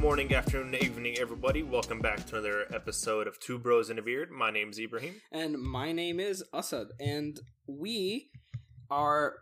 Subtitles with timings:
[0.00, 1.62] morning, afternoon, evening, everybody.
[1.62, 4.30] Welcome back to another episode of Two Bros and a Beard.
[4.30, 5.16] My name's Ibrahim.
[5.30, 8.30] And my name is Asad, and we
[8.90, 9.34] are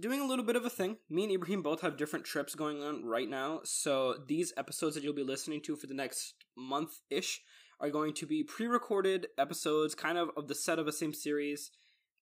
[0.00, 0.96] doing a little bit of a thing.
[1.10, 5.04] Me and Ibrahim both have different trips going on right now, so these episodes that
[5.04, 7.42] you'll be listening to for the next month ish
[7.78, 11.12] are going to be pre recorded episodes, kind of of the set of the same
[11.12, 11.70] series.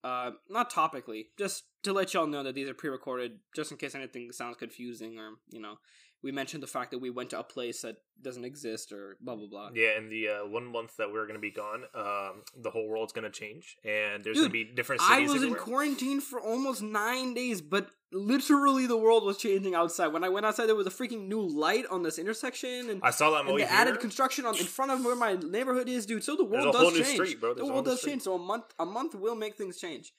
[0.03, 3.77] Uh, not topically, just to let y'all know that these are pre recorded, just in
[3.77, 5.77] case anything sounds confusing or, you know,
[6.23, 9.35] we mentioned the fact that we went to a place that doesn't exist or blah
[9.35, 9.69] blah blah.
[9.75, 12.87] Yeah, and the uh, one month that we're going to be gone, um, the whole
[12.87, 15.29] world's going to change, and there's going to be different cities.
[15.29, 20.07] I was in quarantine for almost nine days, but literally the world was changing outside.
[20.07, 23.11] When I went outside, there was a freaking new light on this intersection, and, I
[23.11, 26.05] saw that and movie the added construction on in front of where my neighborhood is,
[26.05, 26.23] dude.
[26.23, 27.07] So the world does change.
[27.07, 27.41] street.
[27.41, 28.11] The world does street.
[28.11, 28.21] change.
[28.23, 30.13] So a month, a month will make things change.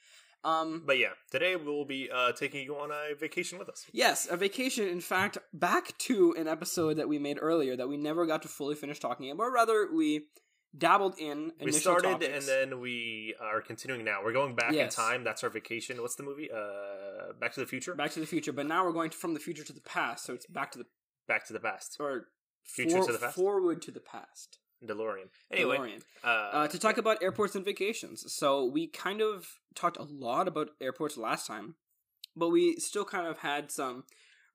[0.45, 3.87] Um, But yeah, today we'll be uh, taking you on a vacation with us.
[3.93, 4.87] Yes, a vacation.
[4.89, 8.49] In fact, back to an episode that we made earlier that we never got to
[8.49, 9.51] fully finish talking about.
[9.53, 10.27] Rather, we
[10.77, 11.53] dabbled in.
[11.63, 12.33] We started topics.
[12.37, 14.19] and then we are continuing now.
[14.25, 14.97] We're going back Yes.
[14.99, 15.25] in time.
[15.25, 16.01] That's our vacation.
[16.03, 16.51] What's the movie?
[16.51, 17.95] Uh, Back to the Future.
[17.95, 18.53] Back to the Future.
[18.53, 20.87] But now we're going from the future to the past, so it's back to the
[21.27, 21.97] Back to the past.
[22.01, 22.29] or
[22.65, 23.35] Future for- to the past?
[23.37, 24.59] forward to the past.
[24.87, 25.29] DeLorean.
[25.51, 26.03] Anyway, DeLorean.
[26.23, 28.33] uh, Uh, to talk about airports and vacations.
[28.33, 31.75] So we kind of talked a lot about airports last time,
[32.37, 34.05] but we still kind of had some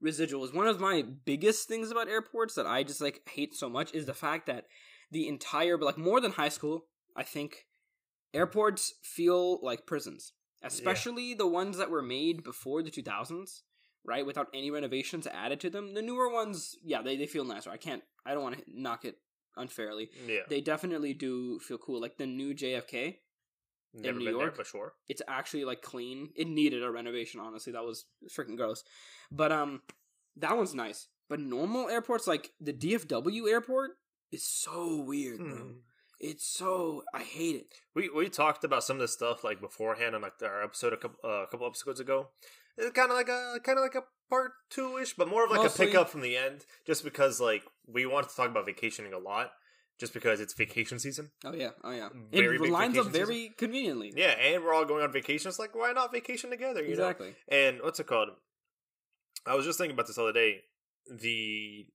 [0.03, 0.53] residuals.
[0.53, 4.05] One of my biggest things about airports that I just like hate so much is
[4.05, 4.65] the fact that
[5.11, 6.85] the entire, but like more than high school,
[7.15, 7.65] I think
[8.33, 13.61] airports feel like prisons, especially the ones that were made before the 2000s.
[14.05, 15.93] Right, without any renovations added to them.
[15.93, 17.69] The newer ones, yeah, they, they feel nicer.
[17.69, 19.17] I can't, I don't want to knock it
[19.57, 21.99] unfairly yeah, they definitely do feel cool.
[22.01, 23.17] Like the new JFK,
[23.93, 24.65] never New been there, York?
[24.65, 24.93] sure.
[25.07, 26.29] it's actually like clean.
[26.35, 27.73] It needed a renovation, honestly.
[27.73, 28.83] That was freaking gross.
[29.31, 29.81] But um
[30.37, 31.07] that one's nice.
[31.29, 33.91] But normal airports like the DFW airport
[34.31, 35.71] is so weird, bro.
[36.19, 37.73] It's so I hate it.
[37.95, 40.97] We we talked about some of this stuff like beforehand on like our episode a
[40.97, 42.27] couple uh, a couple episodes ago.
[42.77, 45.51] It's kind of like a kind of like a part two ish, but more of
[45.51, 48.65] like Mostly- a pickup from the end, just because like we wanted to talk about
[48.65, 49.51] vacationing a lot,
[49.97, 51.31] just because it's vacation season.
[51.45, 52.09] Oh yeah, oh yeah.
[52.31, 54.11] Very it lines up very conveniently.
[54.15, 55.47] Yeah, and we're all going on vacation.
[55.47, 56.81] It's like why not vacation together?
[56.81, 57.07] You know.
[57.07, 57.35] exactly.
[57.47, 58.29] And what's it called?
[59.45, 60.61] I was just thinking about this the other day.
[61.09, 61.87] The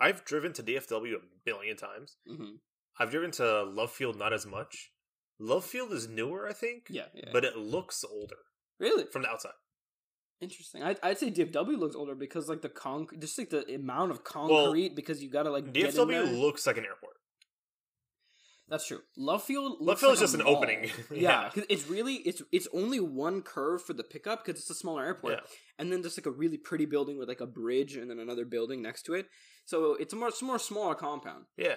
[0.00, 2.16] I've driven to DFW a billion times.
[2.26, 2.56] hmm
[2.98, 4.90] I've driven to Love Field not as much.
[5.38, 7.30] Love Field is newer, I think, Yeah, yeah.
[7.32, 8.36] but it looks older
[8.80, 9.52] really from the outside.
[10.40, 10.82] interesting.
[10.82, 14.24] I'd, I'd say DFW looks older because like the concrete, just like the amount of
[14.24, 16.22] concrete because you gotta like get in there.
[16.24, 17.14] DFW looks like an airport.
[18.68, 19.00] That's true.
[19.16, 19.78] Love Field.
[19.80, 20.56] Love Field like is just an mall.
[20.56, 20.90] opening.
[21.10, 21.62] yeah, Yeah.
[21.70, 25.34] it's really it's it's only one curve for the pickup because it's a smaller airport,
[25.34, 25.40] Yeah.
[25.78, 28.44] and then just like a really pretty building with like a bridge and then another
[28.44, 29.26] building next to it.
[29.64, 31.44] So it's a more it's a more smaller compound.
[31.56, 31.76] Yeah.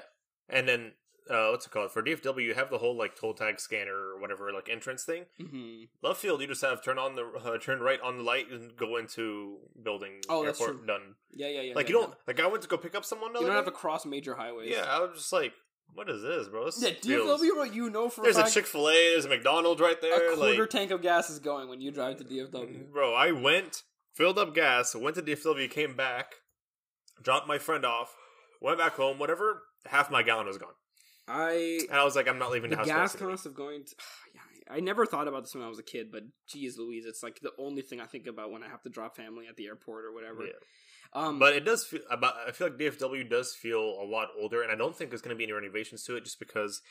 [0.50, 0.92] And then
[1.32, 1.92] uh, what's it called?
[1.92, 5.26] For DFW, you have the whole like toll tag scanner or whatever like entrance thing.
[5.42, 5.84] Mm-hmm.
[6.04, 8.76] Love Field, you just have turn on the uh, turn right on the light and
[8.76, 10.22] go into building.
[10.30, 10.88] Oh, that's airport true.
[10.88, 11.16] done.
[11.34, 11.76] Yeah, yeah, yeah.
[11.76, 13.34] Like yeah, you don't like I went to go pick up someone.
[13.36, 13.72] You don't have day.
[13.72, 14.70] to cross major highways.
[14.72, 15.54] Yeah, I was just like,
[15.94, 16.66] what is this, bro?
[16.66, 18.94] This Yeah, feels- DFW, what you know for There's a Chick Fil A.
[18.94, 20.32] There's a McDonald's right there.
[20.34, 22.92] a quarter Like, tank of gas is going when you drive to DFW.
[22.92, 23.84] bro, I went,
[24.14, 26.36] filled up gas, went to DFW, came back,
[27.22, 28.16] dropped my friend off,
[28.62, 29.20] went back home.
[29.20, 30.74] Whatever, half my gallon was gone,
[31.28, 32.88] I and I was like, I'm not leaving the, the house.
[32.88, 33.96] gas cost of going to
[34.36, 34.42] yeah,
[34.76, 37.40] I never thought about this when I was a kid, but geez Louise, it's like
[37.42, 40.06] the only thing I think about when I have to drop family at the airport
[40.06, 40.46] or whatever.
[40.46, 40.56] it.
[41.14, 42.36] Um But it does feel about.
[42.48, 45.36] I feel like DFW does feel a lot older, and I don't think there's going
[45.36, 46.82] to be any renovations to it, just because.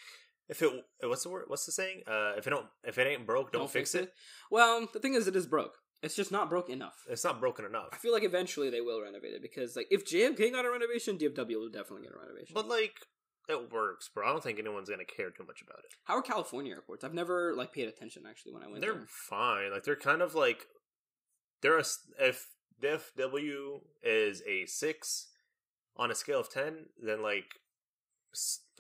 [0.49, 0.71] If it
[1.05, 1.45] what's the word?
[1.47, 2.03] What's the saying?
[2.09, 4.13] Uh, if it don't, if it ain't broke, don't, fix it.
[4.51, 5.77] Well, the thing is it is broke.
[6.03, 7.05] It's just not broke enough.
[7.09, 7.91] It's not broken enough.
[7.93, 11.19] I feel like eventually they will renovate it because like if JFK got a renovation,
[11.19, 12.53] DFW will definitely get a renovation.
[12.53, 12.95] But like,
[13.51, 15.93] it works, but I don't think anyone's going to care too much about it.
[16.05, 17.05] how are California airports?
[17.05, 19.07] I've never like paid attention actually when I went they're there.
[19.09, 19.71] fine.
[19.73, 20.67] Like they're kind of like
[21.63, 21.85] they're a
[22.19, 22.47] if
[22.83, 25.29] DFW is a six
[25.97, 27.55] on a scale of ten, then like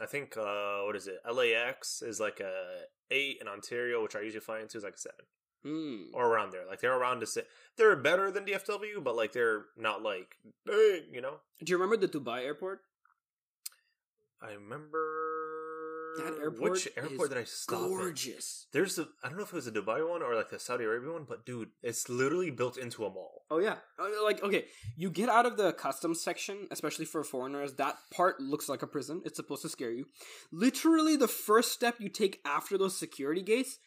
[0.00, 1.18] I think uh what is it?
[1.30, 4.98] LAX is like a eight, and Ontario, which I usually fly into, is like a
[4.98, 5.24] seven
[5.62, 6.04] Hmm.
[6.14, 6.64] or around there.
[6.66, 7.42] Like they're around to say
[7.76, 11.40] they're better than DFW, but like they're not like big, you know.
[11.62, 12.80] Do you remember the Dubai airport?
[14.42, 14.98] I remember
[16.16, 17.78] That airport Which airport did I stop?
[17.82, 17.88] at?
[17.88, 18.66] Gorgeous.
[18.72, 20.84] There's a I don't know if it was a Dubai one or like the Saudi
[20.84, 23.42] Arabia one, but dude, it's literally built into a mall.
[23.50, 24.64] Oh yeah, Uh, like okay,
[24.96, 27.74] you get out of the customs section, especially for foreigners.
[27.74, 29.22] That part looks like a prison.
[29.24, 30.06] It's supposed to scare you.
[30.50, 33.78] Literally, the first step you take after those security gates,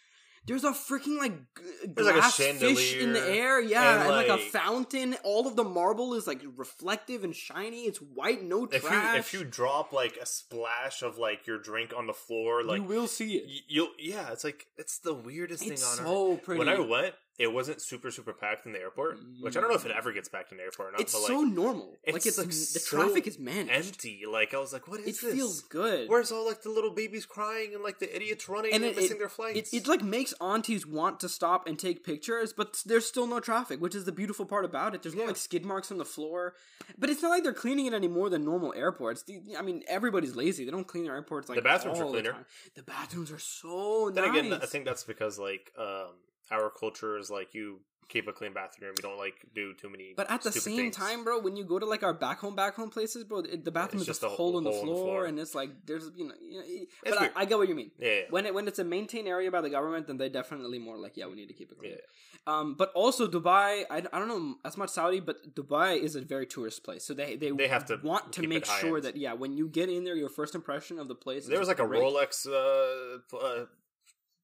[0.46, 4.02] There's a freaking like g- There's, like, a glass fish in the air, yeah, and,
[4.02, 5.16] and, like, a fountain.
[5.24, 7.84] All of the marble is like reflective and shiny.
[7.84, 9.20] It's white, no If you trash.
[9.20, 12.84] if you drop like a splash of like your drink on the floor, like you
[12.88, 13.46] will see it.
[13.48, 16.08] y- you'll yeah, it's like it's the weirdest It's thing on earth.
[16.12, 16.60] so pretty.
[16.60, 19.76] When I went, it wasn't super super packed in the airport, which I don't know
[19.76, 21.02] if it ever gets packed in the airport or not.
[21.02, 21.98] it's but like so normal.
[22.04, 23.88] it's, like it's like, the so traffic is managed.
[23.96, 24.22] empty.
[24.32, 25.34] Like I was like, what is It this?
[25.34, 26.10] feels good.
[26.10, 28.98] Where's all like the little babies crying and like the idiots running and, And it-
[29.02, 29.74] missing it- their flights?
[29.74, 33.40] It, it like makes aunties want to stop and take pictures, but there's still no
[33.40, 35.02] traffic, which is the beautiful part about it.
[35.02, 36.54] There's no like skid marks on the floor,
[37.00, 39.24] but it's not like they're cleaning it any more than normal airports.
[39.24, 42.34] The, I mean, everybody's lazy; they don't clean their airports like The bathrooms are cleaner.
[42.34, 42.46] time.
[42.76, 44.40] The bathrooms are so then nice.
[44.40, 46.12] again, I think that's because like um
[46.52, 47.80] our culture is like you
[48.10, 48.94] keep a clean bathroom.
[48.98, 50.14] We don't like do too many.
[50.16, 50.96] But at the same things.
[50.96, 53.64] time, bro, when you go to like our back home, back home places, bro, it,
[53.66, 55.26] the bathroom It's is just a a hole in the hole in the floor, floor.
[55.26, 57.30] and it's like there's you know, you know it- but I.
[57.36, 57.92] I get what you mean.
[57.98, 58.22] yeah, yeah.
[58.30, 61.18] When it when it's a maintained area by the government, then they're definitely more like
[61.18, 61.92] yeah, we need to keep it clean.
[61.94, 61.98] Yeah.
[62.46, 66.22] Um, but also Dubai, I, I don't know as much Saudi, but Dubai is a
[66.22, 69.06] very tourist place, so they they, They have to want to make sure end.
[69.06, 71.46] that yeah, when you get in there, your first impression of the place.
[71.46, 72.02] there is was like a great.
[72.04, 73.66] Rolex uh, uh,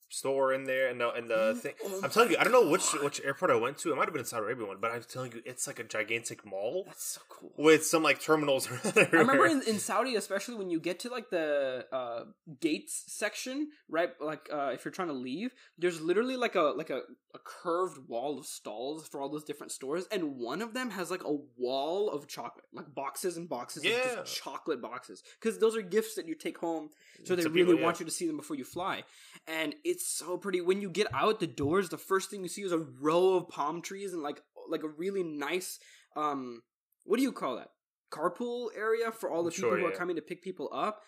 [0.10, 1.74] store in there, and the and the thing.
[1.84, 3.92] Oh I'm telling you, I don't know which which airport I went to.
[3.92, 6.46] It might have been Saudi Arabia one, but I'm telling you, it's like a gigantic
[6.46, 7.52] mall That's so cool.
[7.58, 8.68] with some like terminals.
[8.96, 12.24] I remember in, in Saudi, especially when you get to like the uh,
[12.60, 14.10] gates section, right?
[14.20, 17.02] Like uh, if you're trying to leave, there's literally like a like a,
[17.36, 21.12] a curved wall of stalls for all those different stores, and one of them has
[21.12, 25.76] like a wall of chocolate, like boxes and boxes of just chocolate boxes, because those
[25.76, 26.90] are gifts that you take home.
[27.26, 27.86] So they To really people, yeah.
[27.86, 29.04] want you to see them before you fly,
[29.48, 30.62] and it's so pretty.
[30.62, 33.48] When you get out the doors, the first thing you see is a row of
[33.48, 35.80] palm trees and like like a really nice
[36.16, 36.62] um,
[37.06, 37.70] what do you call that?
[38.10, 41.02] carpool area for all the people Sure, who are coming to pick people up.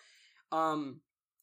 [0.50, 1.00] Um,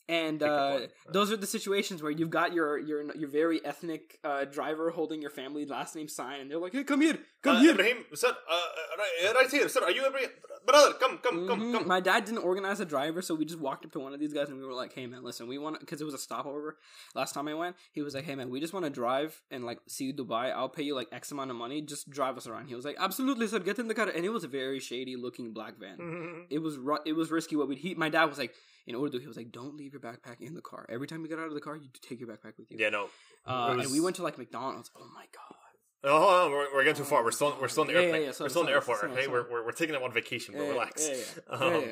[0.07, 4.45] and uh, those are the situations where you've got your your your very ethnic uh,
[4.45, 7.59] driver holding your family last name sign, and they're like, "Hey, come here, come uh,
[7.59, 9.83] here." Ibrahim, sir, uh, uh, right, right here, sir.
[9.83, 10.29] Are you Ibrahim?
[10.69, 11.71] Brother, come, come, come, Mhm.
[11.73, 11.87] come.
[11.87, 14.33] My dad didn't organize a driver, so we just walked up to one of these
[14.33, 16.77] guys and we were like, "Hey, man, listen, we want because it was a stopover
[17.15, 17.75] last time I went.
[17.91, 20.51] He was like, "Hey, man, we just want to drive and like see Dubai.
[20.51, 21.81] I'll pay you like X amount of money.
[21.81, 23.59] Just drive us around." He was like, "Absolutely, sir.
[23.59, 25.97] Get in the car." And it was a very shady looking black van.
[25.97, 26.45] Mhm.
[26.49, 28.53] it was ru- it was risky what we he my dad was like
[28.87, 31.27] in Urdu he was like don't leave your backpack in the car every time you
[31.27, 33.09] get out of the car you take your backpack with you Yeah, no.
[33.45, 35.55] uh, it and we went to like McDonald's oh my god
[36.03, 37.23] Oh, hold on, we're, we're getting too far.
[37.23, 38.23] We're still we're still in the Yeah, yeah, airplane.
[38.23, 38.99] yeah, sorry, we're still in the airport.
[38.99, 39.27] sorry, okay.
[39.27, 41.07] We're, we're we're taking it on vacation, but relax.
[41.09, 41.57] yeah, yeah.
[41.65, 41.83] Um.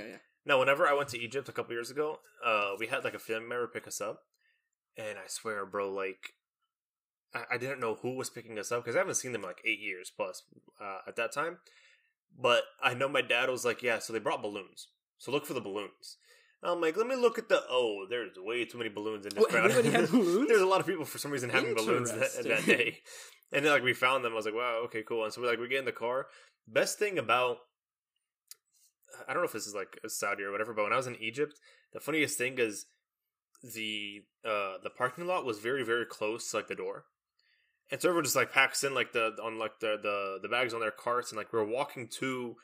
[0.45, 3.19] Now, whenever I went to Egypt a couple years ago, uh, we had like a
[3.19, 4.21] family member pick us up,
[4.97, 6.35] and I swear, bro, like
[7.35, 9.47] I, I didn't know who was picking us up because I haven't seen them in
[9.47, 10.43] like eight years plus
[10.81, 11.57] uh, at that time.
[12.39, 14.87] But I know my dad was like, "Yeah, so they brought balloons.
[15.17, 16.17] So look for the balloons."
[16.63, 19.43] I'm like, "Let me look at the oh, there's way too many balloons in this
[19.43, 20.47] Oh, crowd." everybody had balloons?
[20.47, 22.99] there's a lot of people for some reason having balloons that, that day.
[23.51, 25.47] And then like we found them, I was like, "Wow, okay, cool." And so we're
[25.49, 26.27] like we get in the car.
[26.67, 27.57] Best thing about
[29.27, 31.07] I don't know if this is like a Saudi or whatever, but when I was
[31.07, 31.53] in Egypt,
[31.93, 32.85] the funniest thing is
[33.63, 37.05] the uh the parking lot was very very close to like the door,
[37.89, 40.73] and so everyone just like packs in like the on like the the the bags
[40.73, 42.55] on their carts, and like we are walking to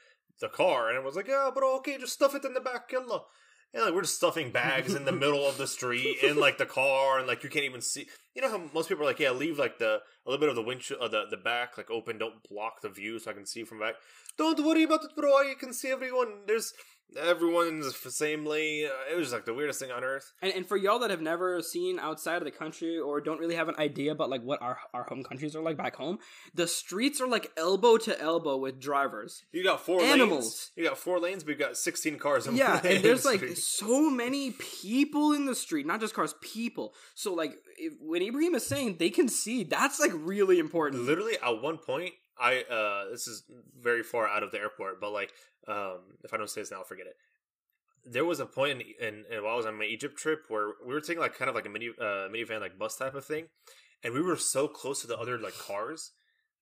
[0.42, 2.92] the car, and it was like, "Yeah, but okay, just stuff it in the back,
[2.92, 3.24] yalla."
[3.74, 6.66] And like we're just stuffing bags in the middle of the street in like the
[6.66, 8.08] car, and like you can't even see.
[8.36, 10.56] You know how most people are like, "Yeah, leave like the a little bit of
[10.56, 13.46] the windshield, uh, the the back like open, don't block the view, so I can
[13.46, 13.96] see from back."
[14.38, 15.42] Don't worry about it, bro.
[15.42, 16.42] You can see everyone.
[16.48, 16.74] There's
[17.18, 18.88] everyone in the same lane.
[18.88, 20.32] Uh, It was like the weirdest thing on earth.
[20.42, 23.56] And, and for y'all that have never seen outside of the country or don't really
[23.56, 26.20] have an idea about like what our our home countries are like back home,
[26.54, 29.44] the streets are like elbow to elbow with drivers.
[29.52, 30.44] You got four Animals.
[30.46, 30.72] lanes.
[30.76, 32.48] You got four lanes, but you got sixteen cars.
[32.48, 33.58] In yeah and there's like street.
[33.58, 38.56] so many people in the street not just cars people so like if, when ibrahim
[38.56, 42.14] is saying they can see that's like really important literally at one point.
[42.40, 43.44] I uh this is
[43.80, 45.32] very far out of the airport, but like
[45.68, 47.16] um if I don't say this now, I'll forget it.
[48.06, 50.74] There was a point in, in, in while I was on my Egypt trip where
[50.86, 53.26] we were taking like kind of like a mini uh, minivan like bus type of
[53.26, 53.48] thing,
[54.04, 56.12] and we were so close to the other like cars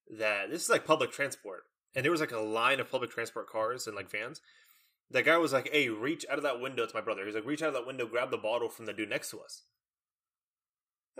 [0.09, 1.63] that this is like public transport,
[1.95, 4.41] and there was like a line of public transport cars and like vans.
[5.09, 7.45] That guy was like, "Hey, reach out of that window." To my brother, he's like,
[7.45, 9.63] "Reach out of that window, grab the bottle from the dude next to us."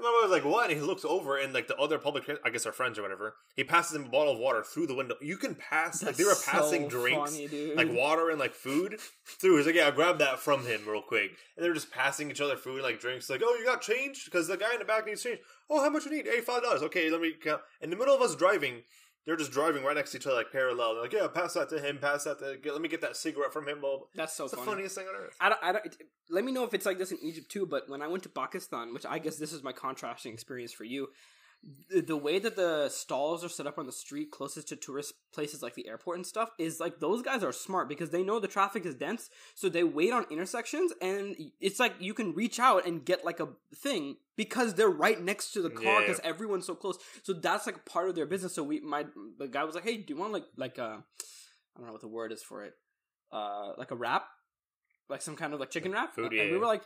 [0.01, 2.23] And my brother was like, "What?" And he looks over, and like the other public,
[2.43, 4.95] I guess our friends or whatever, he passes him a bottle of water through the
[4.95, 5.13] window.
[5.21, 8.55] You can pass like they were That's passing so drinks, funny, like water and like
[8.55, 9.57] food through.
[9.57, 12.41] He's like, "Yeah, I'll grab that from him real quick." And they're just passing each
[12.41, 13.29] other food and like drinks.
[13.29, 15.39] Like, "Oh, you got change?" Because the guy in the back needs change.
[15.69, 16.27] Oh, how much you need?
[16.27, 16.81] Eighty five dollars.
[16.81, 17.61] Okay, let me count.
[17.79, 18.81] In the middle of us driving,
[19.25, 20.93] they're just driving right next to each other, like parallel.
[20.93, 22.71] They're like, yeah, pass that to him, pass that to.
[22.71, 23.79] Let me get that cigarette from him.
[23.81, 24.71] Well, That's so it's the funny.
[24.71, 25.35] funniest thing on earth.
[25.39, 25.95] I don't, I don't,
[26.29, 27.65] let me know if it's like this in Egypt too.
[27.65, 30.85] But when I went to Pakistan, which I guess this is my contrasting experience for
[30.85, 31.07] you,
[31.89, 35.61] the, way that the stalls are set up on the street closest to tourist places
[35.61, 38.47] like the airport and stuff is like those guys are smart because they know the
[38.47, 42.85] traffic is dense, so they wait on intersections, and it's like you can reach out
[42.87, 46.07] and get like a thing because they're right next to the car Yeah.
[46.07, 46.97] because everyone's so close.
[47.23, 48.55] So that's like part of their business.
[48.55, 49.05] So we, my
[49.37, 52.01] the guy was like, "Hey, do you want like like uh, I don't know what
[52.01, 52.73] the word is for it,
[53.31, 54.25] uh, like a wrap."
[55.09, 56.15] like some kind of like chicken wrap.
[56.15, 56.83] Food, and we were like,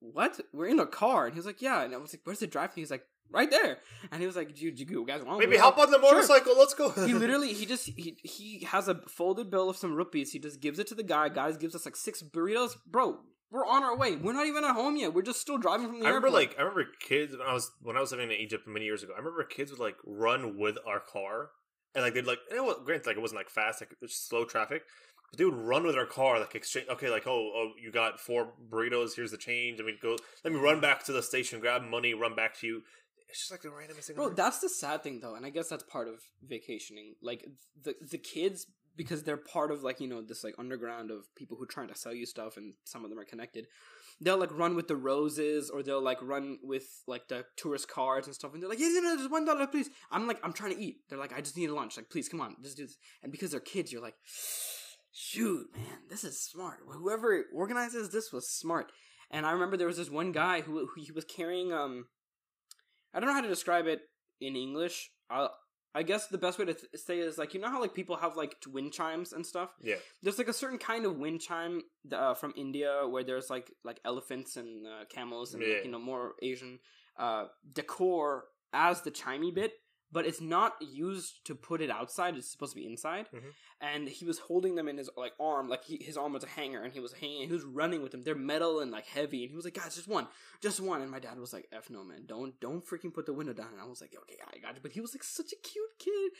[0.00, 0.40] "What?
[0.54, 2.46] We're in a car." And he was like, "Yeah." And I was like, "Where's the
[2.46, 3.78] drive?" And he was like, "Right there."
[4.10, 6.14] And he was like, "Do you, you guys want?" Maybe hop like, on the "Sure."
[6.14, 6.56] motorcycle.
[6.58, 6.90] Let's go.
[6.90, 10.32] he literally he just he he has a folded bill of some rupees.
[10.32, 11.28] He just gives it to the guy.
[11.28, 13.18] Guys gives us like six burritos, bro.
[13.50, 14.16] We're on our way.
[14.16, 15.14] We're not even at home yet.
[15.14, 16.42] We're just still driving from the I remember airport.
[16.42, 19.02] like I remember kids when I was when I was living in Egypt many years
[19.04, 19.12] ago.
[19.14, 21.50] I remember kids would like run with our car
[21.94, 23.98] and like they'd like and it was granted like it wasn't like fast like it
[24.00, 24.82] was slow traffic,
[25.30, 26.88] but they would run with our car like exchange.
[26.88, 29.14] Okay, like oh oh you got four burritos.
[29.14, 29.80] Here's the change.
[29.80, 32.66] I mean go let me run back to the station, grab money, run back to
[32.66, 32.82] you.
[33.34, 34.14] It's just like the randomest thing.
[34.14, 34.34] Bro, ever.
[34.34, 37.16] that's the sad thing though, and I guess that's part of vacationing.
[37.20, 37.44] Like
[37.82, 41.56] the the kids because they're part of like, you know, this like underground of people
[41.56, 43.66] who are trying to sell you stuff and some of them are connected.
[44.20, 48.28] They'll like run with the roses or they'll like run with like the tourist cards
[48.28, 49.90] and stuff and they're like, Yeah, yeah, no, just one dollar, please.
[50.12, 50.98] I'm like, I'm trying to eat.
[51.08, 51.96] They're like, I just need a lunch.
[51.96, 52.96] Like, please come on, just do this.
[53.20, 54.14] And because they're kids, you're like,
[55.12, 56.78] shoot, man, this is smart.
[56.86, 58.92] Whoever organizes this was smart.
[59.28, 62.04] And I remember there was this one guy who, who he was carrying um
[63.14, 64.02] I don't know how to describe it
[64.40, 65.10] in English.
[65.30, 65.48] I
[65.96, 67.94] I guess the best way to th- say it is like you know how like
[67.94, 69.74] people have like wind chimes and stuff.
[69.80, 69.96] yeah.
[70.22, 74.00] There's like a certain kind of wind chime uh, from India where there's like like
[74.04, 76.80] elephants and uh, camels and like, you know more Asian
[77.16, 79.72] uh, decor as the chimey bit,
[80.14, 82.36] but it's not used to put it outside.
[82.36, 83.28] It's supposed to be inside.
[83.34, 83.52] Mhm.
[83.80, 86.46] And he was holding them in his like arm, like he, his arm was a
[86.48, 87.48] hanger, and he was hanging.
[87.48, 88.22] He was running with them.
[88.22, 90.28] They're metal and like heavy, and he was like, "Guys, just one,
[90.62, 93.34] just one." And my dad was like, "F no, man, don't don't freaking put the
[93.34, 95.52] window down." And I was like, "Okay, I got you." But he was like such
[95.52, 96.32] a cute kid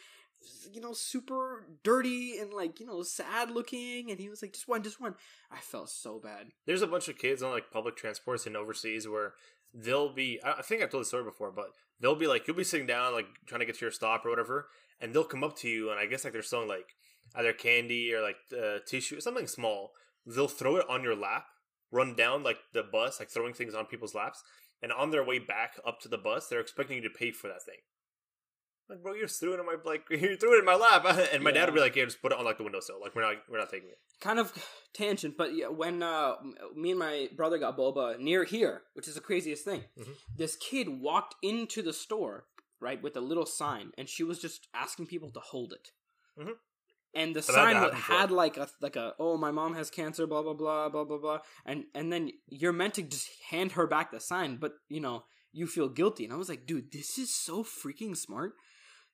[0.72, 4.10] you know, super dirty and like, you know, sad looking.
[4.10, 5.14] And he was like, just one, just one.
[5.50, 6.48] I felt so bad.
[6.66, 9.34] There's a bunch of kids on like public transports in overseas where
[9.74, 10.40] they'll be.
[10.44, 13.12] I think I've told the story before, but they'll be like you'll be sitting down
[13.12, 14.68] like trying to get to your stop or whatever,
[15.00, 16.94] and they'll come up to you and I guess like they're selling like
[17.34, 19.92] either candy or like uh, tissue, something small.
[20.26, 21.46] They'll throw it on your lap,
[21.90, 24.42] run down like the bus, like throwing things on people's laps,
[24.82, 27.48] and on their way back up to the bus, they're expecting you to pay for
[27.48, 27.78] that thing.
[28.88, 31.04] Like, bro, you just threw it in my like you threw it in my lap,
[31.32, 31.64] and my dad Yeah.
[31.66, 33.00] would be like, "Yeah, just put it on like the windowsill.
[33.00, 34.52] Like we're not we're not taking it." Kind of
[34.92, 36.34] tangent, but yeah, when uh,
[36.74, 40.14] me and my brother got boba near here, which is the craziest thing, Mhm.
[40.36, 42.46] this kid walked into the store,
[42.80, 45.88] right, with a little sign, and she was just asking people to hold it.
[46.38, 46.54] Mhm.
[47.16, 48.16] And the had sign that wa- happen before.
[48.18, 51.18] had like a like a oh my mom has cancer blah blah blah blah blah
[51.18, 55.00] blah and and then you're meant to just hand her back the sign but you
[55.00, 58.54] know you feel guilty and I was like dude this is so freaking smart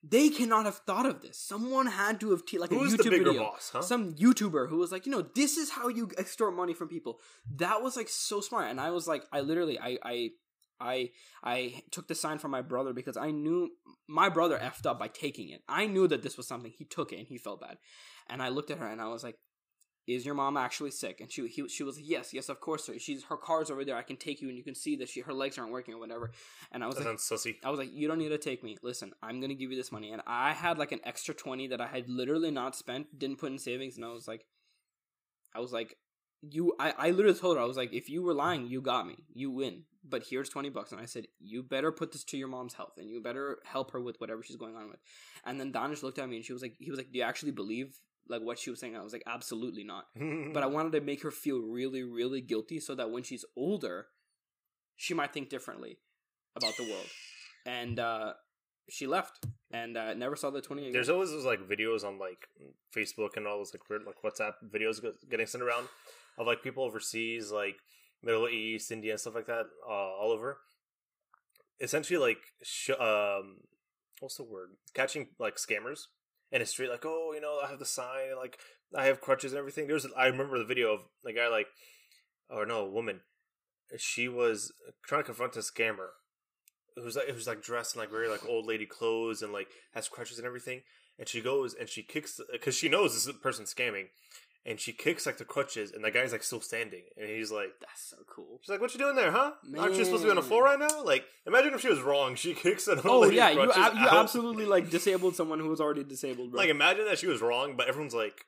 [0.03, 3.33] they cannot have thought of this someone had to have te- like a YouTube video
[3.43, 3.81] boss, huh?
[3.81, 7.19] some YouTuber who was like, you know, this is how you extort money from people.
[7.57, 10.29] That was like so smart, and I was like, I literally, I, I,
[10.79, 11.09] I,
[11.43, 13.69] I took the sign from my brother because I knew
[14.07, 15.61] my brother effed up by taking it.
[15.69, 17.77] I knew that this was something he took it and he felt bad,
[18.27, 19.37] and I looked at her and I was like.
[20.07, 21.21] Is your mom actually sick?
[21.21, 22.85] And she he, she was like, yes, yes, of course.
[22.85, 22.97] Sir.
[22.97, 23.95] She's her car's over there.
[23.95, 25.99] I can take you, and you can see that she her legs aren't working or
[25.99, 26.31] whatever.
[26.71, 27.55] And I was That like, sussy.
[27.63, 28.77] I was like, you don't need to take me.
[28.81, 31.79] Listen, I'm gonna give you this money, and I had like an extra twenty that
[31.79, 34.45] I had literally not spent, didn't put in savings, and I was like,
[35.53, 35.95] I was like,
[36.41, 39.05] you, I, I literally told her, I was like, if you were lying, you got
[39.05, 39.83] me, you win.
[40.03, 42.93] But here's twenty bucks, and I said, you better put this to your mom's health,
[42.97, 44.99] and you better help her with whatever she's going on with.
[45.45, 47.23] And then Danish looked at me, and she was like, he was like, do you
[47.23, 47.95] actually believe
[48.31, 48.95] like what she was saying?
[48.95, 50.05] I was like, absolutely not
[50.53, 54.07] but I wanted to make her feel really, really guilty so that when she's older,
[54.95, 55.97] she might think differently
[56.55, 57.07] about the world.
[57.65, 58.33] And uh,
[58.89, 60.93] she left and uh, never saw the 20 again.
[60.93, 62.47] There's always those like videos on like
[62.95, 65.87] Facebook and all those like weird like WhatsApp videos getting sent around
[66.37, 67.77] of like people overseas, like
[68.23, 70.59] Middle East, India, and stuff like that, uh, all over.
[71.79, 73.57] Essentially, like sh- um,
[74.19, 74.71] what's the word?
[74.93, 76.07] Catching like scammers
[76.51, 78.57] in a street, like oh, you know, I have the sign, and, like
[78.95, 79.87] I have crutches and everything.
[79.87, 81.67] There's I remember the video of the guy like,
[82.49, 83.21] or no, a woman.
[83.97, 84.71] She was
[85.05, 86.07] trying to confront a scammer
[87.03, 90.07] was like was like dressed in like very like old lady clothes and like has
[90.07, 90.81] crutches and everything.
[91.19, 94.07] And she goes and she kicks because she knows this person scamming,
[94.65, 97.69] and she kicks like the crutches, and the guy's like still standing, and he's like,
[97.79, 98.59] That's so cool.
[98.61, 99.51] she's like, "What you doing there, huh?
[99.77, 102.01] Aren't you supposed to be on the floor right now?" Like, imagine if she was
[102.01, 102.35] wrong.
[102.35, 106.03] She kicks an Oh yeah, you ab- you absolutely like disabled someone who was already
[106.03, 106.59] disabled, bro.
[106.59, 108.45] Like, imagine that she was wrong, but everyone's like,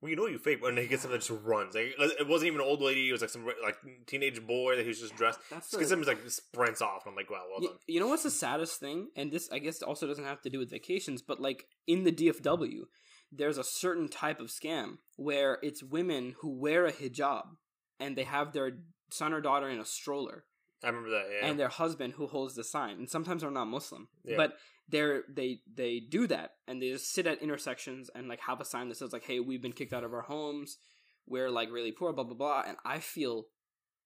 [0.00, 1.74] "Well, you know you fake," and he gets up and just runs.
[1.74, 4.82] Like, it wasn't even an old lady; it was like some like teenage boy that
[4.82, 5.40] he was just dressed.
[5.50, 7.06] That's Because him like sprints off.
[7.06, 7.78] And I'm like, wow, well done.
[7.86, 9.08] you know what's the saddest thing?
[9.16, 12.12] And this, I guess, also doesn't have to do with vacations, but like in the
[12.12, 12.82] DFW,
[13.32, 17.44] there's a certain type of scam where it's women who wear a hijab
[18.00, 18.78] and they have their
[19.10, 20.44] son or daughter in a stroller,
[20.82, 21.26] I remember that.
[21.30, 22.98] Yeah, and their husband who holds the sign.
[22.98, 24.36] And sometimes they're not Muslim, Yeah.
[24.36, 24.56] but
[24.88, 28.64] they're they they do that and they just sit at intersections and like have a
[28.64, 30.78] sign that says like, "Hey, we've been kicked out of our homes.
[31.26, 32.62] We're like really poor." Blah blah blah.
[32.66, 33.46] And I feel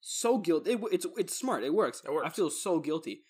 [0.00, 0.72] so guilty.
[0.72, 1.62] It, it's it's smart.
[1.62, 2.02] It works.
[2.04, 2.26] It works.
[2.26, 3.22] I feel so guilty,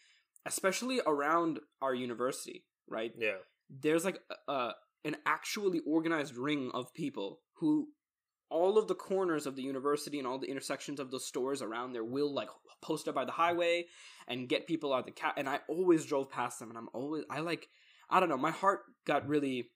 [0.47, 2.65] especially around our university.
[2.89, 3.37] Right yeah.
[3.71, 4.71] there's like a,
[5.05, 7.89] an actually organized ring of people who
[8.51, 11.93] all of the corners of the university and all the intersections of the stores around
[11.93, 12.49] there will like
[12.83, 13.87] post up by the highway
[14.29, 17.25] and get people out the cat and i always drove past them and i'm always
[17.31, 17.67] i like
[18.11, 19.71] i don't know my heart got really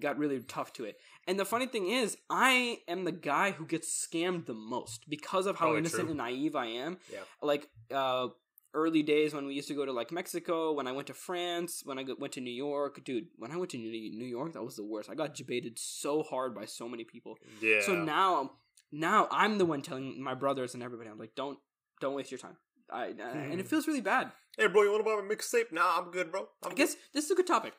[0.00, 0.96] got really tough to it
[1.28, 5.46] and the funny thing is i am the guy who gets scammed the most because
[5.46, 6.10] of how Probably innocent true.
[6.10, 7.20] and naive i am Yeah.
[7.42, 8.28] like uh
[8.74, 11.82] early days when we used to go to like Mexico, when I went to France,
[11.84, 14.62] when I go- went to New York, dude, when I went to New York, that
[14.64, 15.08] was the worst.
[15.08, 17.36] I got debated so hard by so many people.
[17.60, 17.80] Yeah.
[17.82, 18.52] So now,
[18.92, 21.58] now I'm the one telling my brothers and everybody, I'm like, don't,
[22.00, 22.56] don't waste your time.
[22.90, 24.30] I, uh, and it feels really bad.
[24.58, 25.72] hey, bro, you want to buy my mixtape?
[25.72, 26.48] Nah, I'm good, bro.
[26.62, 27.72] I'm I guess this is a good topic,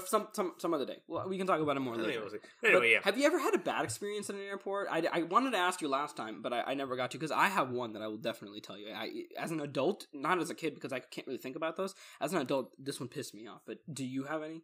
[0.00, 0.96] some some some other day.
[1.06, 2.22] Well, we can talk about it more later.
[2.22, 2.98] Anyway, But yeah.
[3.02, 4.88] Have you ever had a bad experience at an airport?
[4.90, 7.30] I, I wanted to ask you last time, but I, I never got to because
[7.30, 8.88] I have one that I will definitely tell you.
[8.94, 11.94] I, as an adult, not as a kid because I can't really think about those.
[12.20, 13.60] As an adult, this one pissed me off.
[13.66, 14.62] But do you have any?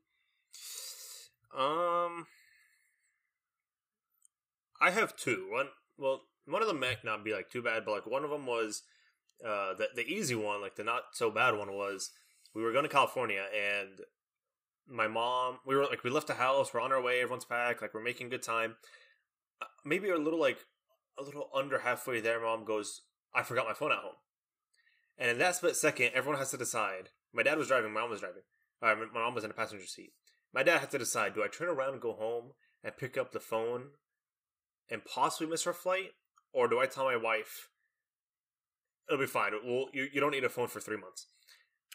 [1.56, 2.26] Um,
[4.80, 5.48] I have two.
[5.50, 8.30] One, well, one of them might not be like too bad, but like one of
[8.30, 8.82] them was
[9.44, 12.10] uh the the easy one, like the not so bad one was
[12.54, 14.00] we were going to California and
[14.88, 17.82] my mom we were like we left the house, we're on our way, everyone's packed,
[17.82, 18.76] like we're making good time.
[19.60, 20.58] Uh, Maybe a little like
[21.18, 23.02] a little under halfway there, mom goes,
[23.34, 24.16] "I forgot my phone at home,"
[25.18, 27.10] and in that split second, everyone has to decide.
[27.32, 28.42] My dad was driving, my mom was driving.
[28.80, 30.12] Uh, my mom was in the passenger seat.
[30.54, 33.32] My dad had to decide: do I turn around and go home and pick up
[33.32, 33.90] the phone
[34.88, 36.12] and possibly miss her flight,
[36.52, 37.68] or do I tell my wife
[39.08, 39.52] it'll be fine?
[39.64, 41.26] Well, you you don't need a phone for three months.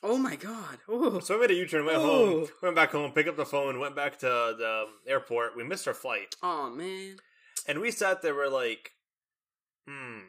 [0.06, 0.80] Oh my god!
[0.90, 2.02] Oh, So I made a U turn, went Oh.
[2.42, 5.56] home, went back home, picked up the phone, went back to the airport.
[5.56, 7.18] We missed our flight, oh man!
[7.68, 8.36] and we sat there.
[8.36, 8.92] We're like,
[9.88, 10.20] hmm,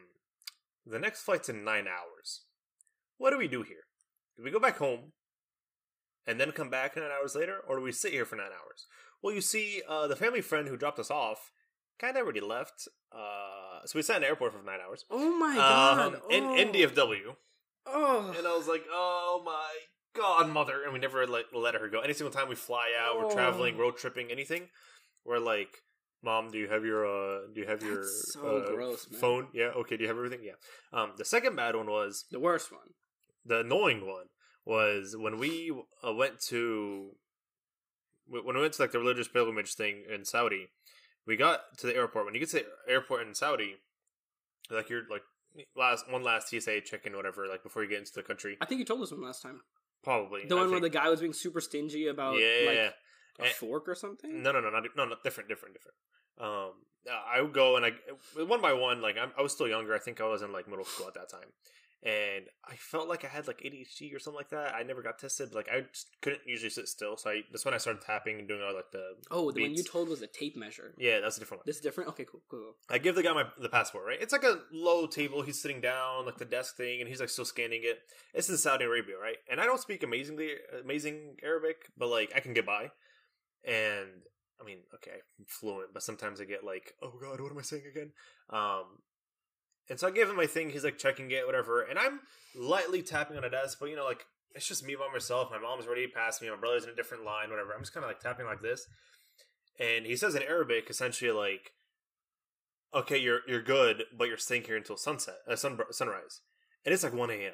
[0.85, 2.43] the next flight's in nine hours.
[3.17, 3.83] What do we do here?
[4.37, 5.11] Do we go back home
[6.25, 8.85] and then come back nine hours later, or do we sit here for nine hours?
[9.21, 11.51] Well, you see, uh, the family friend who dropped us off
[11.99, 12.87] kind of already left.
[13.11, 15.03] Uh, so we sat in the airport for nine hours.
[15.09, 16.15] Oh my god!
[16.15, 16.73] Um, in, in oh.
[16.73, 17.35] DFW.
[17.87, 19.69] Oh, And I was like, oh my
[20.15, 20.83] god, mother.
[20.83, 21.99] And we never let, let her go.
[22.01, 23.33] Any single time we fly out, we're Oh.
[23.33, 24.69] traveling, road tripping, anything,
[25.23, 25.81] we're like,
[26.23, 29.47] Mom, do you have your uh do you have your so uh, gross, phone?
[29.53, 30.41] Yeah, okay, do you have everything?
[30.43, 30.57] Yeah.
[30.91, 32.89] Um the second bad one was the worst one.
[33.45, 34.25] the annoying one
[34.65, 35.71] was when we
[36.03, 37.11] uh, went to
[38.27, 40.69] when we went to like the religious pilgrimage thing in Saudi.
[41.27, 42.25] We got to the airport.
[42.25, 43.75] When you get to the airport in Saudi,
[44.71, 45.21] like you're like
[45.75, 48.57] last one last TSA check in whatever, like before you get into the country.
[48.61, 49.61] I think you told us one last time.
[50.03, 52.93] Probably The I one where the guy was being super stingy about yeah, like a
[53.37, 54.41] Eh, fork or something.
[54.43, 55.95] no, no, no, not no, not different, different, different.
[56.39, 56.71] Um,
[57.09, 57.91] I would go and I
[58.43, 59.93] one by one, like I'm, I was still younger.
[59.93, 61.49] I think I was in like middle school at that time,
[62.05, 64.75] and I felt like I had like ADHD or something like that.
[64.75, 65.55] I never got tested.
[65.55, 65.85] Like I
[66.21, 68.91] couldn't usually sit still, so I that's when I started tapping and doing all like
[68.91, 70.93] the Oh, the one you told was a tape measure.
[70.99, 71.63] yeah, that's a different one.
[71.65, 72.11] This is different.
[72.11, 72.59] Okay, cool, cool.
[72.59, 72.75] cool.
[72.91, 74.21] I give the guy my the passport, right?
[74.21, 75.41] It's like a low table.
[75.41, 77.97] He's sitting down, like the desk thing, and he's like still scanning it.
[78.35, 79.37] It's in Saudi Arabia, right?
[79.49, 80.51] And I don't speak amazingly
[80.83, 82.91] amazing Arabic, but like I can get by.
[83.63, 84.21] And
[84.61, 87.63] I mean, okay, I'm fluent, but sometimes I get like, oh god, what am I
[87.63, 88.11] saying again?
[88.51, 88.99] Um,
[89.89, 90.69] and so I give him my thing.
[90.69, 92.21] He's like checking it, whatever, and I'm
[92.55, 95.49] lightly tapping on a desk, but you know, like it's just me by myself.
[95.51, 96.49] My mom's already past me.
[96.49, 97.73] My brother's in a different line, whatever.
[97.73, 98.87] I'm just kind of like tapping like this,
[99.79, 101.71] and he says in Arabic, essentially like
[102.95, 106.41] okay, you're you're good, but you're staying here until sunset, uh, sun, sunrise,
[106.85, 107.53] and it's like one a.m.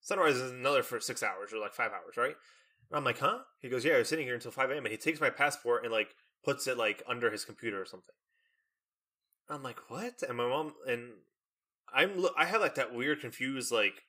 [0.00, 2.34] Sunrise is another for six hours or like five hours, right?
[2.90, 3.38] And I'm like, huh?
[3.60, 4.84] He goes, yeah, was sitting here until five a.m.
[4.84, 8.14] and he takes my passport and like puts it like under his computer or something.
[9.48, 10.22] I'm like, what?
[10.26, 11.12] And my mom and
[11.94, 14.02] I'm I have like that weird confused like,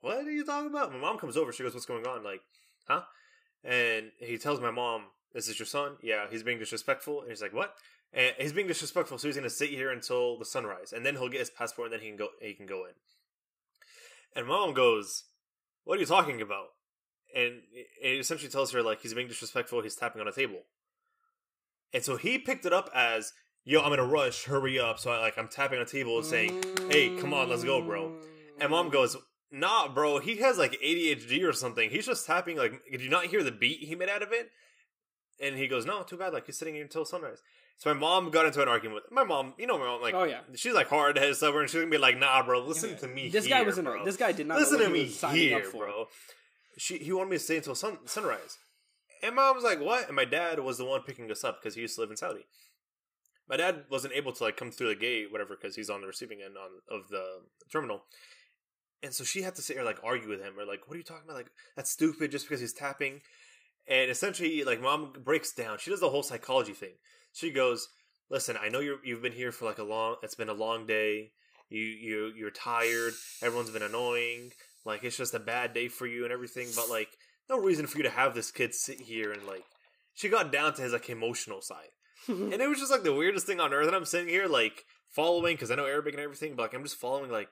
[0.00, 0.92] what are you talking about?
[0.92, 2.24] My mom comes over, she goes, what's going on?
[2.24, 2.40] Like,
[2.88, 3.02] huh?
[3.64, 5.02] And he tells my mom,
[5.34, 7.20] "Is "This is your son." Yeah, he's being disrespectful.
[7.20, 7.74] And he's like, "What?"
[8.12, 9.18] and he's being disrespectful.
[9.18, 11.94] So he's to sit here until the sunrise, and then he'll get his passport, and
[11.94, 12.28] then he can go.
[12.40, 12.92] He can go in.
[14.34, 15.24] And mom goes,
[15.84, 16.68] "What are you talking about?"
[17.34, 19.82] And it essentially tells her like he's being disrespectful.
[19.82, 20.62] He's tapping on a table,
[21.92, 23.32] and so he picked it up as,
[23.64, 24.44] "Yo, I'm in a rush.
[24.44, 27.48] Hurry up!" So I, like I'm tapping on a table and saying, "Hey, come on,
[27.48, 28.12] let's go, bro."
[28.60, 29.16] And mom goes,
[29.50, 30.18] "Nah, bro.
[30.18, 31.90] He has like ADHD or something.
[31.90, 32.56] He's just tapping.
[32.56, 34.50] Like, did you not hear the beat he made out of it?"
[35.40, 36.32] And he goes, "No, too bad.
[36.32, 37.38] Like he's sitting here until sunrise."
[37.78, 39.54] So my mom got into an argument with my mom.
[39.58, 40.40] You know, my mom like, Oh, yeah.
[40.54, 41.66] she's like hard headed stubborn.
[41.66, 42.96] She's gonna be like, "Nah, bro, listen Yeah.
[42.96, 43.86] to me." This here, guy wasn't.
[43.88, 44.04] bro.
[44.04, 46.06] This guy did not Listen to me was here, bro.
[46.78, 48.58] She he wanted me to stay until sun, sunrise,
[49.22, 51.74] and mom was like, "What?" And my dad was the one picking us up because
[51.74, 52.46] he used to live in Saudi.
[53.52, 56.06] My dad wasn't able to like come through the gate, whatever, because he's on the
[56.06, 57.22] receiving end on of the
[57.70, 58.04] terminal.
[59.02, 60.96] And so she had to sit here like argue with him or like, what are
[60.96, 61.36] you talking about?
[61.36, 63.20] Like that's stupid just because he's tapping.
[63.86, 65.76] And essentially, like mom breaks down.
[65.76, 66.94] She does the whole psychology thing.
[67.34, 67.88] She goes,
[68.30, 70.16] "Listen, I know you're you've been here for like a long.
[70.22, 71.32] It's been a long day.
[71.68, 73.12] You you you're tired.
[73.42, 74.52] Everyone's been annoying.
[74.86, 76.68] Like it's just a bad day for you and everything.
[76.74, 77.08] But like,
[77.50, 79.64] no reason for you to have this kid sit here and like."
[80.14, 81.88] She got down to his like emotional side,
[82.28, 83.86] and it was just like the weirdest thing on earth.
[83.86, 86.84] And I'm sitting here like following because I know Arabic and everything, but like I'm
[86.84, 87.48] just following like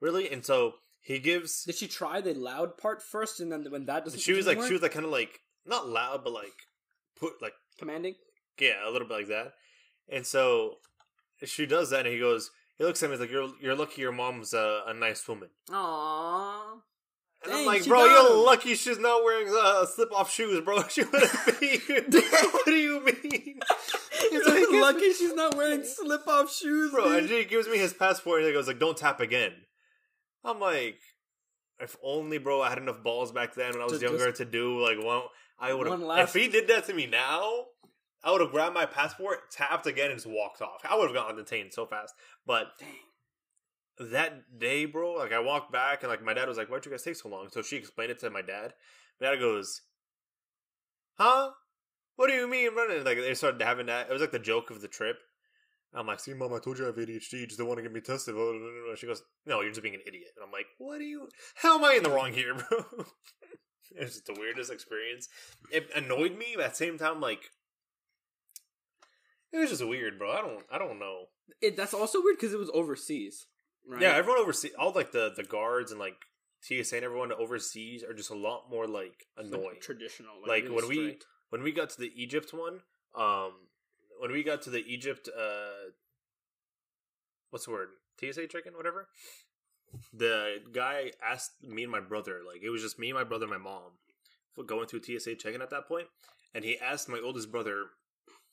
[0.00, 0.30] really.
[0.30, 1.64] And so he gives.
[1.64, 4.20] Did she try the loud part first, and then when that doesn't?
[4.20, 4.66] She was like work?
[4.68, 6.54] she was like kind of like not loud, but like
[7.20, 8.14] put like commanding.
[8.58, 9.52] yeah, a little bit like that.
[10.08, 10.76] And so
[11.44, 12.50] she does that, and he goes.
[12.76, 15.50] He looks at me he's like, "You're you're lucky your mom's a, a nice woman."
[15.70, 16.80] Aww.
[17.44, 20.60] And Dang, I'm like, "Bro, you're him." lucky she's not wearing uh, slip off shoes,
[20.64, 20.82] bro.
[20.88, 21.78] She wouldn't be.
[22.50, 23.60] what do you mean,
[24.30, 27.18] He's like, lucky she's not wearing slip off shoes, bro?
[27.18, 29.52] And he gives me his passport, and he goes like, "Don't tap again."
[30.44, 30.98] I'm like,
[31.80, 34.38] if only, bro, I had enough balls back then when I was To younger just-
[34.38, 35.22] to do like one.
[35.58, 36.00] I would have.
[36.28, 37.66] If he did that to me now,
[38.22, 40.80] I would have grabbed my passport, tapped again, and just walked off.
[40.88, 42.12] I would have gotten detained so fast.
[42.44, 44.10] But Dang.
[44.10, 46.90] that day, bro, like I walked back and like my dad was like, "Why'd you
[46.90, 48.74] guys take so long?" So she explained it to my dad.
[49.20, 49.82] My dad goes,
[51.18, 51.52] "Huh?
[52.16, 54.08] What do you mean running?" Like they started having that.
[54.08, 55.16] It was like the joke of the trip.
[55.96, 57.32] I'm like, "See, mom, I told you I have ADHD.
[57.40, 58.34] You just don't want to get me tested."
[58.96, 61.28] She goes, "No, you're just being an idiot." And I'm like, "What do you?
[61.56, 62.78] How am I in the wrong here, bro?"
[63.96, 65.28] it was just the weirdest experience.
[65.70, 67.50] It annoyed me, but at the same time, like.
[69.52, 70.32] It was just weird, bro.
[70.32, 71.26] I don't, I don't know.
[71.60, 73.46] It, that's also weird because it was overseas,
[73.88, 74.02] right?
[74.02, 76.16] Yeah, everyone overseas, all like the the guards and like
[76.62, 79.76] TSA and everyone overseas are just a lot more like annoying.
[79.80, 80.32] traditional.
[80.44, 81.26] Like, really when we- strict.
[81.54, 82.80] When we got to the Egypt one,
[83.14, 83.52] um,
[84.18, 85.92] when we got to the Egypt, uh,
[87.50, 87.90] what's the word?
[88.18, 89.06] TSA check-in, whatever.
[90.12, 93.56] The guy asked me and my brother, like it was just me, my brother, my
[93.56, 93.92] mom,
[94.66, 96.08] going through TSA check-in at that point,
[96.52, 97.84] and he asked my oldest brother,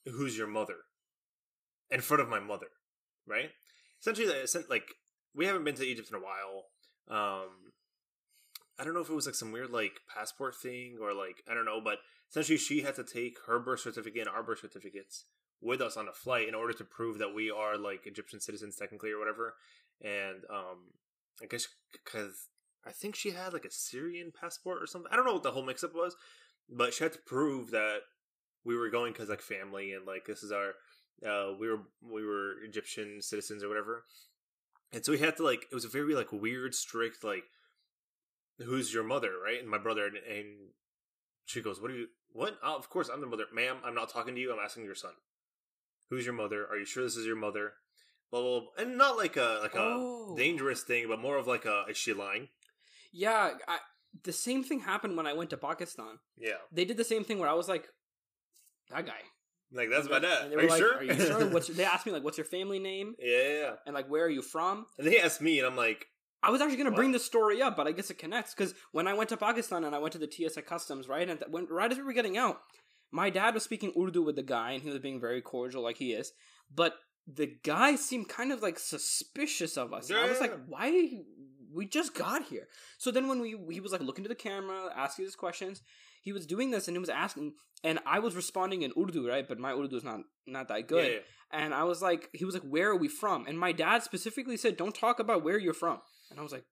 [0.06, 0.82] "Who's your mother?"
[1.90, 2.70] In front of my mother,
[3.26, 3.50] right?
[4.00, 4.32] Essentially,
[4.70, 4.94] like
[5.34, 6.68] we haven't been to Egypt in a while.
[7.08, 7.74] Um,
[8.80, 11.54] I don't know if it was like some weird like passport thing or like I
[11.54, 15.26] don't know, but essentially she had to take her birth certificate and our birth certificates
[15.62, 18.76] with us on a flight in order to prove that we are like Egyptian citizens
[18.76, 19.56] technically or whatever.
[20.02, 20.94] And um,
[21.42, 22.48] I guess because
[22.86, 25.12] I think she had like a Syrian passport or something.
[25.12, 26.16] I don't know what the whole mix up was,
[26.70, 28.00] but she had to prove that
[28.66, 30.74] we were going because like family and like this is our
[31.28, 34.06] uh we were we were Egyptian citizens or whatever.
[34.94, 37.44] And so we had to like it was a very like weird strict like
[38.66, 40.48] who's your mother right and my brother and, and
[41.46, 44.10] she goes what are you what oh, of course i'm the mother ma'am i'm not
[44.10, 45.12] talking to you i'm asking your son
[46.10, 47.74] who's your mother are you sure this is your mother
[48.32, 48.70] blah blah, blah.
[48.78, 50.36] and not like a like a Oh.
[50.38, 52.50] dangerous thing but more of like a is she lying
[53.14, 53.80] yeah, I,
[54.24, 56.20] the same thing happened when I went to Pakistan.
[56.38, 57.90] yeah They did the same thing where I was like,
[58.90, 59.20] that guy.
[59.74, 61.46] like that's my dad are you like, sure Are you sure?
[61.54, 64.08] What's your, they asked me like, what's your family name yeah, yeah yeah and like
[64.10, 64.86] where are you from?
[64.98, 66.06] and they asked me and i'm like
[66.44, 68.74] I was actually going to bring this story up, but I guess it connects because
[68.92, 71.52] when I went to Pakistan and I went to the TSA customs, right, and th-
[71.52, 72.60] when right as we were getting out,
[73.12, 75.98] my dad was speaking Urdu with the guy, and he was being very cordial, like
[75.98, 76.32] he is.
[76.74, 76.96] But
[77.28, 80.10] the guy seemed kind of like suspicious of us.
[80.10, 81.20] And I was like, why?
[81.74, 82.68] We just got here.
[82.98, 85.82] So then when we he was like looking to the camera, asking us questions,
[86.22, 89.48] he was doing this and he was asking, and I was responding in Urdu, right?
[89.48, 91.06] But my Urdu is not not that good.
[91.06, 91.20] yeah, yeah.
[91.54, 93.46] And I was like, he was like, where are we from?
[93.46, 96.00] And my dad specifically said, don't talk about where you're from.
[96.30, 96.66] And I was like,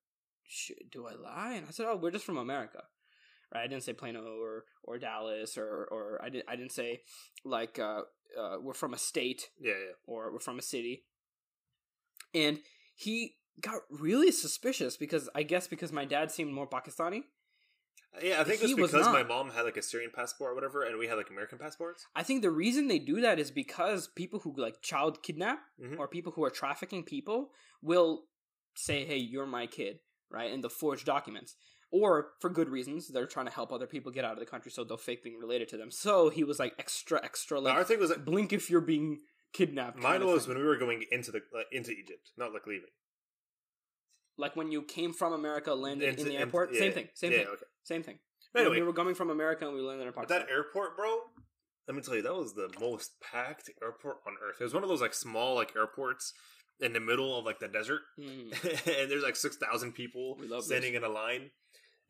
[0.51, 1.53] Shit, do I lie?
[1.53, 2.81] And I said, oh, we're just from America.
[3.53, 3.63] Right?
[3.63, 7.01] I didn't say Plano or, or Dallas or, or I, didn't, I didn't say,
[7.45, 8.01] like, uh,
[8.37, 9.93] uh, we're from a state yeah, yeah.
[10.07, 11.03] or we're from a city.
[12.33, 12.59] And
[12.95, 17.21] he got really suspicious because I guess because my dad seemed more Pakistani.
[18.23, 20.97] Yeah, I think it's because my mom had like a Syrian passport or whatever, and
[20.97, 22.05] we had like American passports.
[22.15, 25.97] I think the reason they do that is because people who like child kidnap Mhm.
[25.99, 28.25] or people who are trafficking people will
[28.75, 30.51] say, "Hey, you're my kid," right?
[30.51, 31.55] And they'll forge documents.
[31.91, 34.71] Or for good reasons, they're trying to help other people get out of the country,
[34.71, 35.89] so they'll fake being related to them.
[35.91, 39.21] So he was like extra, extra, But our thing was like blink if you're being
[39.53, 39.97] kidnapped.
[39.97, 42.89] mine was when we were going into the like, into Egypt, not like leaving.
[44.37, 46.71] like when you came from America, landed Into- in the into- airport.
[46.73, 47.09] yeah, same thing.
[47.13, 47.47] Same yeah, thing.
[47.47, 47.65] Okay.
[47.89, 48.19] Same thing.
[48.55, 50.39] Anyway, When we were coming from America and we landed in Pakistan.
[50.41, 51.11] that airport, bro,
[51.87, 54.57] let me tell you, that was the most packed airport on earth.
[54.59, 56.33] It was one of those like small like airports
[56.79, 58.51] in the middle of like the desert, Mm.
[59.01, 61.49] and there's like six thousand people standing in a line.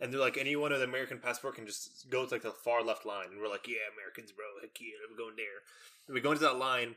[0.01, 2.81] And they're like, anyone with an American passport can just go to like the far
[2.83, 3.27] left line.
[3.31, 4.45] And we're like, yeah, Americans, bro.
[4.61, 5.59] Heck yeah, we're going there.
[6.07, 6.95] And we go into that line.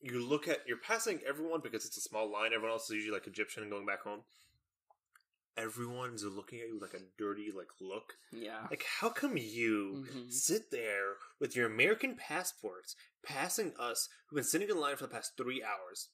[0.00, 2.52] You look at, you're passing everyone because it's a small line.
[2.54, 4.20] Everyone else is usually like Egyptian and going back home.
[5.56, 8.14] Everyone's looking at you with like a dirty like look.
[8.32, 8.66] Yeah.
[8.70, 10.32] Like, how come you Mhm.
[10.32, 15.12] sit there with your American passports, passing us who've been sitting in line for the
[15.14, 16.08] past three hours?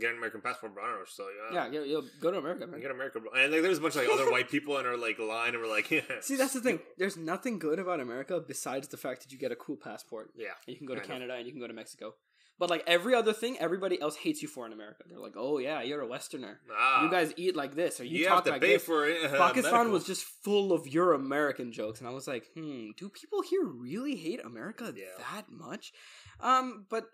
[0.00, 0.82] Get an American passport, bro.
[0.82, 1.40] I don't know what to tell you.
[1.54, 2.80] Yeah, you'll, you'll go to America, man.
[2.80, 3.30] Get America, bro.
[3.32, 5.62] And like, there's a bunch of like other white people in our like line, and
[5.62, 6.80] we're like, yeah, See, that's the thing.
[6.98, 10.30] There's nothing good about America besides the fact that you get a cool passport.
[10.34, 10.54] yeah.
[10.66, 11.08] You can go to I know.
[11.14, 12.14] Canada and you can go to Mexico.
[12.58, 15.02] But like every other thing, everybody else hates you for in America.
[15.08, 16.60] They're like, "Oh yeah, you're a Westerner.
[16.72, 18.84] Ah, you guys eat like this, or you, you, talk have to like pay this."
[18.84, 19.24] for it.
[19.24, 19.92] uh, Pakistan medical.
[19.92, 23.64] was just full of your American jokes, and I was like, "Hmm, do people here
[23.64, 25.06] really hate America Yeah.
[25.32, 25.92] that much?"
[26.40, 27.04] Um, but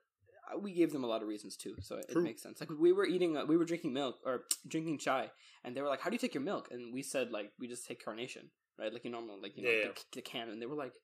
[0.53, 2.61] uh, we gave them a lot of reasons too, so it, it makes sense.
[2.61, 5.31] Like we were eating, uh, we were drinking milk or drinking chai,
[5.65, 7.67] and they were like, "How do you take your milk?" And we said like, "We
[7.67, 10.61] just take carnation." Right, like you normal, like you know, Yeah, the, the can, and
[10.61, 10.95] they were like,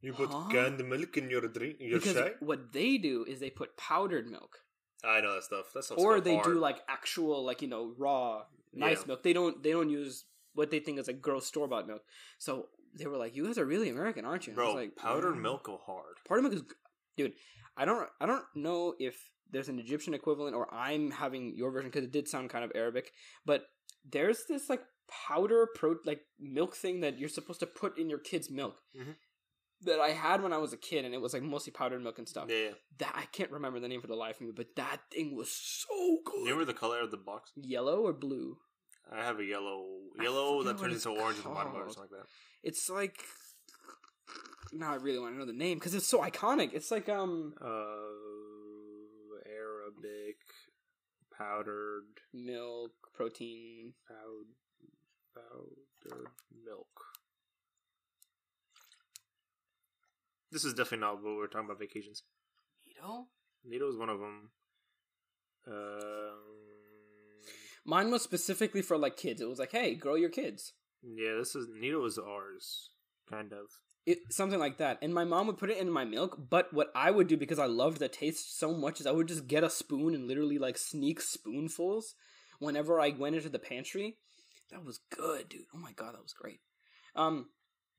[0.00, 0.48] You put Huh?
[0.50, 2.34] canned milk in your drink, your because chai.
[2.40, 4.64] what they do is they put powdered milk,
[5.04, 5.72] I know that stuff.
[5.74, 6.44] That sounds or they hard.
[6.44, 9.04] do like actual, like you know, raw nice Yeah.
[9.08, 9.22] milk.
[9.22, 12.02] They don't they don't use what they think is like gross store bought milk.
[12.38, 14.74] So they were like, "You guys are really American, aren't you?" And I bro.
[14.74, 16.16] was like, powdered "Yeah." milk go hard.
[16.26, 16.62] Powdered milk is,
[17.16, 17.34] dude.
[17.76, 21.90] I don't I don't know if there's an Egyptian equivalent or I'm having your version
[21.90, 23.12] because it did sound kind of Arabic,
[23.46, 23.66] but
[24.04, 24.82] there's this like
[25.26, 28.82] powder pro like milk thing that you're supposed to put in your kid's milk.
[28.96, 29.16] Mhm.
[29.82, 32.18] That I had when I was a kid, and it was like mostly powdered milk
[32.18, 32.70] and stuff Yeah.
[32.98, 35.50] that I can't remember the name for the life of me, but that thing was
[35.52, 36.38] so good.
[36.38, 37.52] You remember the color of the box?
[37.56, 38.58] Yellow or blue?
[39.10, 39.86] I have a yellow,
[40.20, 42.26] yellow that turns into orange at the bottom or something like that.
[42.62, 43.22] It's like.
[44.72, 46.74] Now I really want to know the name because it's so iconic.
[46.74, 50.36] It's like um Uh, Arabic
[51.36, 53.94] powdered milk protein.
[54.10, 54.48] powd,
[55.34, 56.26] powdered
[56.64, 56.88] milk.
[60.50, 62.22] This is definitely not what we're talking about vacations.
[63.00, 63.26] Know,
[63.64, 64.50] Nido is one of them.
[65.66, 66.38] Um,
[67.84, 69.40] mine was specifically for like kids.
[69.40, 70.72] It was like, hey, grow your kids.
[71.02, 72.90] yeah, this is Nido is ours,
[73.30, 73.66] kind of.
[74.06, 74.98] It, something like that.
[75.02, 77.58] And my mom would put it in my milk, but what I would do because
[77.58, 80.58] I loved the taste so much is I would just get a spoon and literally
[80.58, 82.14] like sneak spoonfuls
[82.58, 84.16] whenever I went into the pantry.
[84.70, 85.66] That was good, dude.
[85.74, 86.60] Oh my god, that was great.
[87.14, 87.50] Um,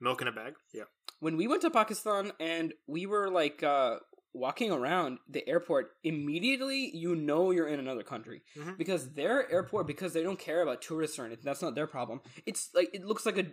[0.01, 0.53] Milk in a bag.
[0.73, 0.83] Yeah.
[1.19, 3.97] When we went to Pakistan and we were like uh,
[4.34, 8.77] walking around the airport, immediately you know you're in another country Mhm.
[8.77, 12.21] because their airport, because they don't care about tourists or anything, that's not their problem.
[12.45, 13.47] It's like it looks like a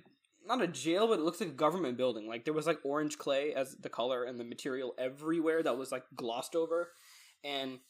[0.47, 2.29] not a jail, but it looks like a government building.
[2.29, 5.91] Like there was like orange clay as the color and the material everywhere that was
[5.91, 6.93] like glossed over,
[7.43, 7.81] and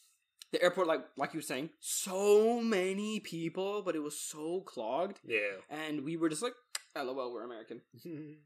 [0.52, 5.18] the airport, like like you were saying, so many people, but it was so clogged,
[5.24, 5.56] Yeah.
[5.68, 6.54] and we were just like,
[6.94, 7.82] "LOL, we're American."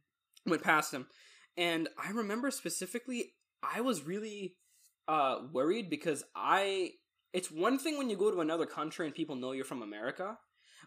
[0.46, 1.06] went past him.
[1.56, 4.54] And i remember specifically i was really
[5.08, 6.90] uh worried because i
[7.32, 10.38] it's one thing when you go to another country and people know you're from america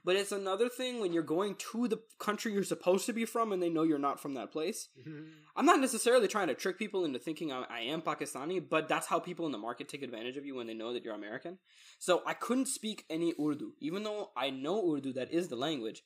[0.05, 3.51] but it's another thing when you're going to the country you're supposed to be from
[3.51, 4.89] and they know you're not from that place.
[5.55, 9.07] I'm not necessarily trying to trick people into thinking i, I am pakistani but that's
[9.07, 11.59] how people in the market take advantage of you when they know that you're american.
[11.99, 16.01] So i couldn't speak any urdu even though i know urdu that is the language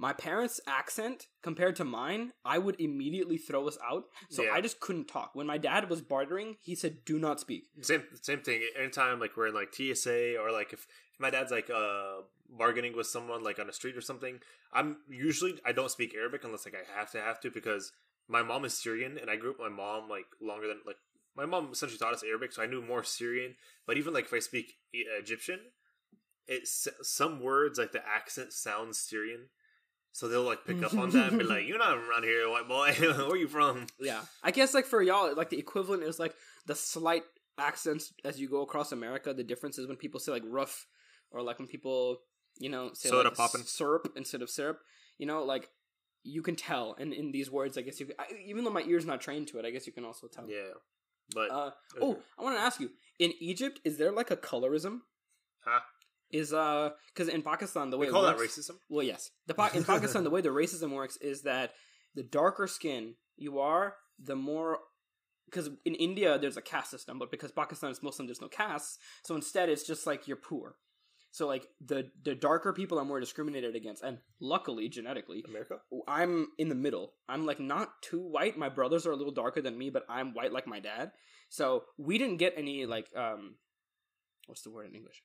[0.00, 4.04] my parents' accent compared to mine, I would immediately throw us out.
[4.30, 4.52] So Yeah.
[4.54, 5.34] I just couldn't talk.
[5.34, 8.66] When my dad was bartering, he said, "Do not speak." Same same thing.
[8.74, 12.96] Anytime like we're in like TSA or like if, if my dad's like uh bargaining
[12.96, 14.40] with someone like on the street or something,
[14.72, 17.92] I'm usually I don't speak Arabic unless like I have to have to because
[18.26, 20.96] my mom is Syrian and I grew up with my mom like longer than like
[21.36, 23.56] my mom essentially taught us Arabic, so I knew more Syrian.
[23.86, 25.60] But even like if I speak Egyptian,
[26.48, 29.50] it's some words like the accent sounds Syrian.
[30.12, 32.68] So they'll like pick up on that and be like, "You're not around here, white
[32.68, 32.92] boy.
[32.98, 36.34] Where are you from?" Yeah, I guess like for y'all, like the equivalent is like
[36.66, 37.22] the slight
[37.58, 39.32] accents as you go across America.
[39.32, 40.86] The difference is when people say like rough,
[41.30, 42.18] or like when people
[42.58, 43.64] you know say Soda like poppin'.
[43.64, 44.80] syrup instead of syrup.
[45.18, 45.68] You know, like
[46.22, 49.06] you can tell, and in these words, I guess you, I, even though my ear's
[49.06, 50.48] not trained to it, I guess you can also tell.
[50.48, 50.72] Yeah,
[51.34, 51.70] but Uh,
[52.00, 55.00] oh, I want to ask you: in Egypt, is there like a colorism?
[55.64, 55.80] Huh?
[56.32, 58.76] Is uh, because in Pakistan the way we call that racism.
[58.88, 59.30] Well, yes.
[59.46, 61.72] The Pa- in Pakistan, the way the racism works is that
[62.14, 64.78] the darker skin you are, the more.
[65.46, 68.98] Because in India there's a caste system, but because Pakistan is Muslim, there's no castes.
[69.24, 70.76] So instead, it's just like you're poor.
[71.32, 75.78] So like the the darker people are more discriminated against, and luckily genetically, America.
[76.08, 77.14] I'm in the middle.
[77.28, 78.58] I'm like not too white.
[78.58, 81.12] My brothers are a little darker than me, but I'm white like my dad.
[81.48, 83.56] So we didn't get any like um,
[84.46, 85.22] what's the word in English?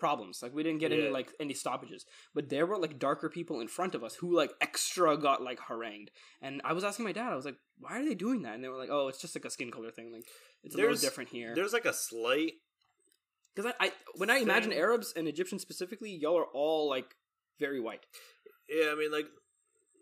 [0.00, 0.42] Problems.
[0.42, 2.06] Like we didn't get any like any stoppages.
[2.34, 5.60] But there were like darker people in front of us who like extra got like
[5.60, 6.10] harangued.
[6.42, 7.32] And I was asking my dad.
[7.32, 8.54] I was like, why are they doing that?
[8.54, 10.10] And they were like, oh, it's just like a skin color thing.
[10.12, 10.24] Like
[10.64, 11.54] it's a There's- little different here.
[11.54, 12.54] There's like a slight.
[13.54, 14.78] Because I, I when I imagine thing.
[14.78, 17.14] Arabs and Egyptians specifically, y'all are all like
[17.58, 18.06] very white.
[18.68, 19.26] Yeah, I mean, like,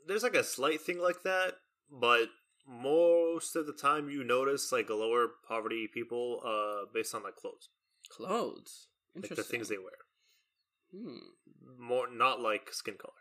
[0.06, 1.54] there's like a slight thing like that,
[1.90, 2.28] but
[2.68, 7.36] most of the time you notice like a lower poverty people, uh, based on like
[7.36, 7.70] clothes,
[8.10, 8.87] Clothes.
[9.14, 9.98] Like the things they wear.
[10.94, 11.18] Hmm.
[11.78, 13.12] More not like skin color.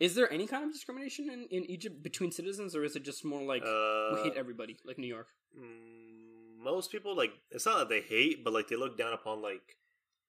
[0.00, 3.24] Is there any kind of discrimination in, in Egypt between citizens, or is it just
[3.24, 5.26] more like uh, we hate everybody, like New York?
[5.58, 9.42] mm, most people like it's not that they hate, but like they look down upon
[9.42, 9.76] like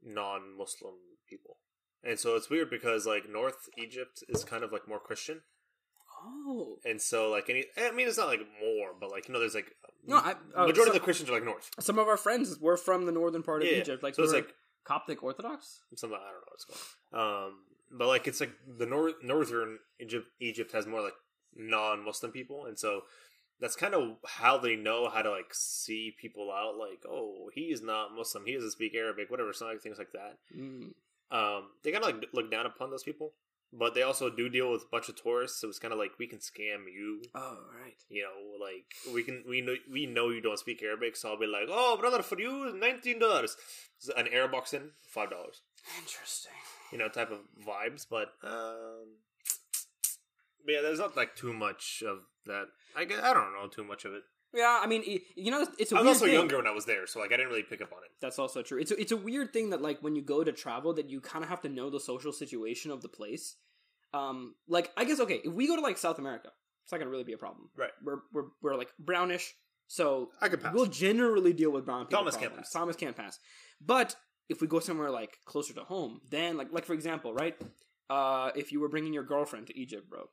[0.04, 0.96] non-Muslim
[1.28, 1.58] people,
[2.04, 5.42] and so it's weird because like North Egypt is kind of like more Christian,
[6.26, 9.40] Oh, and so like any I mean it's not like more, but like you know
[9.40, 9.72] there's like
[10.06, 11.70] No, I- uh, majority so- of the Christians are like North.
[11.80, 14.34] some of our friends were from the northern part of Yeah, Egypt, like so it's
[14.34, 14.54] like
[14.90, 15.82] Coptic Orthodox.
[15.96, 16.66] something I don't know what's
[17.14, 17.46] on.
[17.46, 17.54] Um,
[17.92, 21.14] but like it's like the north northern Egypt Egypt has more like
[21.56, 23.02] non-Muslim people, and so
[23.60, 26.76] that's kind of how they know how to like see people out.
[26.76, 28.46] Like, oh, he is not Muslim.
[28.48, 29.30] He doesn't speak Arabic.
[29.30, 30.38] Whatever, some like things like that.
[30.58, 30.94] Mm.
[31.32, 33.34] Um, they kind of like look down upon those people,
[33.72, 35.62] but they also do deal with a bunch of tourists.
[35.62, 37.22] So it's kind of like we can scam you.
[37.36, 37.96] Oh, right.
[38.10, 41.40] You know, like we can we know we know you don't speak Arabic, so I'll
[41.40, 43.56] be like, oh, brother, for you, nineteen dollars.
[44.16, 45.62] An Arab box in five dollars
[46.00, 46.54] Interesting.
[46.92, 48.06] you know, type of vibes.
[48.10, 49.18] But um,
[50.66, 52.68] but yeah, there's not like too much of that.
[52.96, 54.24] I guess, I don't know too much of it.
[54.54, 55.04] Yeah, I mean,
[55.36, 56.34] you know, it's a I was also thing.
[56.34, 58.10] younger when I was there, so like I didn't really pick up on it.
[58.20, 58.80] That's also true.
[58.80, 61.22] It's a, it's a weird thing that like when you go to travel that you
[61.22, 63.56] kind of have to know the social situation of the place.
[64.12, 66.50] Um, like I guess okay, if we go to like South America,
[66.84, 67.70] it's not gonna really be a problem.
[67.78, 67.92] Right.
[68.04, 69.54] We're we're we're like brownish,
[69.86, 70.74] so I could pass.
[70.74, 72.20] we'll generally deal with brown people.
[72.20, 72.72] Thomas can't pass.
[72.72, 73.38] Thomas can't pass.
[73.80, 74.16] But
[74.50, 77.56] if we go somewhere like closer to home, then like like for example, right?
[78.10, 80.24] Uh, if you were bringing your girlfriend to Egypt, bro,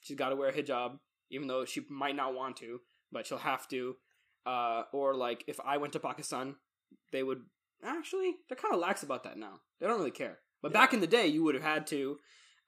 [0.00, 0.98] she's got to wear a hijab,
[1.30, 2.80] even though she might not want to,
[3.12, 3.96] but she'll have to.
[4.44, 6.54] Uh, or like if I went to Pakistan,
[7.12, 7.42] they would
[7.84, 9.60] actually they're kind of lax about that now.
[9.80, 10.38] They don't really care.
[10.62, 12.18] But back in the day, you would have had to.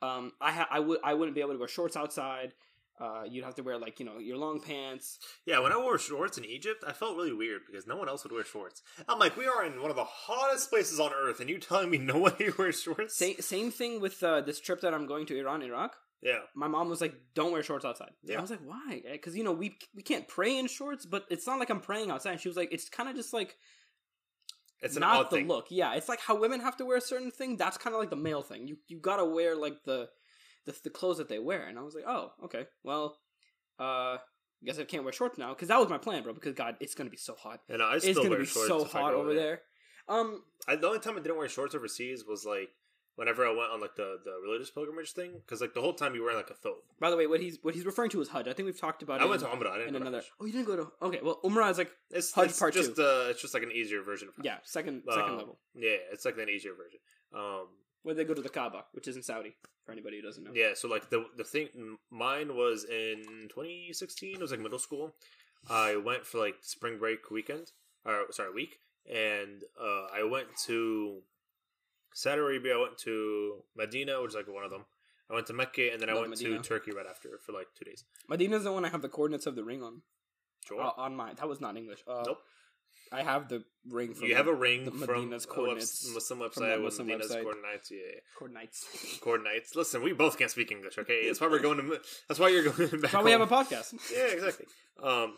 [0.02, 2.54] Um, I ha- I would I wouldn't be able to wear shorts outside.
[3.00, 5.20] Uh, you'd have to wear like you know your long pants.
[5.46, 8.24] yeah, when I wore shorts in Egypt, I felt really weird because no one else
[8.24, 8.82] would wear shorts.
[9.08, 11.90] I'm like, we are in one of the hottest places on earth, and you telling
[11.90, 13.16] me no one here wears shorts?
[13.16, 15.94] Same same thing with uh, this trip that I'm going to Iran, Iraq.
[16.20, 18.38] Yeah, My mom was like, "Don't wear shorts outside." Yeah.
[18.38, 21.46] I was like, "Why?" Because you know we we can't pray in shorts, but it's
[21.46, 22.32] not like I'm praying outside.
[22.32, 23.56] And she was like, "It's kind of just like
[24.80, 25.48] it's an not odd the thing.
[25.48, 25.66] look.
[25.70, 27.56] Yeah, it's like how women have to wear a certain thing.
[27.56, 28.66] That's kind of like the male thing.
[28.66, 30.08] You you gotta wear like the,
[30.66, 31.66] the the clothes that they wear.
[31.66, 32.66] And I was like, oh, okay.
[32.84, 33.18] Well,
[33.80, 34.18] uh, I
[34.64, 36.32] guess I can't wear shorts now because that was my plan, bro.
[36.32, 37.60] Because God, it's gonna be so hot.
[37.68, 39.62] And I It's still gonna wear be shorts so hot over there.
[40.08, 42.70] Um, I, the only time I didn't wear shorts overseas was like
[43.18, 46.14] whenever I went on like the, the religious pilgrimage thing, because like the whole time
[46.14, 46.82] you were in like a thobe.
[47.00, 48.46] by the way, what he's what he's referring to is Hajj.
[48.48, 49.20] I think we've talked about.
[49.20, 49.70] I it went in, to Umrah.
[49.72, 50.16] I didn't go to another.
[50.18, 50.30] Hajj.
[50.40, 50.88] Oh, you didn't go to.
[51.02, 53.02] Okay, well, Umrah is like It's, Hajj it's part just two.
[53.02, 54.46] uh, it's just like an easier version of Hajj.
[54.46, 55.58] yeah, second second Um, level.
[55.74, 57.00] Yeah, it's like an easier version.
[57.34, 57.66] Um,
[58.04, 59.56] Where they go to the Kaaba, which is in Saudi.
[59.84, 60.50] For anybody who doesn't know.
[60.54, 61.68] yeah, so like the the thing,
[62.10, 64.34] mine was in 2016.
[64.36, 65.14] It was like middle school.
[65.68, 67.72] I went for like spring break weekend,
[68.04, 68.78] or sorry, week,
[69.10, 71.22] and uh, I went to
[72.14, 72.76] Saudi Arabia.
[72.76, 74.84] I went to Medina, which is like one of them.
[75.30, 76.56] I went to Mecca, and then I went Medina.
[76.56, 78.04] to Turkey right after for like two days.
[78.28, 80.02] Medina's the one I have the coordinates of the ring on.
[80.66, 80.80] Sure.
[80.80, 81.34] Uh, on mine.
[81.36, 82.00] That was not English.
[82.06, 82.38] Uh, Nope.
[83.12, 86.38] I have the ring from you have a ring the from Medina's webs- coordinates Muslim
[86.50, 87.42] from website with Medina's website.
[87.42, 87.90] coordinates.
[87.90, 87.98] Yeah,
[88.38, 89.18] coordinates.
[89.22, 89.76] coordinates.
[89.76, 90.98] Listen, we both can't speak English.
[90.98, 92.00] Okay, that's why we're going to.
[92.28, 93.00] That's why you're going back.
[93.00, 93.94] That's why we have a podcast.
[94.14, 94.66] yeah, exactly.
[95.02, 95.34] Um,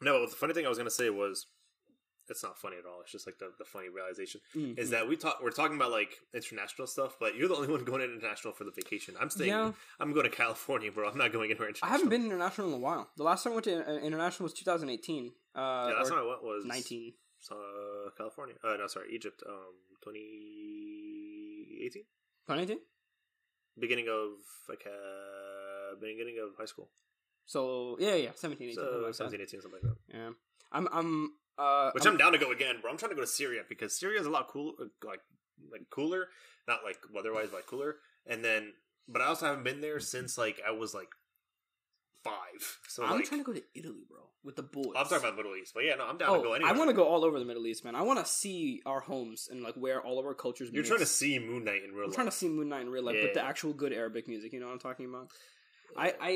[0.00, 1.46] no, but the funny thing I was gonna say was,
[2.30, 3.00] it's not funny at all.
[3.02, 4.78] It's just like the, the funny realization Mhm.
[4.78, 5.40] is that we talk.
[5.42, 8.70] We're talking about like international stuff, but you're the only one going international for the
[8.70, 9.14] vacation.
[9.20, 9.50] I'm staying.
[9.50, 9.72] Yeah.
[9.98, 11.08] I'm going to California, bro.
[11.10, 11.88] I'm not going anywhere international.
[11.90, 13.10] I haven't been international in a while.
[13.16, 15.32] The last time I went to uh, international was 2018.
[15.54, 17.14] Uh, Yeah, last time I went was 19.
[17.50, 18.54] Uh, California.
[18.62, 19.42] Uh, no, sorry, Egypt.
[19.48, 19.74] Um,
[20.04, 22.04] 2018.
[22.46, 22.78] 2018?
[23.78, 24.30] beginning of
[24.68, 26.90] like uh beginning of high school.
[27.46, 29.14] So yeah, yeah, 17, 18, something like that.
[29.16, 29.98] 17, 18, something like that.
[30.18, 30.30] Yeah,
[30.72, 32.90] I'm, I'm, uh, Which I'm, down to go again, bro.
[32.90, 35.20] I'm trying to go to Syria because Syria is a lot cool, uh, like
[35.70, 36.28] like cooler,
[36.66, 37.96] not like weather-wise, but cooler.
[38.26, 38.72] And then,
[39.06, 41.08] but I also haven't been there since like I was like
[42.24, 42.78] five.
[42.88, 44.92] So I'm like, trying to go to Italy, bro, with the boys.
[44.96, 46.72] I'm talking about Middle East, but yeah, no, I'm down Oh, to go anywhere.
[46.72, 47.94] I want to go all over the Middle East, man.
[47.94, 50.70] I want to see our homes and like where all of our cultures.
[50.72, 52.04] You're trying to see Moon Knight in real life.
[52.04, 52.14] I'm life.
[52.14, 54.52] trying to see Moon Knight in real life with the actual good Arabic music.
[54.52, 55.30] You know what I'm talking about?
[55.96, 56.30] I, I,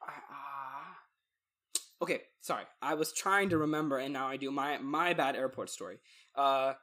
[0.00, 0.51] I uh,
[2.02, 2.20] okay.
[2.40, 4.50] Sorry, I was trying to remember, and now I do.
[4.50, 5.98] My my bad airport story.
[6.34, 6.74] Uh,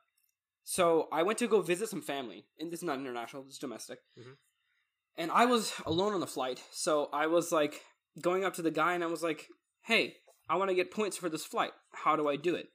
[0.63, 3.45] so I went to go visit some family, and this is not international.
[3.47, 3.99] Is domestic.
[4.17, 4.37] Mhm.
[5.17, 7.83] And I was alone on the flight, so I was like
[8.21, 9.47] going up to the guy, and I was like,
[9.83, 10.15] "Hey,
[10.49, 11.71] I want to get points for this flight.
[11.91, 12.67] How do I do it?"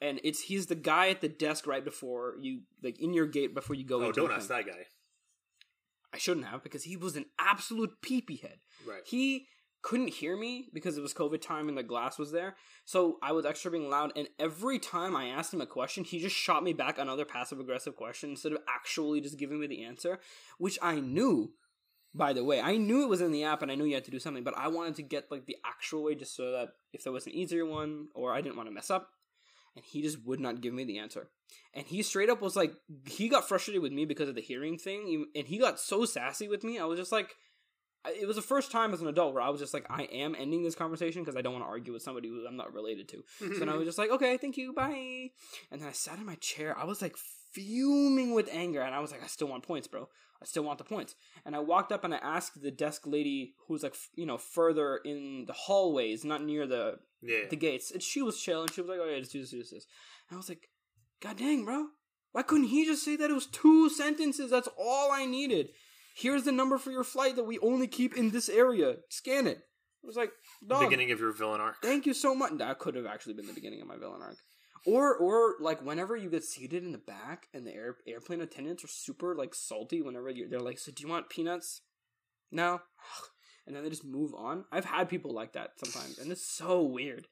[0.00, 3.54] And it's he's the guy at the desk right before you, like in your gate
[3.54, 4.02] before you go.
[4.04, 4.58] oh, don't ask thing.
[4.58, 4.86] that guy.
[6.12, 8.60] I shouldn't have because he was an absolute peepee head.
[8.86, 9.02] Right.
[9.06, 9.46] He
[9.82, 12.56] couldn't hear me because it was COVID time and the glass was there.
[12.84, 14.12] So I was extra being loud.
[14.16, 17.60] And every time I asked him a question, he just shot me back another passive
[17.60, 20.18] aggressive question instead of actually just giving me the answer,
[20.58, 21.52] which I knew.
[22.14, 24.04] By the way, I knew it was in the app and I knew you had
[24.06, 26.70] to do something, but I wanted to get like the actual way just so that
[26.92, 29.10] if there was an easier one or I didn't want to mess up,
[29.76, 31.28] and he just would not give me the answer.
[31.74, 32.72] And he straight up was like,
[33.06, 36.48] he got frustrated with me because of the hearing thing, and he got so sassy
[36.48, 36.78] with me.
[36.78, 37.34] I was just like,
[38.14, 40.34] it was the first time as an adult where I was just like, I am
[40.38, 43.08] ending this conversation because I don't want to argue with somebody who I'm not related
[43.10, 43.24] to.
[43.38, 43.78] So then I mm-hmm.
[43.78, 45.30] was just like, okay, thank you, bye.
[45.70, 46.76] And then I sat in my chair.
[46.78, 47.16] I was like
[47.52, 50.08] fuming with anger, and I was like, I still want points, bro.
[50.40, 51.14] I still want the points.
[51.44, 55.00] And I walked up and I asked the desk lady who's like, you know, further
[55.04, 57.46] in the hallways, not near the yeah.
[57.50, 57.90] the gates.
[57.90, 59.70] And she was chill, and she was like, "Oh yeah, just do this, do this,
[59.70, 59.86] do this."
[60.28, 60.68] And I was like,
[61.20, 61.88] "God dang, bro!
[62.32, 64.50] Why couldn't he just say that it was two sentences?
[64.50, 65.70] That's all I needed.
[66.18, 68.96] Here's the number for your flight that we only keep in this area.
[69.08, 69.58] Scan it."
[70.02, 70.32] It was like,
[70.66, 71.82] dog, Beginning of your villain arc.
[71.82, 72.52] thank you so much.
[72.58, 74.36] That could have actually been the beginning of my villain arc.
[74.86, 78.84] Or, or like whenever you get seated in the back and the air, airplane attendants
[78.84, 80.00] are super like salty.
[80.02, 81.82] Whenever you're, they're like, "So do you want peanuts?"
[82.50, 82.80] No,
[83.66, 84.64] and then they just move on.
[84.72, 87.26] I've had people like that sometimes, and it's so weird.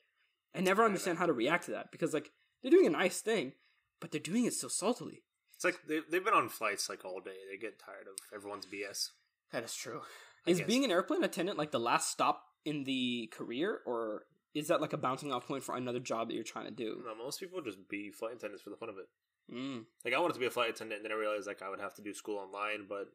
[0.54, 2.30] I never understand how to react to that because like
[2.62, 3.52] they're doing a nice thing,
[4.00, 5.22] but they're doing it so saltily.
[5.56, 7.36] It's like they, they've been on flights like all day.
[7.50, 9.10] They get tired of everyone's BS.
[9.52, 10.02] That is true.
[10.46, 10.66] I Is guess.
[10.66, 14.92] being an airplane attendant like the last stop in the career, or is that like
[14.92, 17.02] a bouncing off point for another job that you're trying to do?
[17.04, 19.08] No, most people just be flight attendants for the fun of it.
[19.52, 19.84] Mm.
[20.04, 21.80] Like I wanted to be a flight attendant, and then I realized like I would
[21.80, 23.08] have to do school online, but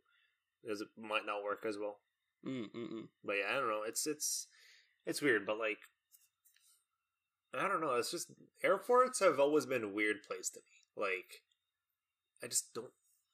[0.64, 2.00] it might not work as well.
[2.46, 3.08] Mm, mm, mm.
[3.24, 3.84] But yeah, I don't know.
[3.86, 4.48] It's it's
[5.06, 5.78] it's weird, but like
[7.54, 7.96] I don't know.
[7.96, 8.32] It's just
[8.64, 11.06] airports have always been a weird place to me.
[11.06, 11.44] Like
[12.44, 12.92] I just don't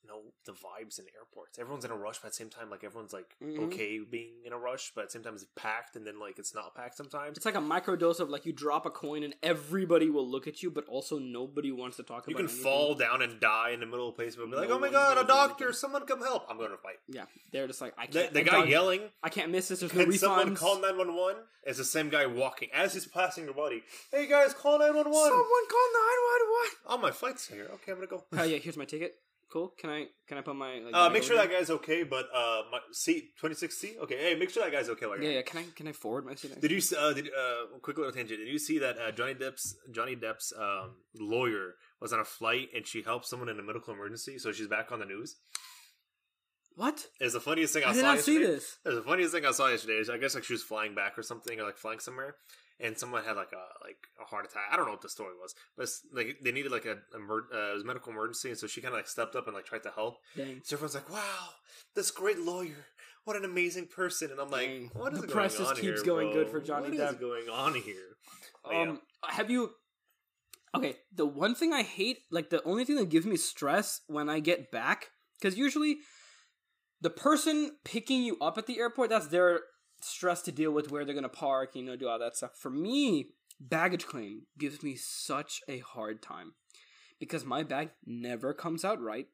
[0.08, 1.60] know the vibes in airports.
[1.60, 3.60] Everyone's in a rush, but at the same time, like everyone's like Mhm.
[3.68, 6.40] okay being in a rush, but at the same time it's packed, and then like
[6.40, 7.38] it's not packed sometimes.
[7.38, 10.64] It's like a microdose of like you drop a coin and everybody will look at
[10.64, 12.64] you, but also nobody wants to talk about You can anything.
[12.64, 14.90] fall down and die in the middle of a place, but be like, "Oh my
[14.90, 15.66] god, a doctor!
[15.66, 15.78] anything.
[15.80, 16.46] Someone come help!
[16.50, 18.34] I'm going to fight." Yeah, they're just like I The, can't.
[18.34, 19.80] the I guy don't- yelling, I can't miss this.
[19.82, 23.54] There's no "Can someone call 911?" is the same guy walking as he's passing your
[23.54, 23.84] body.
[24.12, 25.12] Hey guys, call 911!
[25.14, 26.70] Someone call nine one one.
[26.86, 27.68] Oh, my flight's here.
[27.74, 28.24] Okay, I'm gonna go.
[28.34, 29.16] Oh yeah, here's my ticket.
[29.52, 29.74] Cool.
[29.80, 32.64] Can I can I put my like, Uh, make sure that guy's okay, but uh,
[32.70, 33.96] my seat twenty six C.
[34.04, 35.06] Okay, hey, make sure that guy's okay.
[35.06, 35.42] While Yeah, yeah.
[35.42, 36.60] Can I can I forward my seat?
[36.60, 38.40] Did you uh, did uh quick little tangent?
[38.40, 42.68] Did you see that uh, Johnny Depp's Johnny Depp's um lawyer was on a flight
[42.76, 45.38] and she helped someone in a medical emergency, so she's back on the news?
[46.76, 47.08] What?
[47.20, 48.54] It's the funniest thing I, I did saw not see yesterday.
[48.54, 48.78] this.
[48.86, 49.96] It's the funniest thing I saw yesterday.
[49.98, 52.36] is I guess like she was flying back or something, or like flying somewhere,
[52.80, 54.64] and someone had like a like a heart attack.
[54.72, 57.72] I don't know what the story was, but like they needed like a, emer- uh,
[57.72, 59.66] it was a medical emergency, and so she kind of like stepped up and like
[59.66, 60.18] tried to help.
[60.36, 60.62] Dang.
[60.64, 61.50] So everyone's like, "Wow,
[61.96, 62.86] this great lawyer!
[63.26, 64.92] What an amazing person!" And I'm like, Dang.
[64.94, 66.44] "What is The going press on just keeps here, going bro?
[66.44, 67.20] good for Johnny What is Depp.
[67.20, 68.18] going on here?"
[68.64, 68.82] But yeah.
[68.82, 69.72] Um, have you?
[70.76, 74.30] Okay, the one thing I hate, like the only thing that gives me stress when
[74.30, 75.08] I get back,
[75.40, 75.98] because usually
[77.02, 79.62] the person picking you up at the airport, that's their
[80.08, 82.52] stress to deal with where they're gonna park, you know, do all that stuff.
[82.58, 86.54] For me, baggage claim gives me such a hard time
[87.20, 89.28] because my bag never comes out right,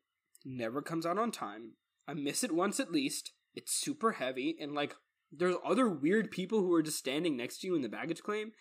[0.45, 1.73] never comes out on time.
[2.07, 3.31] I miss it once at least.
[3.55, 4.95] It's super heavy, and like
[5.31, 8.51] there's other weird people who are just standing next to you in the baggage claim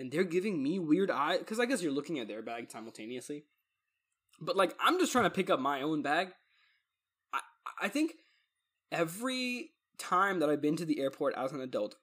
[0.00, 3.44] and they're giving me weird eye because I guess you're looking at their bag simultaneously.
[4.40, 6.28] But like I'm just trying to pick up my own bag.
[7.32, 7.40] I
[7.82, 8.12] I think
[8.90, 11.96] every time that I've been to the airport as an adult,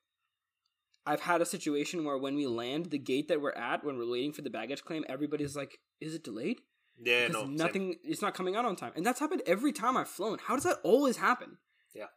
[1.05, 4.09] I've had a situation where when we land the gate that we're at when we're
[4.09, 6.59] waiting for the baggage claim, everybody's like, "Is it delayed?"
[7.01, 7.55] yeah, Because no, same.
[7.55, 7.95] nothing.
[8.03, 10.37] It's not coming out on time, and that's happened every time I've flown.
[10.47, 11.57] How does that always happen?
[11.95, 12.07] Yeah,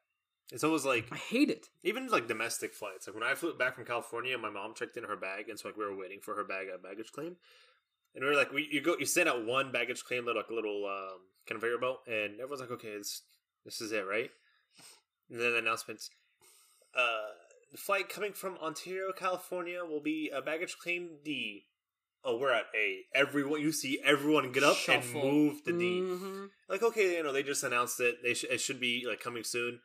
[0.53, 1.69] it's always like I hate it.
[1.85, 3.07] even like domestic flights.
[3.07, 5.69] Like when I flew back from California, my mom checked in her bag, and so
[5.69, 7.37] like we were waiting for her bag at baggage claim,
[8.15, 10.51] and we were like, we you go you stand at one baggage claim, little like
[10.51, 13.23] a little um, conveyor belt, and everyone's like, okay, this
[13.65, 14.31] this is it, right?
[15.31, 16.11] And then the announcements,
[16.97, 17.29] uh,
[17.71, 21.67] the flight coming from Ontario, California, will be a baggage claim D.
[22.25, 23.05] Oh, we're at A.
[23.15, 25.23] Everyone, you see everyone get up Shuffle.
[25.23, 26.51] and move to D Mhm.
[26.69, 29.43] like okay you know they just announced it they sh- it should be like coming
[29.43, 29.81] soon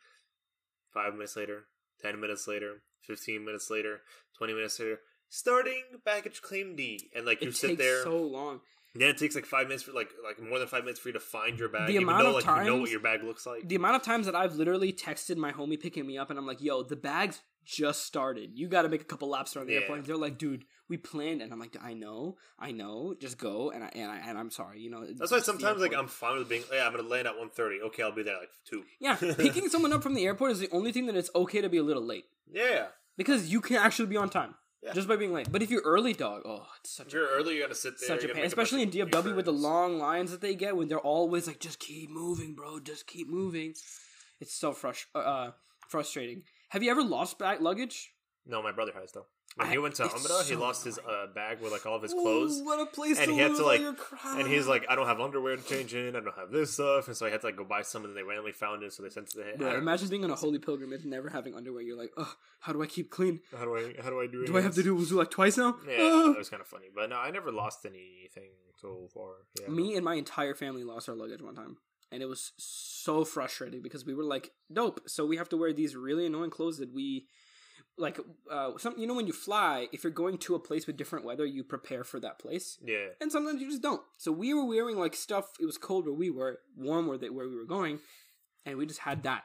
[0.94, 1.68] five minutes later
[2.02, 4.02] 10 minutes later 15 minutes later
[4.38, 8.18] 20 minutes later starting baggage claim d and like you It sit takes there so
[8.22, 8.62] long.
[9.02, 11.14] Then it takes like five minutes for like like more than five minutes for you
[11.14, 13.46] to find your bag The amount though of like you know what your bag looks
[13.46, 16.40] like The amount of times that I've literally texted my homie picking me up, and
[16.40, 18.52] I'm like, "Yo, the bag's just started.
[18.54, 19.80] You got to make a couple laps around the Yeah.
[19.82, 23.16] airport." They're like, "Dude, we planned," and I'm like, "I know, I know.
[23.20, 25.06] Just go." And I and I and I'm sorry, you know.
[25.06, 28.04] that's why sometimes like i'm fine with being yeah i'm gonna land at 1.30 okay
[28.04, 30.92] i'll be there like 2 yeah, picking someone up from the airport is the only
[30.92, 32.88] thing that it's okay to be a little late yeah
[33.18, 34.94] because you can actually be on time Yeah.
[34.94, 35.52] just by being late.
[35.52, 37.96] But if you're early, dog, oh, it's such if a you're early you're gonna sit
[38.00, 40.88] there such a pain, especially in DFW with the long lines that they get when
[40.88, 42.80] they're always like, "Just keep moving, bro.
[42.80, 43.74] Just keep moving."
[44.40, 45.52] It's so frust- uh,
[45.88, 46.44] frustrating.
[46.70, 48.12] Have you ever lost bag luggage?
[48.48, 50.98] no my brother has though when he went to it's Umrah, he so lost his
[51.00, 53.40] uh, bag with like all of his clothes Ooh, what a place and to he
[53.40, 53.82] had to, like-.
[54.26, 56.16] And he's like, I don't have underwear to change in.
[56.16, 58.12] I don't have this stuff, and so I had to like go buy some, and
[58.12, 59.58] then they randomly found it, so they sent it to him.
[59.60, 61.82] Bro, imagine being on a holy pilgrimage, and never having underwear.
[61.82, 63.40] You're like, oh, how do I keep clean?
[63.58, 64.02] How do I?
[64.04, 64.48] How do I do it?
[64.48, 65.78] Do I have to do wuzu like twice now?
[65.88, 66.28] Yeah, Ah.
[66.30, 68.52] that was kind of funny, but no, I never lost anything
[68.82, 69.32] so far.
[69.62, 69.70] Yeah.
[69.70, 71.78] Me and my entire family lost our luggage one time.
[72.12, 75.02] And it was so frustrating because we were like, dope.
[75.08, 77.26] So we have to wear these really annoying clothes that we
[77.98, 78.20] like
[78.52, 81.26] uh some you know when you fly, if you're going to a place with different
[81.26, 82.78] weather, you prepare for that place.
[82.84, 84.02] Yeah, And sometimes you just don't.
[84.18, 87.30] So we were wearing like stuff it was cold where we were, warm where they
[87.30, 88.00] where we were going,
[88.66, 89.44] and we just had that.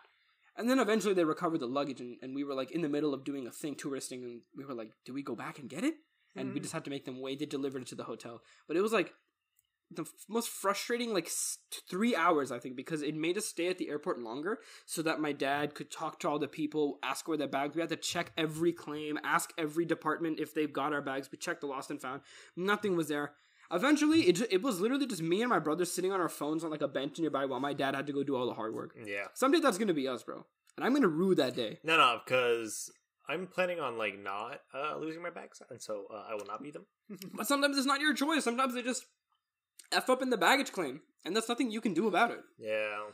[0.57, 3.15] And then eventually they recovered the luggage and, and we were like in the middle
[3.15, 5.85] of doing a thing touristing and we were like, Do we go back and get
[5.85, 5.95] it?
[6.37, 6.63] And we Mhm.
[6.65, 7.39] just had to make them wait.
[7.39, 8.43] They delivered it to the hotel.
[8.69, 9.15] But it was like
[9.93, 13.69] the f- most frustrating like s- three hours i think because it made us stay
[13.69, 17.27] at the airport longer so that my dad could talk to all the people ask
[17.27, 20.93] where their bags we had to check every claim ask every department if they've got
[20.93, 22.21] our bags we checked the lost and found
[22.57, 23.33] nothing was there.
[23.73, 26.71] Eventually it, it was literally just me and my brother sitting on our phones on
[26.71, 28.95] like a bench nearby while my dad had to go do all the hard work.
[29.05, 29.27] Yeah.
[29.35, 30.45] someday that's gonna be us bro.
[30.77, 31.79] And i'm gonna rue that day.
[31.85, 32.91] No, no, because
[33.29, 36.63] I'm planning on like not uh, losing my bags, and so uh, I will not
[36.63, 36.87] be them.
[37.33, 38.43] but sometimes it's not your choice.
[38.43, 39.05] Sometimes they just
[39.93, 43.11] f up in the baggage claim and that's nothing you can do about it Yeah,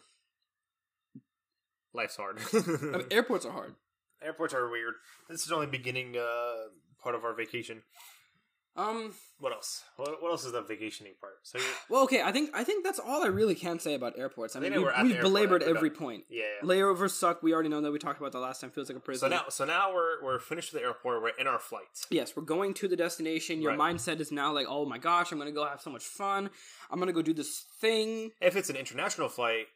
[1.92, 2.38] life's hard.
[2.52, 2.58] I
[2.98, 3.74] mean, airports are hard
[4.22, 4.94] Airports are weird.
[5.28, 6.68] This is only beginning uh,
[7.02, 7.82] part of our vacation.
[8.76, 9.84] Um What else?
[9.96, 11.34] What, what else is the vacationing part?
[11.42, 11.58] So
[11.90, 14.56] Well, okay, I think I think that's all I really can say about airports.
[14.56, 15.98] I mean, we, we're at the we've airport, belabored every done.
[15.98, 16.24] point.
[16.30, 16.42] yeah.
[16.62, 17.42] Layovers suck.
[17.42, 17.90] We already know that.
[17.92, 18.70] We talked about the last time.
[18.70, 19.30] Feels like a prison.
[19.30, 21.22] So now, so now we're we're finished with the airport.
[21.22, 21.82] We're in our flight.
[22.10, 23.60] yes, we're going to the destination.
[23.60, 23.94] Your Right.
[23.96, 26.50] mindset is now like, oh my gosh, I'm gonna go have so much fun.
[26.90, 28.30] I'm gonna go do this thing.
[28.40, 29.66] If it's an international flight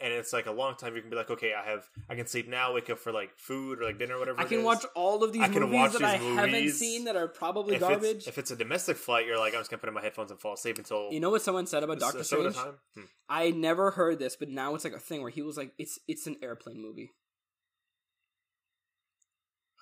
[0.00, 2.26] and it's like a long time, you can be like, okay, I have, I can
[2.26, 4.40] sleep now, wake up for like food or like dinner, or whatever.
[4.40, 7.16] I can watch all of these I can movies that I these haven't seen that
[7.16, 8.16] are probably If garbage.
[8.18, 10.30] it's, if it's a domestic flight, you're like, I'm just gonna put in my headphones
[10.30, 12.56] and fall asleep until you know what someone said about Doctor Strange?
[12.56, 13.02] Hmm.
[13.28, 15.98] I never heard this, but now it's like a thing where he was like, it's
[16.06, 17.12] it's an airplane movie.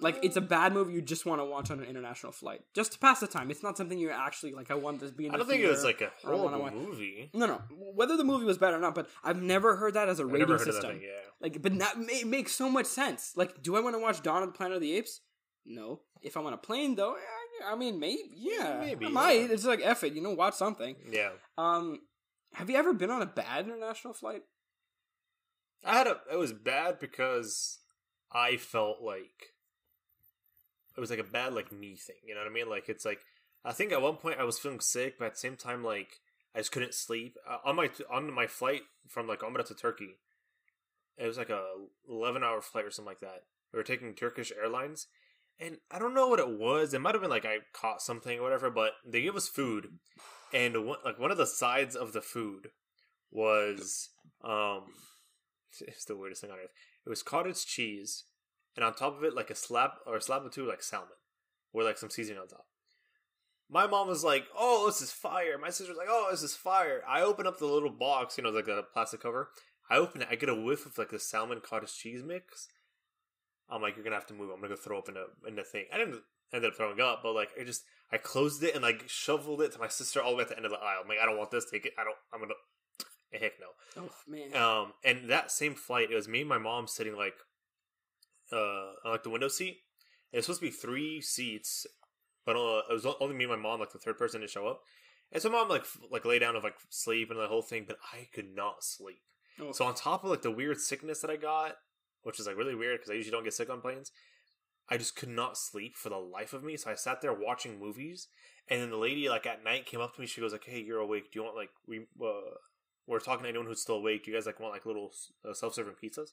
[0.05, 2.93] Like it's a bad movie you just want to watch on an international flight, just
[2.93, 3.51] to pass the time.
[3.51, 4.71] It's not something you're actually like.
[4.71, 5.31] I want this to be.
[5.31, 7.31] I don't think it was like a or I wanna horrible movie.
[7.33, 7.63] No, no.
[7.95, 10.27] Whether the movie was bad or not, but I've never heard that as a I
[10.27, 10.91] rating system.
[10.93, 11.01] thing.
[11.03, 11.31] Yeah.
[11.41, 13.33] Like, but that ma- makes so much sense.
[13.35, 15.21] Like, do I want to watch Dawn of the Planet of the Apes?
[15.65, 16.01] No.
[16.21, 19.33] If I'm on a plane, though, I, I mean, maybe, yeah, Maybe, I might.
[19.41, 19.47] yeah.
[19.53, 20.97] It's like F it, you know, watch something.
[21.11, 21.31] Yeah.
[21.57, 22.01] Um,
[22.53, 24.43] have you ever been on a bad international flight?
[25.83, 26.17] I had a.
[26.33, 27.79] It was bad because
[28.33, 29.54] I felt like
[30.97, 32.17] it was like a bad like me thing.
[32.27, 32.69] You know what I mean?
[32.69, 33.21] Like it's like
[33.65, 36.21] I think at one point I was feeling sick, but at the same time like
[36.55, 40.19] I just couldn't sleep uh, on my on my flight from like Umrah to Turkey.
[41.17, 41.65] It was like a
[42.09, 43.43] eleven hour flight or something like that.
[43.73, 45.09] We were taking Turkish Airlines,
[45.59, 46.95] and I don't know what it was.
[46.95, 49.99] It might have been like I caught something or whatever, but they gave us food,
[50.53, 52.69] and one, like one of the sides of the food
[53.31, 54.11] was
[54.45, 54.85] um
[55.81, 56.71] it's the weirdest thing on earth.
[57.05, 58.25] It was cottage cheese,
[58.77, 61.09] and on top of it, like a slab or a slab of two, like salmon,
[61.73, 62.67] with like some seasoning on top.
[63.71, 67.03] My mom was like, "Oh, this is fire." My sister's like, "Oh, this is fire."
[67.09, 69.51] I open up the little box, you know, like the plastic cover.
[69.91, 70.29] I open it.
[70.31, 72.69] I get a whiff of like the salmon cottage cheese mix.
[73.69, 74.51] I'm like, "You're gonna have to move.
[74.51, 76.23] I'm gonna go throw up in the in the thing." I didn't
[76.53, 79.73] end up throwing up, but like, I just I closed it and like shoveled it
[79.73, 81.01] to my sister all the way at the end of the aisle.
[81.03, 81.65] I'm like, "I don't want this.
[81.71, 81.93] Take it.
[81.99, 82.17] I don't.
[82.33, 82.55] I'm gonna."
[83.33, 84.03] Heck no.
[84.05, 87.35] Oh man, Um, and that same flight, it was me and my mom sitting like
[88.53, 89.79] uh, on like the window seat.
[90.33, 91.87] It was supposed to be three seats,
[92.45, 94.67] but uh, it was only me and my mom, like the third person to show
[94.67, 94.81] up.
[95.33, 97.97] And so mom like like lay down to like sleep and the whole thing, but
[98.13, 99.23] I could not sleep.
[99.61, 99.73] Oh.
[99.73, 101.77] So on top of like the weird sickness that I got,
[102.23, 104.11] which is like really weird because I usually don't get sick on planes,
[104.89, 106.77] I just could not sleep for the life of me.
[106.77, 108.29] So I sat there watching movies,
[108.69, 110.27] and then the lady like at night came up to me.
[110.27, 111.33] She goes like, "Hey, you're awake.
[111.33, 112.57] Do you want like we uh,
[113.07, 114.25] we're talking to anyone who's still awake?
[114.25, 115.11] Do you guys like want like little
[115.49, 116.31] uh, self serving pizzas?"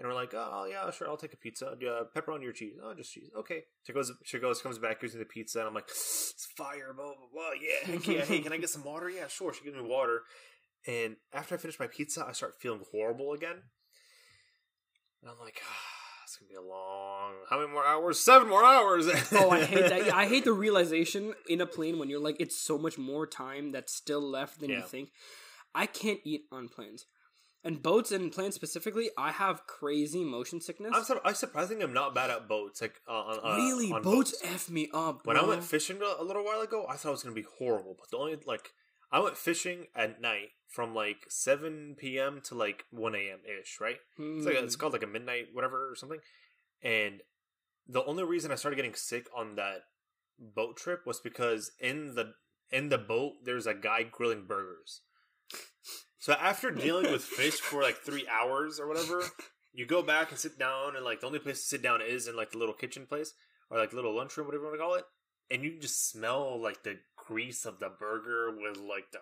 [0.00, 1.08] And we're like, "Oh yeah, sure.
[1.08, 1.66] I'll take a pizza.
[1.66, 2.78] Uh, pepperoni or cheese?
[2.82, 3.28] Oh, just cheese.
[3.36, 4.10] Okay." She goes.
[4.24, 4.62] She goes.
[4.62, 7.50] Comes back, gives me the pizza, and I'm like, "It's fire, blah blah blah.
[7.60, 9.10] Yeah, okay, hey, can I get some water?
[9.10, 10.22] Yeah, sure." She gives me water,
[10.86, 13.62] and after I finish my pizza, I start feeling horrible again.
[15.22, 17.34] And I'm like, ah, it's gonna be a long.
[17.50, 18.18] How many more hours?
[18.18, 19.06] Seven more hours.
[19.32, 20.14] oh, I hate that.
[20.14, 23.70] I hate the realization in a plane when you're like, it's so much more time
[23.70, 25.10] that's still left than you think.
[25.74, 27.04] I can't eat on planes.
[27.62, 30.92] And boats and planes specifically, I have crazy motion sickness.
[30.94, 32.80] I'm, sur- I'm surprisingly I'm not bad at boats.
[32.80, 35.26] Like uh, on, uh, really, on boats, f me up.
[35.26, 37.96] When I went fishing a little while ago, I thought it was gonna be horrible.
[37.98, 38.70] But the only like
[39.12, 42.40] I went fishing at night from like 7 p.m.
[42.44, 43.40] to like 1 a.m.
[43.60, 43.98] ish, right?
[44.18, 44.80] It's like a, it's Hmm.
[44.80, 46.20] called like a midnight whatever or something.
[46.82, 47.20] And
[47.86, 49.80] the only reason I started getting sick on that
[50.38, 52.32] boat trip was because in the
[52.70, 55.02] in the boat there's a guy grilling burgers.
[56.20, 59.24] So after dealing with fish for like three hours or whatever,
[59.72, 62.28] you go back and sit down and like the only place to sit down is
[62.28, 63.32] in like the little kitchen place
[63.70, 65.04] or like little lunchroom, whatever you want to call it,
[65.50, 69.18] and you just smell like the grease of the burger with like the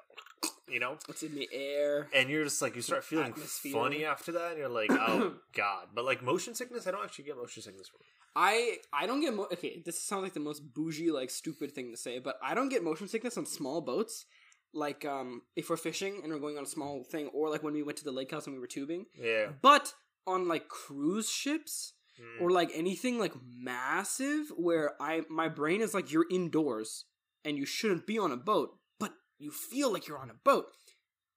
[0.70, 2.08] you know It's in the air.
[2.14, 3.72] and you're just like you start feeling Atmosphere.
[3.72, 7.24] funny after that and you're like oh god but like motion sickness i don't actually
[7.24, 8.00] get motion sickness from.
[8.36, 9.82] I I don't get mo- okay.
[9.84, 12.84] This sounds like the most bougie, like stupid thing to say, but I don't get
[12.84, 14.26] motion sickness on small boats.
[14.74, 17.74] Like um, if we're fishing and we're going on a small thing, or like when
[17.74, 19.06] we went to the lake house and we were tubing.
[19.18, 19.94] yeah But
[20.26, 22.42] on like cruise ships Mm.
[22.42, 23.32] or like anything like
[23.72, 27.04] massive, where I my brain is like you're indoors
[27.44, 30.66] and you shouldn't be on a boat, but you feel like you're on a boat.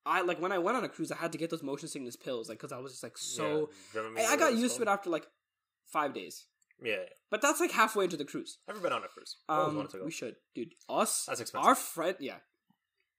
[0.07, 2.15] I like when I went on a cruise, I had to get those motion sickness
[2.15, 3.69] pills, like because I was just like so.
[3.93, 5.27] yeah, I, I got used to it after like
[5.85, 6.45] five days,
[6.81, 6.97] yeah, yeah.
[7.29, 8.57] but that's like halfway into the cruise.
[8.67, 10.73] ever been on a cruise Um, we should, dude.
[10.89, 11.67] Us, That's expensive.
[11.67, 12.37] our friend, yeah,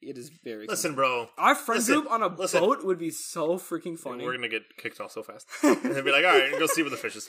[0.03, 0.67] it is very.
[0.67, 2.61] listen bro our friend listen, group on a listen.
[2.61, 4.25] boat would be so freaking funny.
[4.25, 6.83] we're gonna get kicked off so fast and they'll be like all right go see
[6.83, 7.29] where the fish is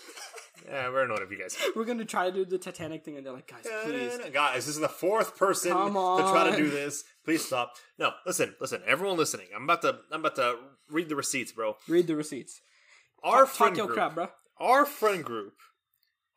[0.67, 3.25] yeah we're annoyed of you guys We're gonna try to do the Titanic thing, and
[3.25, 4.17] they're like, guys, please.
[4.31, 7.03] Guys, this is the fourth person to try to do this.
[7.25, 7.73] Please stop.
[7.97, 8.81] No, listen, listen.
[8.87, 10.55] Everyone listening, I'm about to, I'm about to
[10.89, 11.75] read the receipts, bro.
[11.87, 12.61] Read the receipts.
[13.23, 14.29] Our friend your group, crap, bro.
[14.59, 15.55] our friend group,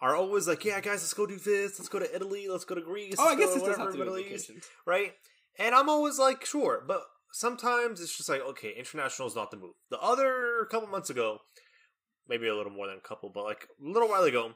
[0.01, 1.79] are always like, yeah, guys, let's go do this.
[1.79, 2.47] Let's go to Italy.
[2.49, 3.17] Let's go to Greece.
[3.19, 4.65] Oh, I guess this does whatever, have to do Middle East, vacations.
[4.87, 5.13] right?
[5.59, 7.03] And I'm always like, sure, but
[7.33, 9.75] sometimes it's just like, okay, international is not the move.
[9.91, 11.39] The other couple months ago,
[12.29, 14.53] maybe a little more than a couple, but like a little while ago,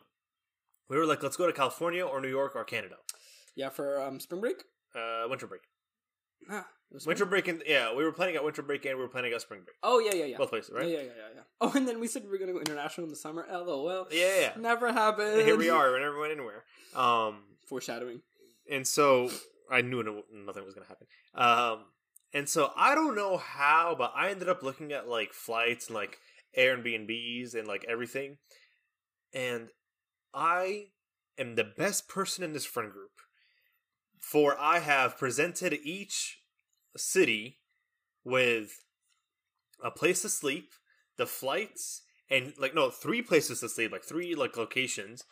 [0.88, 2.96] we were like, let's go to California or New York or Canada.
[3.54, 4.64] Yeah, for um, spring break.
[4.94, 5.62] Uh, winter break.
[6.48, 9.32] It Winter break and yeah, we were planning at winter break and we were planning
[9.32, 9.76] at spring break.
[9.82, 10.36] Oh yeah, yeah, yeah.
[10.38, 10.88] Both places, right?
[10.88, 11.40] Yeah, yeah, yeah, yeah, yeah.
[11.60, 13.46] Oh, and then we said we were gonna go international in the summer.
[13.48, 14.08] LOL.
[14.10, 14.52] Yeah, yeah.
[14.58, 15.34] Never happened.
[15.34, 15.92] And here we are.
[15.92, 16.64] We never went anywhere.
[16.96, 18.22] Um, Foreshadowing.
[18.68, 19.30] and so
[19.70, 21.06] I knew no, nothing was gonna happen.
[21.34, 21.84] Um,
[22.32, 25.94] and so I don't know how, but I ended up looking at like flights and
[25.94, 26.18] like
[26.58, 28.38] Airbnbs and like everything,
[29.32, 29.68] and
[30.34, 30.88] I
[31.38, 33.10] am the best person in this friend group.
[34.18, 36.42] For I have presented each
[36.96, 37.58] city
[38.22, 38.84] with
[39.82, 40.72] a place to sleep,
[41.16, 45.24] the flights, and like no three places to sleep, like three like locations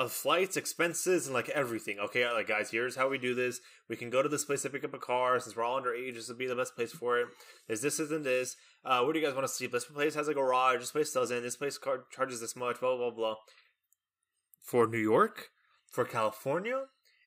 [0.00, 1.98] of flights, expenses, and like everything.
[1.98, 3.60] Okay, like guys, here's how we do this.
[3.86, 6.14] We can go to this place to pick up a car since we're all underage.
[6.14, 7.28] This would be the best place for it.
[7.68, 8.56] Is this, isn't this.
[8.82, 9.72] Uh, where do you guys want to sleep?
[9.72, 10.80] This place has a garage.
[10.80, 11.42] This place doesn't.
[11.42, 12.80] This place car- charges this much.
[12.80, 13.34] Blah blah blah.
[14.62, 15.50] For New York,
[15.90, 16.84] for California,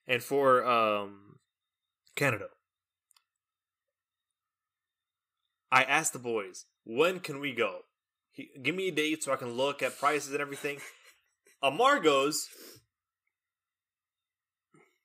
[0.07, 1.38] and for um,
[2.15, 2.47] Canada.
[5.71, 7.82] I asked the boys, when can we go?
[8.32, 10.80] He, give me a date so I can look at prices and everything.
[11.64, 12.49] Amar goes,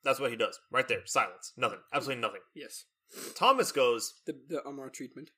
[0.02, 0.58] that's what he does.
[0.70, 1.02] Right there.
[1.06, 1.52] Silence.
[1.56, 1.78] Nothing.
[1.94, 2.40] Absolutely nothing.
[2.54, 2.84] Yes.
[3.34, 5.30] Thomas goes, The the Amar treatment.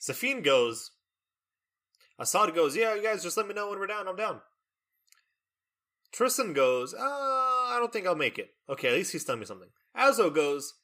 [0.00, 0.90] Safine goes,
[2.18, 4.08] Assad goes, yeah, you guys just let me know when we're down.
[4.08, 4.40] I'm down.
[6.12, 8.50] Tristan goes, uh, I don't think I'll make it.
[8.68, 9.68] Okay, at least he's telling me something.
[9.94, 10.74] Azo goes,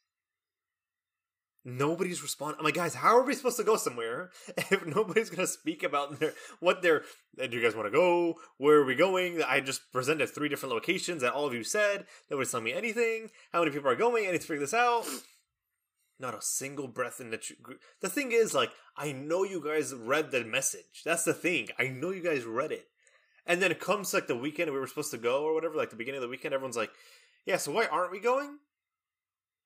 [1.65, 2.59] nobody's responding.
[2.59, 5.83] I'm like, guys, how are we supposed to go somewhere if nobody's going to speak
[5.83, 7.03] about their what their
[7.41, 8.35] uh, do you guys want to go?
[8.59, 9.43] Where are we going?
[9.43, 12.07] I just presented three different locations that all of you said.
[12.31, 13.31] Nobody's telling me anything.
[13.53, 14.27] How many people are going?
[14.27, 15.07] I need to figure this out.
[16.21, 17.55] Not a single breath in the tr-
[18.01, 21.03] The thing is, like, I know you guys read the message.
[21.05, 21.69] That's the thing.
[21.77, 22.87] I know you guys read it.
[23.47, 25.91] And then it comes like the weekend we were supposed to go or whatever, like
[25.91, 26.91] the beginning of the weekend, everyone's like,
[27.45, 28.59] "Yeah, so why aren't we going?"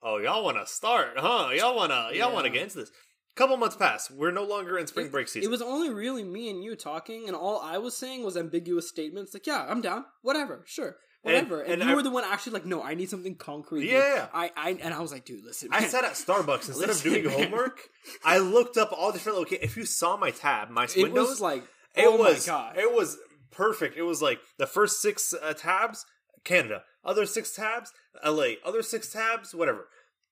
[0.03, 1.51] Oh, y'all want to start, huh?
[1.55, 2.91] Y'all want to, y'all want to get into this.
[3.37, 4.11] Couple months pass.
[4.11, 5.49] We're no longer in spring It- break season.
[5.49, 8.89] It was only really me and you talking, and all I was saying was ambiguous
[8.89, 12.25] statements like, "Yeah, I'm down, whatever, sure, whatever." And, and you I- were the one
[12.25, 14.27] actually like, "No, I need something concrete." dude." Yeah.
[14.35, 15.89] I, I, and I was like, "Dude, listen." I man.
[15.89, 17.45] sat at Starbucks instead of doing man.
[17.45, 17.79] homework.
[18.25, 19.65] I looked up all different locations.
[19.71, 21.63] If you saw my tab, my it windows, was like,
[21.95, 23.19] it oh was my god, it was
[23.53, 23.97] perfect.
[23.97, 26.05] It was like the first six uh, tabs,
[26.49, 26.83] Canada.
[27.05, 27.93] Other six tabs,
[28.25, 28.55] LA.
[28.65, 29.89] Other six tabs, whatever.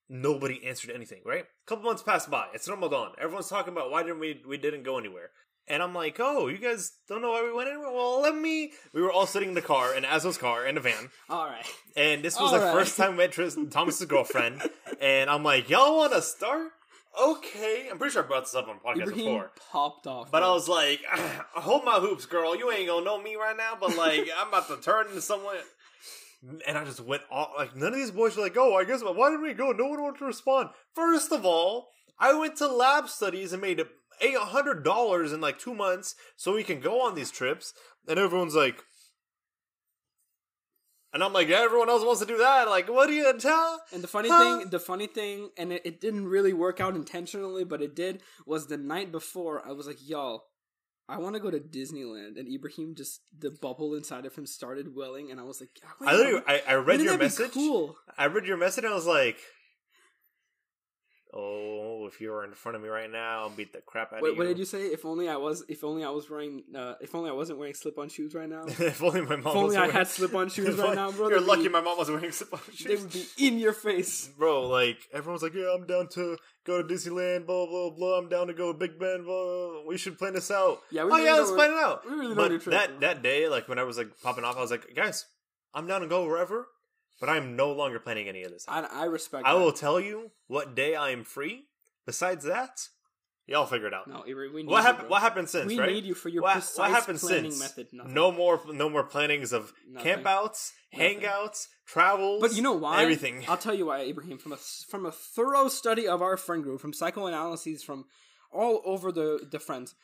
[0.09, 1.21] Nobody answered anything.
[1.25, 1.45] Right?
[1.45, 2.47] A couple months passed by.
[2.55, 3.13] It's Ramadan.
[3.21, 5.31] Everyone's talking about why didn't we we didn't go anywhere.
[5.69, 7.91] And I'm like, oh, you guys don't know why we went anywhere?
[7.91, 8.71] Well, let me.
[8.93, 11.11] We were all sitting in the car, in Azo's car, in a van.
[11.29, 11.67] all right.
[11.97, 12.73] And this was All the right.
[12.73, 14.63] first time we met Tris- Thomas's girlfriend.
[15.01, 16.69] and I'm like, y'all want to start?
[17.21, 17.89] Okay.
[17.91, 19.51] I'm pretty sure I brought this up on podcast Ibrahim before.
[19.73, 21.01] popped off, But I was like,
[21.55, 22.55] hold my hoops, girl.
[22.57, 25.57] You ain't gonna know me right now, but like, I'm about to turn into someone.
[26.67, 27.51] And I just went off.
[27.57, 29.73] Like, none of these boys were like, oh, I guess, why didn't we go?
[29.73, 30.71] No one wanted to respond.
[30.95, 33.83] First of all, I went to lab studies and made
[34.23, 37.73] $800 in like two months so we can go on these trips.
[38.09, 38.83] And everyone's like,
[41.13, 42.69] and I'm like, everyone else wants to do that.
[42.69, 43.81] Like, what do you tell?
[43.93, 44.59] And the funny Huh?
[44.59, 48.23] thing, the funny thing, and it, it didn't really work out intentionally, but it did,
[48.45, 50.45] was the night before, I was like, y'all,
[51.09, 52.39] I want to go to Disneyland.
[52.39, 56.17] And Ibrahim just, the bubble inside of him started welling, and I was like, I
[56.17, 57.53] literally, I, I read your message.
[57.53, 57.97] cool?
[58.19, 59.39] I read your message and I was like,
[61.33, 64.23] "Oh, if you were in front of me right now, I'll beat the crap out
[64.23, 64.39] What, of you.
[64.43, 64.83] what did you say?
[64.87, 67.75] If only I was, if only I was wearing, uh, if only I wasn't wearing
[67.75, 68.65] slip-on shoes right now.
[68.67, 69.45] if only my mom.
[69.45, 69.57] Was wearing.
[69.57, 71.29] If only I wearing- had slip-on shoes right now, bro.
[71.29, 72.87] You're lucky be- my mom was wearing slip-on shoes.
[72.87, 74.29] They would be in your face.
[74.39, 78.19] Bro, like everyone's like, "Yeah, I'm down to go to Disneyland." Blah blah blah.
[78.19, 79.25] I'm down to go to Big Bend.
[79.27, 79.83] Blah.
[79.87, 80.81] We should plan this out.
[80.91, 82.05] Yeah, we oh really yeah, let's plan it out.
[82.09, 82.99] we really know but your trip, that bro.
[83.01, 85.27] that day, like when I was like popping off, I was like, "Guys,
[85.75, 86.67] I'm down to go wherever."
[87.21, 88.65] But I'm no longer planning any of this.
[88.69, 89.47] I, I respect.
[89.47, 89.61] I that.
[89.61, 91.65] will tell you what day I am free.
[92.05, 92.89] Besides that,
[93.47, 94.07] y'all figure it out.
[94.07, 95.09] No, we need what happened?
[95.09, 95.67] What happened since?
[95.67, 95.93] We right?
[95.93, 97.61] need you for your what, precise what happened planning since?
[97.61, 97.89] method.
[97.93, 98.15] Nothing.
[98.15, 100.19] No more, no more plannings of Nothing.
[100.19, 101.21] campouts, Nothing.
[101.21, 102.43] hangouts, travels.
[102.43, 103.03] But you know why?
[103.03, 103.45] Everything.
[103.49, 104.39] I'll tell you why, Ibrahim.
[104.39, 108.05] From a from a thorough study of our friend group, from psychoanalyses, from
[108.53, 109.95] all over the the friends,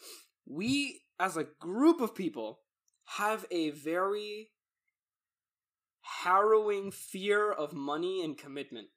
[0.46, 2.60] we as a group of people
[3.16, 4.48] have a very
[6.02, 8.88] harrowing fear of money and commitment.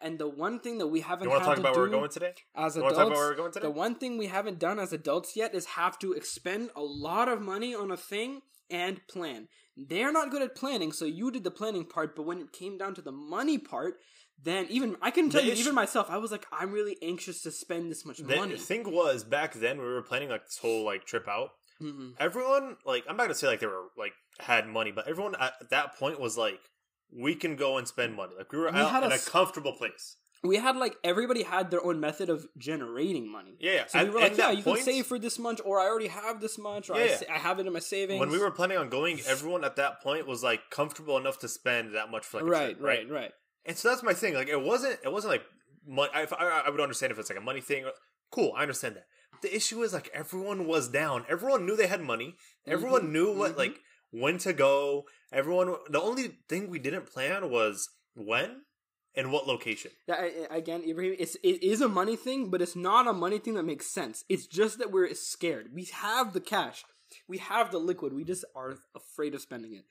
[0.00, 1.96] And the one thing that we haven't you want to talk about do where we're
[1.96, 2.34] going today?
[2.54, 3.64] as You want talk about adults, where we're going today?
[3.66, 7.28] the one thing we haven't done as adults yet is have to expend a lot
[7.28, 9.48] of money on a thing and plan.
[9.76, 12.76] They're not good at planning, so you did the planning part, but when it came
[12.76, 13.94] down to the money part,
[14.42, 16.96] then even I can tell The you, issue- even myself, I was like, I'm really
[17.02, 18.52] anxious to spend this much The money.
[18.52, 21.50] The thing was back then we were planning like this whole like trip out.
[21.80, 22.14] Mhm.
[22.18, 25.70] Everyone like I'm not gonna say like they were like had money, but everyone at
[25.70, 26.60] that point was like,
[27.12, 28.34] we can go and spend money.
[28.36, 30.16] Like we were We out had in a a comfortable place.
[30.42, 33.56] We had like everybody had their own method of generating money.
[33.60, 33.86] Yeah, yeah.
[33.86, 35.86] So we At- were like, yeah, you point- can save for this much, or I
[35.86, 37.16] already have this much, or I, Yeah.
[37.16, 38.20] sa- I have it in my savings.
[38.20, 41.48] When we were planning on going, everyone at that point was like comfortable enough to
[41.48, 43.32] spend that much for like a right, trip, right, right.
[43.64, 44.34] And so that's my thing.
[44.34, 44.98] Like it wasn't.
[45.04, 45.42] It wasn't like.
[45.86, 46.10] money.
[46.14, 47.84] I, I, I would understand if it's like a money thing.
[48.30, 49.06] Cool, I understand that.
[49.42, 51.24] The issue is like everyone was down.
[51.28, 52.36] Everyone knew they had money.
[52.66, 53.58] Everyone Mhm, knew what mhm.
[53.58, 53.80] like
[54.20, 55.04] when to go.
[55.32, 55.74] Everyone.
[55.90, 58.62] The only thing we didn't plan was when
[59.14, 59.90] and what location.
[60.06, 63.54] Yeah, again, Ibrahim, it's it is a money thing, but it's not a money thing
[63.54, 64.24] that makes sense.
[64.28, 65.70] It's just that we're scared.
[65.74, 66.84] We have the cash,
[67.28, 68.12] we have the liquid.
[68.12, 69.84] We just are afraid of spending it.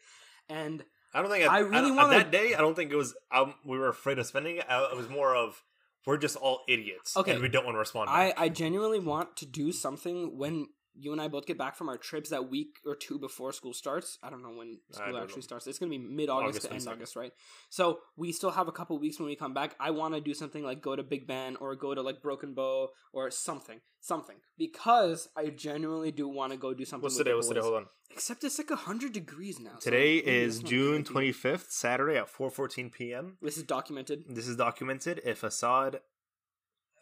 [0.47, 1.49] And I don't think.
[1.49, 2.53] I I, really wanna- that day.
[2.53, 3.15] I don't think it was.
[3.31, 4.65] Um, we were afraid of spending it.
[4.69, 5.63] I, it was more of
[6.05, 7.17] we're just all idiots.
[7.17, 7.31] Okay.
[7.31, 8.09] and we don't want to respond.
[8.09, 8.33] I.
[8.37, 10.67] I genuinely want to do something when
[10.97, 13.73] you and I both get back from our trips that week or two before school
[13.73, 14.17] starts.
[14.23, 15.41] I don't know when school actually know.
[15.41, 15.67] starts.
[15.67, 16.91] It's going to be mid August to end 22nd.
[16.91, 17.31] August, right?
[17.69, 19.75] So we still have a couple weeks when we come back.
[19.79, 22.53] I want to do something like go to Big Bend or go to like Broken
[22.53, 27.03] Bow or something, something, because I genuinely do want to go do something.
[27.03, 27.33] What's today?
[27.33, 27.61] What's today?
[27.61, 27.85] Hold on.
[28.11, 29.75] Except it's like hundred degrees now.
[29.79, 33.37] Today maybe is June twenty fifth, Saturday at four fourteen p.m.
[33.41, 34.23] This is documented.
[34.29, 35.21] This is documented.
[35.25, 35.99] If Assad,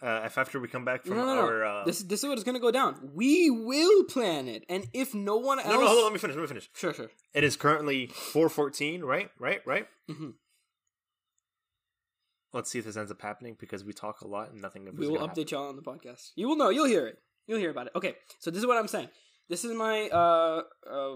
[0.03, 1.41] uh, if after we come back from No, no, no.
[1.41, 3.11] our, uh, this this is what it's gonna go down.
[3.13, 6.19] We will plan it, and if no one else, no, no, hold on, let me
[6.19, 6.35] finish.
[6.35, 6.69] Let me finish.
[6.75, 7.09] sure, sure.
[7.33, 9.01] It is currently four fourteen.
[9.03, 9.87] Right, right, right.
[10.09, 10.31] hmm
[12.51, 14.87] Let's see if this ends up happening because we talk a lot and nothing.
[14.95, 16.31] We will update y'all on the podcast.
[16.35, 16.69] You will know.
[16.69, 17.17] You'll hear it.
[17.47, 17.93] You'll hear about it.
[17.95, 19.09] Okay, so this is what I'm saying.
[19.49, 21.15] This is my uh uh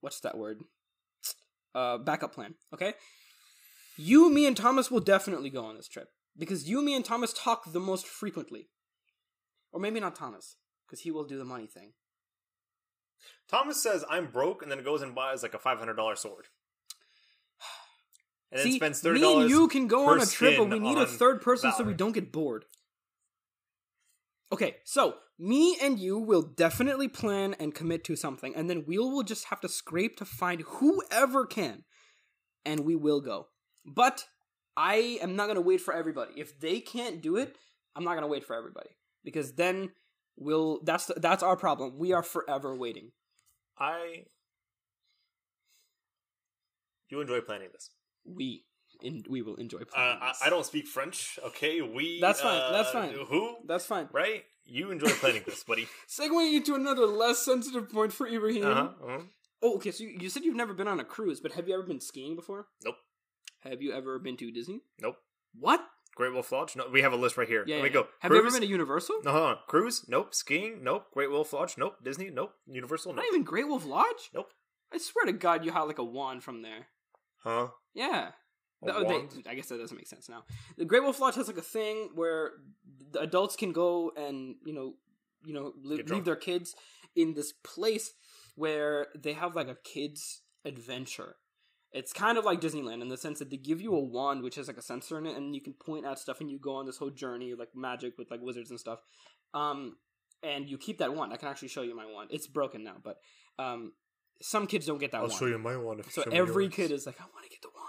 [0.00, 0.60] what's that word?
[1.74, 2.54] Uh backup plan.
[2.74, 2.94] Okay.
[3.98, 7.32] You, me, and Thomas will definitely go on this trip because you, me, and Thomas
[7.32, 8.68] talk the most frequently,
[9.72, 10.56] or maybe not Thomas
[10.86, 11.92] because he will do the money thing.
[13.48, 16.46] Thomas says I'm broke, and then goes and buys like a five hundred dollar sword,
[18.50, 19.14] and then See, spends $30.
[19.14, 21.84] me and you can go on a trip, but we need a third person so
[21.84, 22.64] we don't get bored.
[24.52, 28.98] Okay, so me and you will definitely plan and commit to something, and then we
[28.98, 31.84] will just have to scrape to find whoever can,
[32.64, 33.48] and we will go.
[33.86, 34.26] But
[34.76, 36.32] I am not gonna wait for everybody.
[36.36, 37.56] If they can't do it,
[37.94, 38.90] I'm not gonna wait for everybody
[39.24, 39.90] because then
[40.36, 40.80] we'll.
[40.82, 41.98] That's the, that's our problem.
[41.98, 43.12] We are forever waiting.
[43.78, 44.24] I.
[47.10, 47.90] You enjoy planning this.
[48.24, 48.64] We
[49.02, 50.18] in, we will enjoy Uh, playing.
[50.22, 50.32] I.
[50.44, 51.38] I don't speak French.
[51.44, 52.20] Okay, we.
[52.20, 53.12] That's fine, uh, that's fine.
[53.12, 53.56] Who?
[53.66, 54.08] That's fine.
[54.12, 54.44] Right?
[54.64, 55.88] You enjoy planning this, buddy.
[56.08, 58.64] Segueing into another less sensitive point for Ibrahim.
[58.64, 59.18] Uh-huh, uh-huh.
[59.60, 59.90] Oh, okay.
[59.90, 62.00] So you, you said you've never been on a cruise, but have you ever been
[62.00, 62.68] skiing before?
[62.84, 62.96] Nope.
[63.64, 64.80] Have you ever been to Disney?
[65.00, 65.16] Nope.
[65.58, 65.80] What?
[66.14, 66.76] Great Wolf Lodge?
[66.76, 67.64] No, we have a list right here.
[67.66, 67.76] Yeah.
[67.76, 68.00] Let me yeah, go.
[68.00, 68.06] yeah.
[68.20, 69.20] Have you ever been to Universal?
[69.24, 69.56] No, hold on.
[69.66, 70.04] Cruise?
[70.08, 70.34] Nope.
[70.34, 70.82] Skiing?
[70.82, 71.06] Nope.
[71.14, 71.76] Great Wolf Lodge?
[71.78, 71.96] Nope.
[72.04, 72.30] Disney?
[72.30, 72.52] Nope.
[72.66, 73.12] Universal?
[73.12, 73.24] Nope.
[73.24, 74.30] Not even Great Wolf Lodge.
[74.34, 74.48] Nope.
[74.92, 76.88] I swear to God, you had like a wand from there.
[77.42, 77.68] Huh?
[77.94, 78.30] Yeah.
[78.82, 79.48] A No, they-?
[79.50, 80.44] I guess that doesn't make sense now.
[80.76, 82.50] The Great Wolf Lodge has like a thing where
[83.12, 84.94] the adults can go and you know,
[85.44, 86.10] you know, li- drunk.
[86.10, 86.74] leave their kids
[87.16, 88.12] in this place
[88.54, 91.36] where they have like a kids adventure.
[91.92, 94.54] It's kind of like Disneyland in the sense that they give you a wand which
[94.54, 96.76] has like a sensor in it, and you can point at stuff, and you go
[96.76, 99.00] on this whole journey like magic with like wizards and stuff.
[99.52, 99.96] Um,
[100.42, 101.32] and you keep that wand.
[101.32, 102.30] I can actually show you my wand.
[102.32, 103.16] It's broken now, but
[103.58, 103.92] um,
[104.40, 105.34] some kids don't get that I'll wand.
[105.34, 106.00] show you my wand.
[106.00, 106.74] If you So every yours.
[106.74, 107.88] kid is like, I want to get the wand.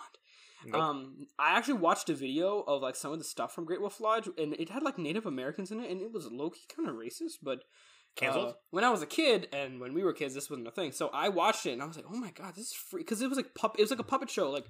[0.66, 0.82] Nope.
[0.82, 4.00] Um, I actually watched a video of like some of the stuff from Great Wolf
[4.00, 6.88] Lodge, and it had like Native Americans in it, and it was low key kind
[6.88, 7.38] of racist.
[7.42, 7.64] But
[8.16, 8.50] Cancelled?
[8.50, 10.92] uh, when I was a kid, and when we were kids, this wasn't a thing.
[10.92, 13.22] So I watched it, and I was like, Oh my god, this is free because
[13.22, 13.76] it was like pup.
[13.78, 14.66] It was like a puppet show, like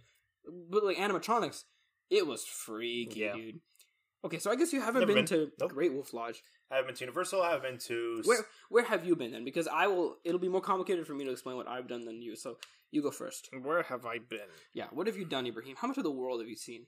[0.70, 1.64] but like animatronics.
[2.10, 3.34] It was freaky, Yeah.
[3.34, 3.60] dude.
[4.26, 5.26] Okay, so I guess you haven't been, been.
[5.26, 5.72] to Nope.
[5.74, 6.42] Great Wolf Lodge.
[6.72, 7.42] I haven't been to Universal.
[7.42, 8.22] I haven't been to.
[8.24, 9.44] Where where have you been then?
[9.44, 10.16] Because I will.
[10.24, 12.36] It'll be more complicated for me to explain what I've done than you.
[12.38, 12.58] So
[12.92, 13.50] you go first.
[13.62, 14.40] Where have I been?
[14.74, 15.76] Yeah, what have you done, Ibrahim?
[15.78, 16.86] How much of the world have you seen?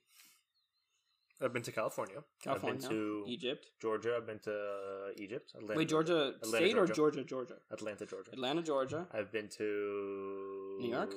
[1.41, 2.23] I've been to California.
[2.41, 3.65] California, I've been to Egypt.
[3.81, 4.15] Georgia.
[4.17, 5.51] I've been to uh, Egypt.
[5.55, 6.93] Atlanta, Wait, Georgia Atlanta, State or Georgia.
[6.93, 7.55] Georgia, Georgia?
[7.71, 8.31] Atlanta, Georgia.
[8.31, 9.07] Atlanta, Georgia.
[9.13, 11.13] I've been to New York?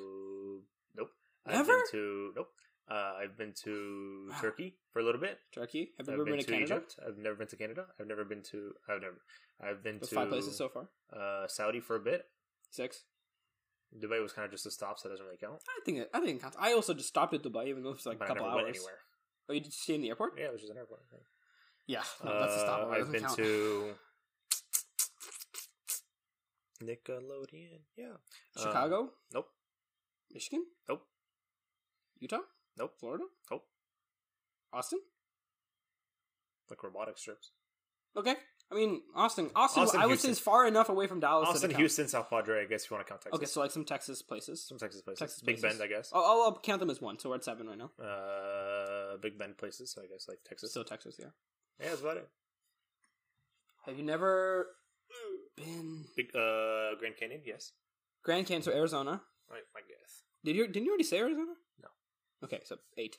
[0.96, 1.10] Nope.
[1.46, 1.60] Never?
[1.60, 2.48] I've been to nope.
[2.90, 4.36] Uh, I've been to Wow.
[4.40, 5.38] Turkey for a little bit.
[5.54, 5.92] Turkey.
[5.98, 6.64] Have you I've ever been, to Canada?
[6.76, 6.96] Egypt.
[7.06, 7.84] I've never been to Canada.
[8.00, 8.72] I've never been to.
[8.88, 9.20] I've never.
[9.60, 10.88] I've been Those to five places so far.
[11.14, 12.26] uh, Saudi for a bit.
[12.70, 13.04] Six.
[13.98, 15.60] Dubai was kind of just a stop, so it doesn't really count.
[15.68, 16.56] I think it, I think it counts.
[16.60, 18.56] I also just stopped at Dubai, even though it's like a But I couple never
[18.58, 18.64] hours.
[18.64, 18.98] went anywhere.
[19.48, 20.34] Oh, you did stay in the airport?
[20.38, 21.00] Yeah, which is an airport.
[21.10, 21.20] thing.
[21.86, 22.92] Yeah, no, that's a Uh, stopover.
[22.92, 23.36] I've doesn't been count.
[23.38, 23.94] to
[26.82, 27.80] Nickelodeon.
[27.96, 28.16] Yeah.
[28.56, 29.48] Uh, Chicago, nope.
[30.32, 31.02] Michigan, Nope.
[32.20, 32.40] Utah,
[32.76, 32.94] Nope.
[33.00, 33.64] Florida, Nope.
[34.72, 35.00] Austin.
[36.68, 37.52] Like robotic strips.
[38.14, 38.36] Okay,
[38.70, 39.50] I mean Austin.
[39.56, 41.48] Austin, Austin, I would say is far enough away from Dallas.
[41.48, 41.74] Austin.
[41.74, 42.62] Houston, South Padre.
[42.62, 43.38] I guess if you want to count Texas.
[43.38, 44.62] Okay, so like some Texas places.
[44.62, 45.20] some Texas places.
[45.20, 45.78] Texas Big places.
[45.78, 46.10] Bend, I guess.
[46.12, 47.18] I'll, I'll count them as one.
[47.18, 47.90] So we're at seven right now.
[48.02, 49.90] Uh, Big Bend places.
[49.90, 50.70] So I guess like Texas.
[50.70, 51.26] Still Texas, yeah.
[51.80, 52.28] yeah, that's about it.
[53.86, 54.66] Have you never
[55.58, 57.40] been Big uh, Grand Canyon.
[57.44, 57.72] Yes.
[58.22, 59.22] Grand Canyon, so Arizona?
[59.50, 60.22] I, I guess.
[60.44, 61.52] Did you didn't you already say Arizona?
[61.82, 61.88] No.
[62.44, 63.18] Okay, so eight.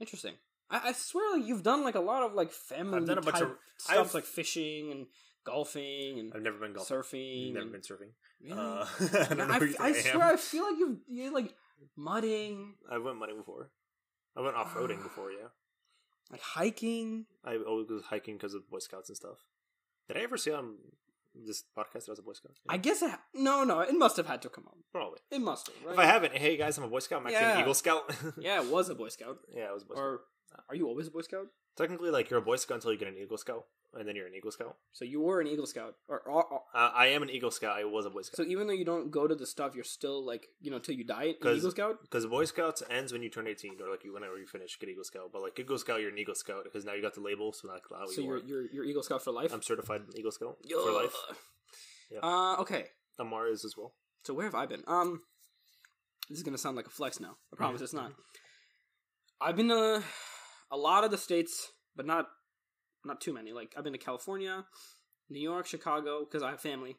[0.00, 0.34] Interesting.
[0.70, 3.22] I, I swear, like you've done like a lot of like family I've done a
[3.22, 5.06] bunch of- stuff, I've- like fishing and
[5.44, 6.96] golfing and I've never been golfing.
[6.96, 7.52] surfing.
[7.52, 8.12] Never and, been surfing.
[8.42, 8.58] Really?
[8.58, 8.86] Uh,
[9.52, 11.54] I I, I I swear, I feel like you've you like
[11.96, 13.70] mudding, I went mudding before.
[14.36, 15.30] I went off roading before.
[15.30, 15.48] Yeah.
[16.30, 17.26] like hiking.
[17.44, 19.38] I always was hiking because of Boy Scouts and stuff.
[20.08, 20.74] Did I ever say on
[21.34, 22.52] this podcast that I was a Boy Scout?
[22.68, 24.76] I guess it, no, no, it must have had to come up.
[24.92, 25.20] Probably.
[25.30, 25.76] It must have.
[25.84, 25.92] Right?
[25.92, 27.20] If I haven't, hey guys, I'm a Boy Scout.
[27.20, 27.54] I'm actually Yeah.
[27.54, 28.14] an Eagle Scout.
[28.38, 29.38] yeah, it was a Boy Scout.
[29.54, 30.02] yeah, I was a Boy Scout.
[30.04, 30.20] Or
[30.68, 31.46] are you always a Boy Scout?
[31.76, 34.26] Technically, like you're a Boy Scout until you get an Eagle Scout, and then you're
[34.26, 34.76] an Eagle Scout.
[34.92, 37.76] So you were an Eagle Scout, or, or, or Uh, I am an Eagle Scout.
[37.76, 39.82] I was a Boy Scout so even though you don't go to the stuff, you're
[39.84, 42.00] still like you know till you die an Eagle Scout.
[42.02, 44.88] because Boy Scouts ends when you turn 18, or like you whenever you finish get
[44.88, 45.30] Eagle Scout.
[45.32, 47.66] But like Eagle Scout, you're an Eagle Scout because now you got the label, so
[47.68, 48.40] like how So you you're are.
[48.46, 49.52] you're you're Eagle Scout for life.
[49.52, 50.76] I'm certified Eagle Scout Yeah.
[50.84, 51.14] for life.
[52.12, 52.18] Yeah.
[52.22, 52.84] Uh, okay.
[53.18, 53.94] Amar is as well.
[54.24, 54.84] So where have I been?
[54.86, 55.22] Um,
[56.28, 57.36] this is gonna sound like a flex now.
[57.52, 58.12] I promise it's not.
[59.40, 60.02] I've been to
[60.74, 62.26] a lot of the states, but not
[63.04, 63.52] not too many.
[63.52, 64.64] Like I've been to California,
[65.30, 66.96] New York, Chicago, because I have family.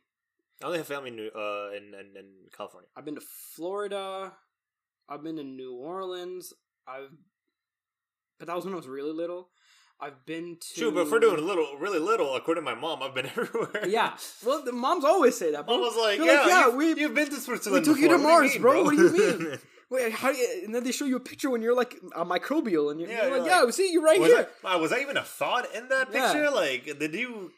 [0.63, 2.87] I only have family in uh in, in in California.
[2.95, 4.33] I've been to Florida.
[5.09, 6.53] I've been to New Orleans.
[6.87, 7.11] I've,
[8.39, 9.49] but that was when I was really little.
[9.99, 10.79] I've been to.
[10.79, 13.87] True, but if we're doing little, really little, according to my mom, I've been everywhere.
[13.87, 14.13] Yeah,
[14.45, 15.65] well, the moms always say that.
[15.65, 15.75] Bro.
[15.75, 17.85] Mom was like, "Yeah, yeah, you've, we you've been to Switzerland.
[17.85, 18.41] we took you to before.
[18.41, 18.83] What do Mars, bro.
[18.83, 19.59] What do you mean?"
[19.91, 20.31] Wait, how?
[20.31, 22.99] do you- And then they show you a picture when you're like a microbial, and
[22.99, 24.47] you're, Yeah, you're like, you're yeah, see, you're right was, here.
[24.63, 26.33] I, was I even a thought in that Yeah.
[26.33, 26.49] picture?
[26.49, 27.51] Like, did you?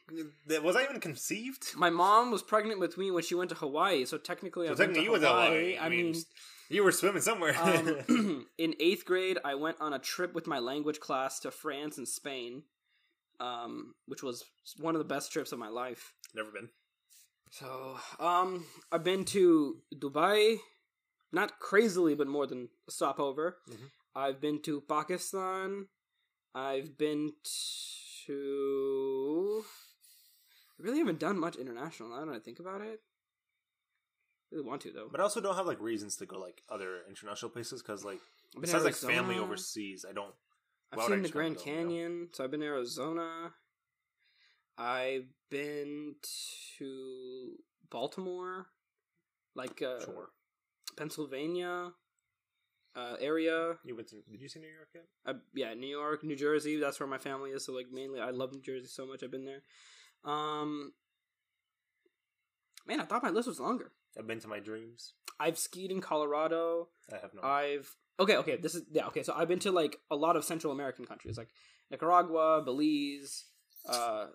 [0.61, 1.73] Was I even conceived?
[1.75, 4.75] My mom was pregnant with me when she went to Hawaii, so technically, So I
[4.75, 5.75] went technically, to you went to Hawaii.
[5.75, 5.79] Hawaii.
[5.79, 6.15] I mean,
[6.69, 7.55] you were swimming somewhere.
[7.61, 11.97] um, in eighth grade, I went on a trip with my language class to France
[11.97, 12.63] and Spain,
[13.39, 14.43] um, which was
[14.77, 16.11] one of the best trips of my life.
[16.35, 16.69] Never been.
[17.51, 20.57] So, um, I've been to Dubai,
[21.31, 23.59] not crazily, but more than a stopover.
[23.67, 23.91] Mhm.
[24.15, 25.89] I've been to Pakistan.
[26.55, 27.33] I've been
[28.25, 29.65] to.
[30.79, 33.01] I really haven't done much international now that I think about it.
[34.51, 35.09] I really want to though.
[35.09, 38.19] But I also don't have like reasons to go like other international places because like
[38.53, 40.33] to besides like family overseas, I don't.
[40.91, 41.63] I've seen the Grand you know?
[41.63, 43.53] Canyon, so I've been to Arizona.
[44.77, 46.15] I've been
[46.77, 47.55] to
[47.89, 48.67] Baltimore,
[49.55, 50.29] like uh, Sure.
[50.97, 51.91] Pennsylvania
[52.95, 53.75] uh, area.
[53.85, 54.15] You went to?
[54.29, 55.05] Did you see New York yet?
[55.25, 56.77] Uh, yeah, New York, New Jersey.
[56.77, 57.65] That's where my family is.
[57.65, 59.23] So like mainly, I love New Jersey so much.
[59.23, 59.61] I've been there.
[60.25, 60.93] Um,
[62.87, 63.91] man, I thought my list was longer.
[64.17, 65.13] I've been to my dreams.
[65.39, 66.89] I've skied in Colorado.
[67.11, 67.45] I have not.
[67.45, 68.57] I've okay, okay.
[68.57, 69.23] This is yeah, okay.
[69.23, 71.49] So I've been to like a lot of Central American countries, like
[71.91, 73.45] Nicaragua, Belize.
[73.87, 74.25] Uh,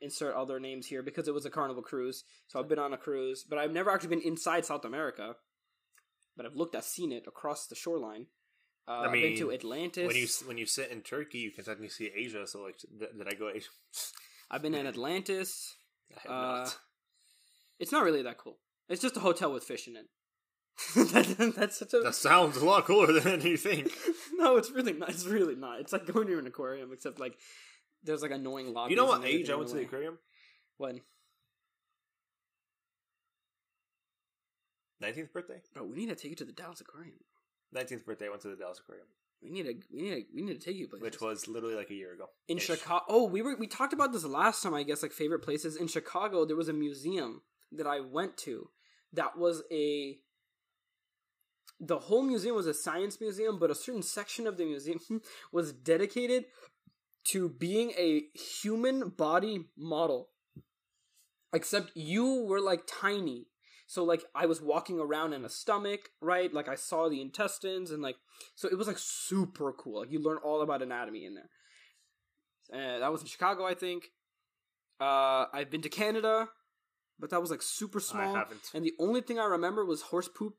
[0.00, 2.24] insert other names here because it was a Carnival cruise.
[2.46, 5.36] So I've been on a cruise, but I've never actually been inside South America.
[6.40, 8.24] But I've looked, I've seen it across the shoreline.
[8.88, 10.06] Uh, I I've been to Atlantis.
[10.06, 12.46] when you when you sit in Turkey, you can technically see Asia.
[12.46, 13.68] So like, th- did I go Asia?
[14.50, 15.76] I've been in Atlantis.
[16.16, 16.78] I have Uh, not.
[17.78, 18.56] It's not really that cool.
[18.88, 20.06] It's just a hotel with fish in it.
[21.12, 23.92] that, that's such a That sounds a lot cooler than you think.
[24.32, 24.56] no.
[24.56, 25.10] It's really not.
[25.10, 25.80] It's really not.
[25.80, 27.36] It's like going to an aquarium, except like
[28.02, 28.92] there's like annoying lobbies.
[28.92, 30.18] You know what age I went to the aquarium?
[30.78, 31.02] When?
[35.00, 35.60] Nineteenth birthday.
[35.74, 37.14] Bro, we need to take you to the Dallas Aquarium.
[37.72, 38.26] Nineteenth birthday.
[38.26, 39.06] I went to the Dallas Aquarium,
[39.42, 39.74] We need to.
[39.92, 40.24] We need to.
[40.34, 41.02] We need to take you places.
[41.02, 42.26] which was literally like a year ago.
[42.48, 43.04] in Chicago.
[43.08, 44.74] Oh, we were we talked about this last time.
[44.74, 46.44] I guess like favorite places in Chicago.
[46.44, 47.42] There was a museum
[47.72, 48.68] that I went to.
[49.12, 50.18] That was a.
[51.82, 55.00] The whole museum was a science museum, but a certain section of the museum
[55.52, 56.44] was dedicated
[57.28, 60.28] to being a human body model.
[61.52, 63.46] Except you were like tiny.
[63.90, 66.54] So like I was walking around in a stomach, right?
[66.54, 68.14] Like I saw the intestines and like
[68.54, 70.02] so it was like super cool.
[70.02, 71.50] Like you learn all about anatomy in there.
[72.72, 74.04] Uh, that was in Chicago, I think.
[75.00, 76.50] Uh, I've been to Canada,
[77.18, 78.36] but that was like super small.
[78.36, 78.70] I haven't.
[78.72, 80.54] And the only thing I remember was horse poop,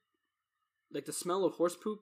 [0.93, 1.99] like the smell of horse poop,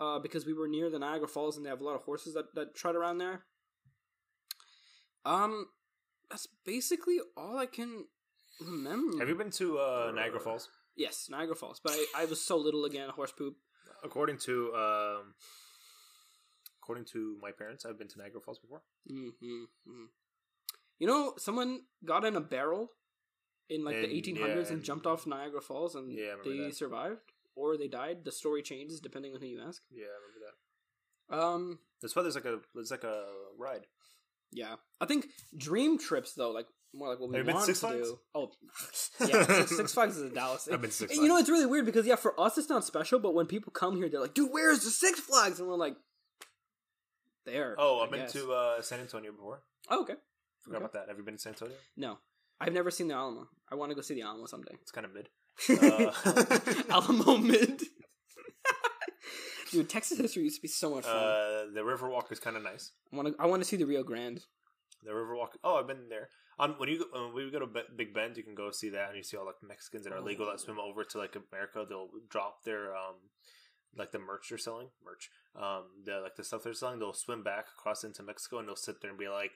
[0.00, 2.34] uh, because we were near the Niagara Falls and they have a lot of horses
[2.34, 3.44] that, that trot around there.
[5.24, 5.66] Um,
[6.28, 8.06] that's basically all I can
[8.60, 9.18] remember.
[9.18, 10.68] Have you been to uh, Niagara Falls?
[10.96, 13.08] Yes, Niagara Falls, but I, I was so little again.
[13.10, 13.56] Horse poop.
[14.04, 15.34] According to um,
[16.82, 18.82] according to my parents, I've been to Niagara Falls before.
[19.10, 20.04] Mm-hmm.
[20.98, 22.90] You know, someone got in a barrel
[23.68, 26.76] in like the 1800s yeah, and and- jumped off Niagara Falls, and Yeah, they that.
[26.76, 27.20] survived
[27.54, 28.24] or they died.
[28.24, 29.82] The story changes depending on who you ask.
[29.90, 31.36] Yeah, I remember that.
[31.38, 33.24] Um, That's why there's like a there's like a
[33.58, 33.86] ride.
[34.52, 35.26] yeah, I think
[35.56, 38.08] dream trips though, like more like what we Have want to Flags?
[38.08, 38.18] do.
[38.34, 38.50] Oh,
[39.26, 40.68] yeah, Six, Six Flags is in Dallas.
[40.72, 42.84] I've been Six And You know, it's really weird because yeah, for us it's not
[42.84, 45.76] special, but when people come here, they're like, "Dude, where's the Six Flags?" And we're
[45.76, 45.96] like,
[47.44, 48.32] "There." Oh, I I've been guess.
[48.32, 49.62] to uh, San Antonio before.
[49.90, 50.14] Oh, okay.
[50.62, 50.84] Forgot Okay.
[50.84, 51.08] about that.
[51.08, 51.76] Have you been to San Antonio?
[51.96, 52.18] No,
[52.60, 53.48] I've never seen the Alamo.
[53.70, 54.74] I want to go see the Alamo someday.
[54.82, 55.28] It's kind of mid.
[55.70, 56.12] Uh,
[56.90, 57.82] Alamo mid.
[59.72, 61.14] Dude, Texas history used to be so much fun.
[61.16, 62.92] Uh, the Riverwalk is kind of nice.
[63.12, 63.34] I want to.
[63.42, 64.40] I want to see the Rio Grande.
[65.02, 65.48] The Riverwalk.
[65.64, 66.28] Oh, I've been there.
[66.58, 69.08] On when you go- when we go to Big Bend, you can go see that,
[69.08, 71.36] and you see all like the Mexicans that are legal that swim over to like
[71.36, 71.84] America.
[71.88, 73.16] They'll drop their um
[73.96, 75.30] like the merch they're selling, merch.
[75.54, 76.98] Um, the like the stuff they're selling.
[76.98, 79.52] They'll swim back across into Mexico, and they'll sit there and be like,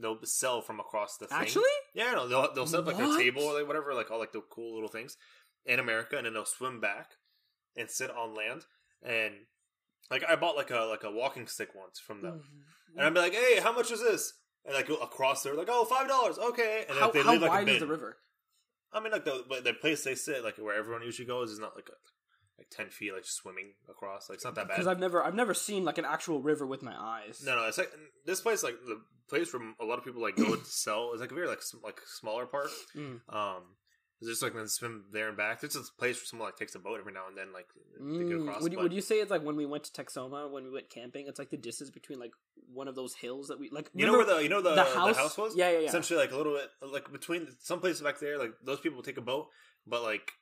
[0.00, 1.38] they'll sell from across the thing.
[1.38, 4.18] Actually, Yeah, no, they'll they'll set up like a table or like whatever, like all
[4.18, 5.16] like the cool little things
[5.66, 7.12] in America, and then they'll swim back
[7.76, 8.66] and sit on land.
[9.02, 9.34] And
[10.10, 12.98] like I bought like a like a walking stick once from them, Mm-hmm.
[12.98, 14.32] and I'd be like, "Hey, how much is this?"
[14.66, 17.42] And like go across there, like, oh five dollars, okay." And how, they how leave
[17.42, 18.16] like wide is the river?
[18.92, 21.74] I mean, like the the place they sit, like where everyone usually goes, is not
[21.74, 21.96] like a,
[22.56, 24.30] like ten feet, like swimming across.
[24.30, 24.74] Like it's not that bad.
[24.76, 27.42] Because I've never, I've never seen like an actual river with my eyes.
[27.44, 27.92] No, no, it's like
[28.24, 31.20] this place, like the place where a lot of people like go to sell, is
[31.20, 32.68] like a very like sm- like smaller part.
[32.96, 33.20] Mm.
[33.28, 33.62] Um,
[34.28, 35.60] it's just like swim there and back.
[35.60, 37.66] There's a place where someone like takes a boat every now and then, like
[37.98, 38.48] to get Mm.
[38.48, 38.62] across.
[38.62, 40.90] Would you, would you say it's like when we went to Texoma when we went
[40.90, 41.26] camping?
[41.28, 42.32] It's like the distance between like
[42.72, 43.90] one of those hills that we like.
[43.94, 45.16] You know where the you know the, the the, house?
[45.16, 45.36] house?
[45.38, 45.56] was?
[45.56, 45.88] Yeah, yeah, yeah.
[45.88, 49.18] Essentially, like a little bit like between some places back there, like those people take
[49.18, 49.48] a boat,
[49.86, 50.32] but like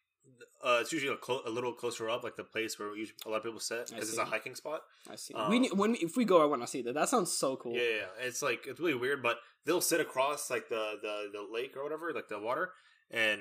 [0.63, 3.29] Uh, it's usually a, clo- a little closer up, like the place where usually a
[3.29, 4.81] lot of people sit because it's a hiking spot.
[5.11, 5.35] I see.
[5.35, 6.95] Um, we need, when if we go, I want to see that.
[6.95, 7.75] That sounds so cool.
[7.75, 8.27] Yeah, yeah, yeah.
[8.29, 11.83] It's like it's really weird, but they'll sit across like the the the lake or
[11.83, 12.71] whatever, like the water,
[13.11, 13.41] and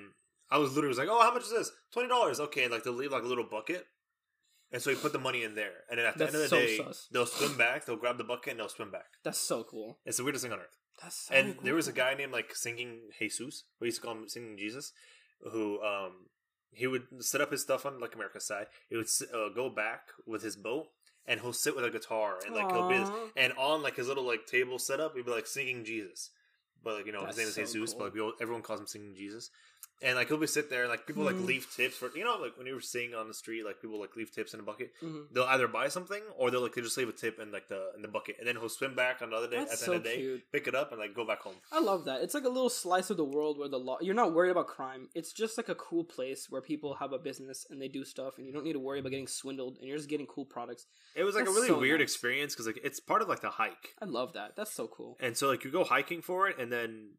[0.51, 1.71] I was literally was like, oh, how much is this?
[1.93, 2.39] Twenty dollars.
[2.39, 3.85] Okay, and like they'll leave like a little bucket.
[4.73, 6.49] And so you put the money in there, and then at the That's end of
[6.49, 7.07] the so day, sus.
[7.11, 7.85] they'll swim back.
[7.85, 9.07] They'll grab the bucket and they'll swim back.
[9.23, 9.99] That's so cool.
[10.05, 10.77] It's the weirdest thing on earth.
[11.01, 11.63] That's so and cool.
[11.65, 13.63] there was a guy named like singing Jesus.
[13.79, 14.93] We used to call him singing Jesus,
[15.51, 16.27] who um
[16.73, 18.67] he would set up his stuff on like America's side.
[18.89, 20.87] He would uh, go back with his boat,
[21.25, 23.03] and he'll sit with a guitar and like he'll be
[23.35, 26.29] and on like his little like table setup, he'd be like singing Jesus.
[26.83, 28.09] But like you know That's his name is so Jesus, cool.
[28.09, 29.49] but like, everyone calls him singing Jesus.
[30.03, 31.45] And like he'll be sit there, and like people like Hmm.
[31.45, 33.99] leave tips for you know like when you were seeing on the street, like people
[33.99, 34.91] like leave tips in a bucket.
[35.01, 35.27] Mhm.
[35.31, 37.91] They'll either buy something or they'll like they just leave a tip in like the
[37.95, 39.97] in the bucket, and then he'll swim back another day That's at the so end
[39.99, 40.51] of the day, cute.
[40.51, 41.55] pick it up, and like go back home.
[41.71, 42.21] I love that.
[42.21, 44.67] It's like a little slice of the world where the law you're not worried about
[44.67, 45.09] crime.
[45.13, 48.37] It's just like a cool place where people have a business and they do stuff
[48.37, 50.87] and you don't need to worry about getting swindled and you're just getting cool products.
[51.15, 52.09] It was like That's a really so weird nice.
[52.09, 54.55] experience because like it's part of like the hike, I love that.
[54.55, 55.15] That's so cool.
[55.19, 57.11] and so like you go hiking for it, and then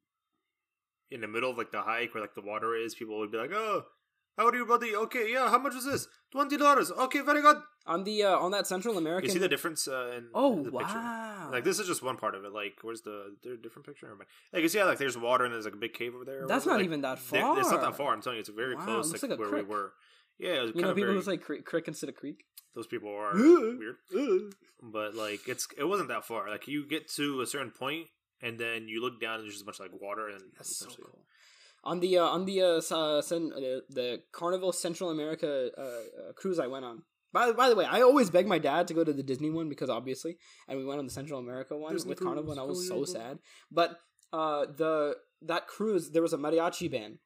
[1.12, 3.38] in the middle of like the hike where like the water is, people would be
[3.38, 3.84] like, "Oh,
[4.38, 4.94] how are you, buddy?
[4.96, 6.08] Okay, yeah, how much is this?
[6.32, 6.90] Twenty dollars.
[6.90, 10.12] Okay, very good." On the uh, on that Central American You see the difference uh,
[10.16, 10.94] in Oh in the picture?
[10.94, 11.48] wow.
[11.52, 12.52] Like this is just one part of it.
[12.52, 14.06] Like, where's the there a different picture?
[14.06, 14.28] Never mind.
[14.52, 16.46] Like you see, how, like there's water and there's like a big cave over there.
[16.46, 17.58] That's not Like, even that far.
[17.58, 18.14] It's not that far.
[18.14, 19.12] I'm telling you, it's very Wow, close.
[19.12, 19.68] Like, like where creek.
[19.68, 19.92] we were.
[20.38, 22.16] Yeah, it was You kind know of people very, who say creek, crick instead of
[22.16, 22.44] creek?
[22.74, 23.96] those people are weird.
[24.82, 26.48] But like it's it wasn't that far.
[26.48, 28.06] Like you get to a certain point
[28.42, 30.76] and then you look down and there's just a bunch of like water and That's
[30.76, 31.24] so cool.
[31.84, 36.32] On the uh, on the uh, s- uh, uh, the Carnival Central America uh, uh,
[36.34, 37.02] cruise I went on.
[37.32, 39.68] By, by the way, I always beg my dad to go to the Disney one
[39.70, 40.36] because obviously,
[40.68, 43.04] and we went on the Central America one Disney with Carnival, and I was so
[43.06, 43.38] sad.
[43.70, 43.98] But
[44.32, 47.18] uh, the that cruise there was a mariachi band,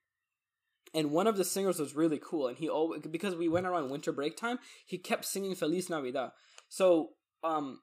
[0.95, 3.91] and one of the singers was really cool, and he always because we went around
[3.91, 6.31] winter break time, he kept singing Feliz Navidad.
[6.69, 7.11] So
[7.45, 7.81] um,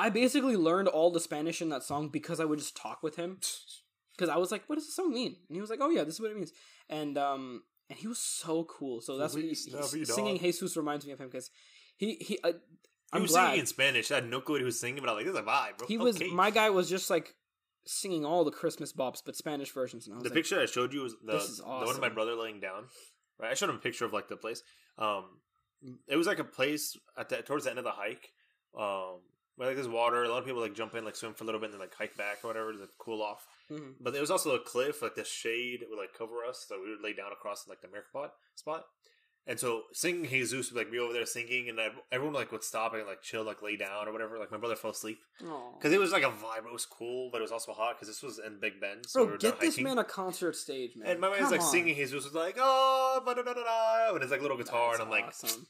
[0.00, 3.16] I basically learned all the Spanish in that song because I would just talk with
[3.16, 3.38] him
[4.16, 6.04] because I was like, "What does this song mean?" And he was like, "Oh yeah,
[6.04, 6.52] this is what it means."
[6.88, 9.02] And um, and he was so cool.
[9.02, 11.50] So that's what he, singing Jesus reminds me of him because
[11.96, 12.38] he he.
[12.42, 12.52] Uh,
[13.12, 14.10] He I'm was glad singing in Spanish.
[14.12, 15.50] I had no clue what he was singing, but I was like, "This is a
[15.50, 16.22] vibe, bro." he was.
[16.32, 17.34] My guy was just like
[17.84, 20.06] singing all the Christmas bops, but Spanish versions.
[20.06, 21.88] And I was the like, picture I showed you was the, This is the one
[21.88, 22.84] of my brother laying down.
[23.38, 24.62] Right, I showed him a picture of like the place.
[24.96, 25.24] Um,
[26.06, 28.30] it was like a place at the towards the end of the hike.
[28.78, 29.20] Um,
[29.60, 30.24] where like there's water.
[30.24, 31.80] A lot of people like jump in, like swim for a little bit, and then
[31.80, 33.46] like hike back or whatever to like, cool off.
[33.70, 33.96] Mhm.
[34.00, 36.88] But there was also a cliff, like the shade would like cover us, so we
[36.88, 38.84] would lay down across like the America spot.
[39.46, 41.78] And so singing Jesus would like be over there singing, and
[42.12, 44.38] everyone like would stop and like chill, like lay down or whatever.
[44.38, 46.66] Like my brother fell asleep because it was like a vibe.
[46.66, 49.06] It was cool, but it was also hot because this was in Big Bend.
[49.08, 49.84] So we Bro, were get this hiking.
[49.84, 51.10] man a concert stage, man.
[51.10, 51.66] And my man's like on.
[51.66, 55.00] singing Jesus was like oh da da da da with his like little guitar, That's
[55.00, 55.66] and I'm like awesome.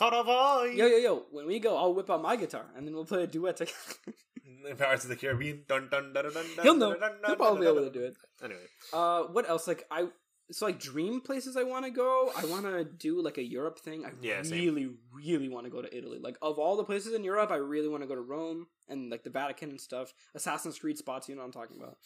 [0.00, 0.74] Caravai.
[0.76, 1.22] yo yo yo.
[1.30, 3.76] When we go, I'll whip out my guitar and then we'll play a duet together.
[4.78, 5.64] Pirates of the Caribbean.
[5.68, 6.96] Dun, dun, dun, dun, dun, He'll know.
[7.26, 8.14] He'll probably be able to do it.
[8.42, 8.60] Anyway,
[8.92, 9.66] Uh, what else?
[9.68, 10.08] Like I,
[10.50, 12.30] so like dream places I want to go.
[12.36, 14.04] I want to do like a Europe thing.
[14.04, 14.58] I Yeah, same.
[14.60, 16.18] really, really want to go to Italy.
[16.20, 19.10] Like of all the places in Europe, I really want to go to Rome and
[19.10, 20.12] like the Vatican and stuff.
[20.34, 21.28] Assassin's Creed spots.
[21.28, 21.96] You know what I'm talking about.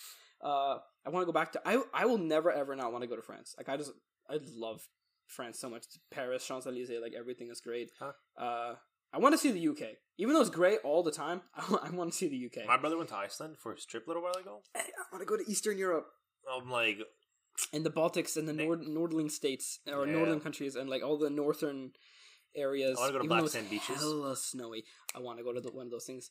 [0.42, 1.61] Uh, I want to go back to.
[1.64, 3.55] I I will never ever not want to go to France.
[3.57, 3.92] Like I just
[4.28, 4.86] I love
[5.26, 5.84] France so much.
[6.10, 7.90] Paris, Champs Elysees, like everything is great.
[7.98, 8.12] Huh.
[8.38, 8.74] Uh,
[9.12, 11.42] I want to see the UK, even though it's great all the time.
[11.56, 12.66] I, want to see the UK.
[12.66, 14.60] my brother went to Iceland for his trip a little while ago.
[14.74, 14.80] I
[15.12, 16.06] want to go to Eastern Europe.
[16.52, 16.98] I'm like,
[17.72, 20.12] and the Baltics and the nord- northern states or Yeah.
[20.14, 21.92] northern countries and like all the northern
[22.56, 22.98] areas.
[22.98, 23.96] I wanna go to black sand beaches.
[23.96, 24.84] Hella snowy.
[25.14, 26.30] I want to go to the, one of those things.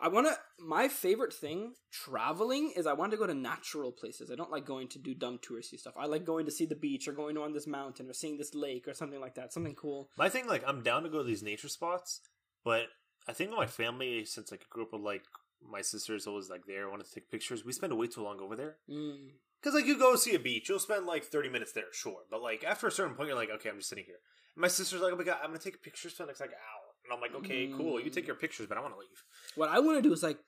[0.00, 0.36] I want to.
[0.58, 4.30] My favorite thing traveling is I want to go to natural places.
[4.30, 5.94] I don't like going to do dumb touristy stuff.
[5.96, 8.54] I like going to see the beach or going on this mountain or seeing this
[8.54, 9.52] lake or something like that.
[9.52, 10.10] Something cool.
[10.16, 12.20] my thing, like, I'm down to go to these nature spots,
[12.64, 12.86] but
[13.28, 15.24] I think my family, since like I grew up with like
[15.70, 17.64] my sister's always like there, wanted to take pictures.
[17.64, 18.76] We spend way too long over there.
[18.90, 19.30] Mm.
[19.60, 22.22] Because like you go see a beach, you'll spend like thirty minutes there, sure.
[22.30, 24.18] But like after a certain point, you're like, okay, I'm just sitting here.
[24.56, 26.50] And my sister's like, oh my god, I'm gonna take pictures for the next like
[26.50, 26.81] hour.
[27.04, 28.00] And I'm like, okay, cool.
[28.00, 29.24] You take your pictures, but I want to leave.
[29.56, 30.38] What I want to do is like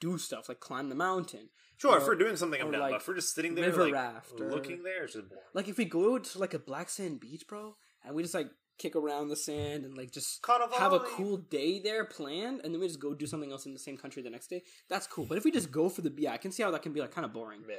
[0.00, 1.48] do stuff like climb the mountain.
[1.76, 2.80] Sure, Or- if we're doing something, I'm down.
[2.80, 5.28] like, but if we're just sitting there, river like raft or- looking there, it's just
[5.28, 5.44] boring.
[5.54, 8.48] Like if we go to like a black sand beach, bro, and we just like
[8.78, 10.78] kick around the sand and like just Carnival.
[10.78, 13.72] have a cool day there planned, and then we just go do something else in
[13.74, 14.62] the same country the next day.
[14.88, 15.26] That's cool.
[15.26, 17.00] But if we just go for the yeah, I can see how that can be
[17.00, 17.62] like kind of boring.
[17.68, 17.76] Yeah.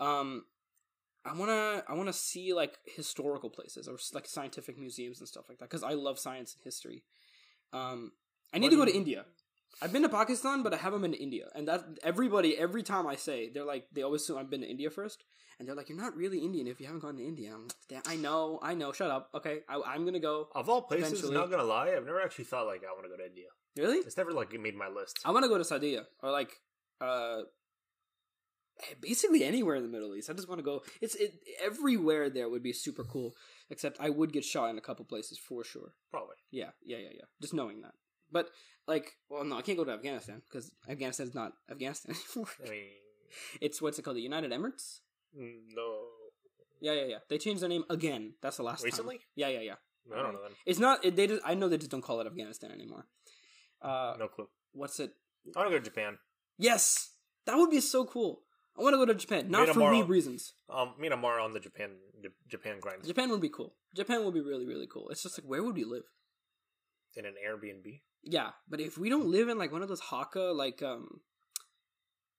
[0.00, 0.44] Um,
[1.24, 5.58] I wanna I wanna see like historical places or like scientific museums and stuff like
[5.58, 7.04] that because I love science and history.
[7.72, 8.12] Um,
[8.52, 9.24] I need What to go to India.
[9.80, 11.46] I've been to Pakistan, but I haven't been to India.
[11.54, 14.68] And that everybody, every time I say, they're like, they always assume I've been to
[14.68, 15.24] India first,
[15.58, 18.08] and they're like, "You're not really Indian if you haven't gone to India." I'm like,
[18.08, 18.92] I know, I know.
[18.92, 19.30] Shut up.
[19.34, 20.48] Okay, I, I'm gonna go.
[20.54, 21.34] Of all places, Eventually.
[21.34, 23.46] not gonna lie, I've never actually thought like I want to go to India.
[23.76, 23.98] Really?
[23.98, 25.20] It's never like made my list.
[25.24, 26.52] I want to go to Saudi or like,
[27.00, 27.42] uh,
[29.00, 30.30] basically anywhere in the Middle East.
[30.30, 30.82] I just want to go.
[31.00, 33.34] It's it everywhere there would be super cool.
[33.72, 35.90] Except I would get shot in a couple places for sure.
[36.10, 36.36] Probably.
[36.50, 37.24] Yeah, yeah, yeah, yeah.
[37.40, 37.94] Just knowing that.
[38.30, 38.50] But
[38.86, 42.50] like, well, no, I can't go to Afghanistan because Afghanistan's not Afghanistan anymore.
[42.66, 42.84] I mean,
[43.60, 44.18] It's what's it called?
[44.18, 45.00] The United Emirates.
[45.34, 45.88] no.
[46.80, 47.18] Yeah, yeah, yeah.
[47.30, 48.34] They changed their name again.
[48.42, 48.86] That's the last time.
[48.86, 49.20] Recently?
[49.36, 49.74] Yeah, yeah, yeah.
[50.12, 50.52] I don't know then.
[50.66, 51.04] It's not.
[51.04, 51.42] It, they just.
[51.44, 53.06] I know they just don't call it Afghanistan anymore.
[53.80, 54.48] Uh, No clue.
[54.72, 55.12] what's it?
[55.56, 56.18] I want to go to Japan.
[56.58, 57.10] Yes,
[57.46, 58.42] that would be so cool.
[58.78, 60.54] I want to go to Japan, not for weed reasons.
[60.70, 61.90] Um, me and Amar on the Japan
[62.48, 63.74] Japan grind Japan would be cool.
[63.94, 65.08] Japan would be really, really cool.
[65.10, 66.04] It's just like, where would we live?
[67.16, 68.00] in an Airbnb.
[68.22, 71.20] Yeah, but if we don't live in like one of those Haka, like um,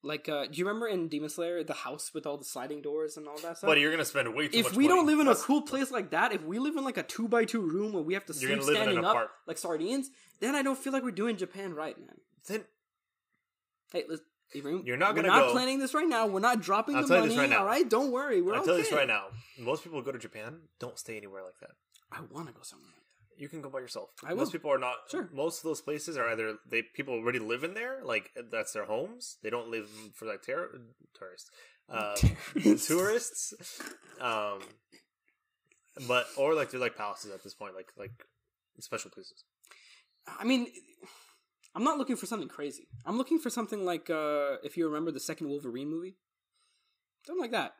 [0.01, 3.17] like uh, do you remember in Demon Slayer the house with all the sliding doors
[3.17, 3.67] and all that stuff?
[3.67, 4.71] But you're gonna spend way too much.
[4.71, 6.97] if we don't live in a cool place like that, if we live in like
[6.97, 9.05] a two by two room where we have to sleep gonna live in an standing
[9.05, 12.17] up like sardines, then I don't feel like we're doing Japan right, man.
[12.47, 12.63] then
[13.91, 14.21] Hey, let's.
[14.53, 15.27] You're not gonna.
[15.29, 16.27] we're not go- planning this right now.
[16.27, 17.37] We're not dropping I'll the money.
[17.37, 17.59] right now.
[17.59, 18.41] All right, don't worry.
[18.41, 18.67] We're I'll okay.
[18.67, 19.25] tell you this right now.
[19.59, 21.71] Most people who go to Japan don't stay anywhere like that.
[22.11, 23.41] I want to go somewhere like that.
[23.41, 24.09] You can go by yourself.
[24.23, 24.51] I most will.
[24.51, 24.95] people are not.
[25.09, 25.27] Sure.
[25.33, 28.85] Most of those places are either they people already live in there, like that's their
[28.85, 29.37] homes.
[29.41, 30.69] They don't live for like ter-
[31.17, 31.49] tourists,
[31.89, 32.15] uh,
[32.85, 33.53] tourists.
[34.21, 34.59] Um,
[36.07, 38.11] but or like they're like palaces at this point, like like
[38.79, 39.43] special places.
[40.39, 40.67] I mean,
[41.75, 42.87] I'm not looking for something crazy.
[43.05, 46.17] I'm looking for something like uh, if you remember the second Wolverine movie,
[47.25, 47.73] something like that.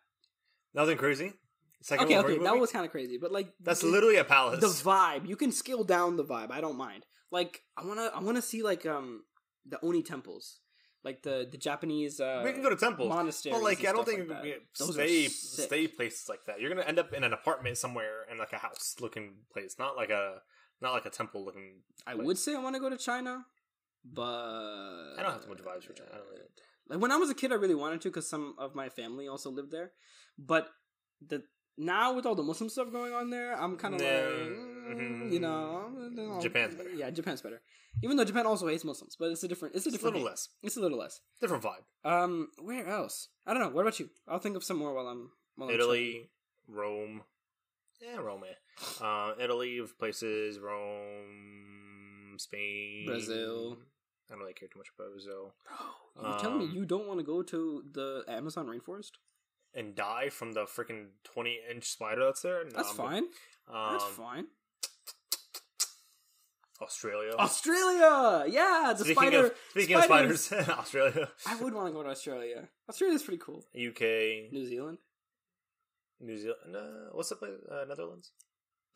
[0.73, 1.33] Nothing crazy.
[1.81, 4.23] Second okay, Wolverine okay, that was kind of crazy, but like that's the, literally a
[4.23, 4.61] palace.
[4.61, 5.27] the vibe.
[5.27, 6.49] You can scale down the vibe.
[6.49, 7.05] I don't mind.
[7.31, 9.23] Like I wanna, I wanna see like um
[9.65, 10.59] the Oni temples,
[11.03, 12.19] like the the Japanese.
[12.19, 14.59] Uh, we can go to temples, monasteries but like I don't think like we that.
[14.79, 16.61] Those are stay stay places like that.
[16.61, 19.95] You're gonna end up in an apartment somewhere in like a house looking place, not
[19.95, 20.41] like a
[20.81, 21.81] not like a temple looking.
[22.07, 23.45] I would say I want to go to China,
[24.03, 26.09] but I don't have too much vibes for China.
[26.13, 26.41] I don't really-
[26.89, 29.27] Like when I was a kid, I really wanted to because some of my family
[29.27, 29.91] also lived there.
[30.37, 30.69] But
[31.25, 31.43] the
[31.77, 35.39] now with all the Muslim stuff going on there, I'm kind of like, mm, you
[35.39, 36.89] know, Japan's better.
[36.91, 37.61] Yeah, Japan's better.
[38.03, 39.75] Even though Japan also hates Muslims, but it's a different.
[39.75, 40.15] It's a It's a different.
[40.15, 40.31] little hate.
[40.31, 41.21] less, It's a little less.
[41.39, 41.83] different vibe.
[42.03, 43.29] Um, where else?
[43.45, 43.69] I don't know.
[43.69, 44.09] What about you?
[44.27, 45.31] I'll think of some more while I'm.
[45.55, 46.29] While I'm Italy,
[46.67, 47.23] Rome,
[48.01, 48.43] yeah, Rome.
[48.99, 53.77] Uh, Italy of places, Rome, Spain, Brazil.
[54.33, 55.53] I don't really care too much about Brazil.
[56.15, 59.11] Bro, you telling me Um, you don't want to go to the Amazon rainforest?
[59.75, 62.63] And die from the freaking twenty inch spider that's there.
[62.63, 63.05] No, That's I'm good.
[63.05, 63.23] fine.
[63.67, 64.47] Um, That's fine.
[66.81, 67.31] Australia.
[67.39, 69.45] Australia, yeah, the speaking spider.
[69.45, 70.31] of speaking spiders.
[70.31, 72.67] of spiders, Australia, I would want to go to Australia.
[72.89, 73.63] Australia's pretty cool.
[73.75, 74.97] UK, New Zealand,
[76.19, 76.75] New Zealand.
[76.75, 77.51] Uh, what's the place?
[77.71, 78.31] Uh, Netherlands.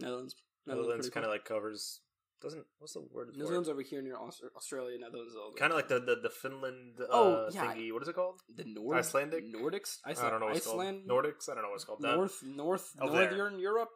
[0.02, 0.36] Netherlands.
[0.66, 1.36] Netherlands pretty kind of cool.
[1.36, 2.02] like covers.
[2.40, 3.30] Doesn't what's the word?
[3.36, 4.98] New Zealand's over here near Aus- Australia.
[5.00, 5.56] Netherlands is over.
[5.58, 7.00] Kind of like the, the the Finland.
[7.02, 7.74] Uh, Oh, yeah.
[7.74, 7.92] thingy.
[7.92, 8.42] What is it called?
[8.56, 9.44] the Nord Icelandic?
[9.52, 9.98] Nordics.
[10.06, 11.26] Iceland, I don't know what's Iceland, called.
[11.26, 11.50] Nordics.
[11.50, 12.02] I don't know what's called.
[12.02, 13.32] That, North, North, Up there.
[13.32, 13.90] Northern Europe,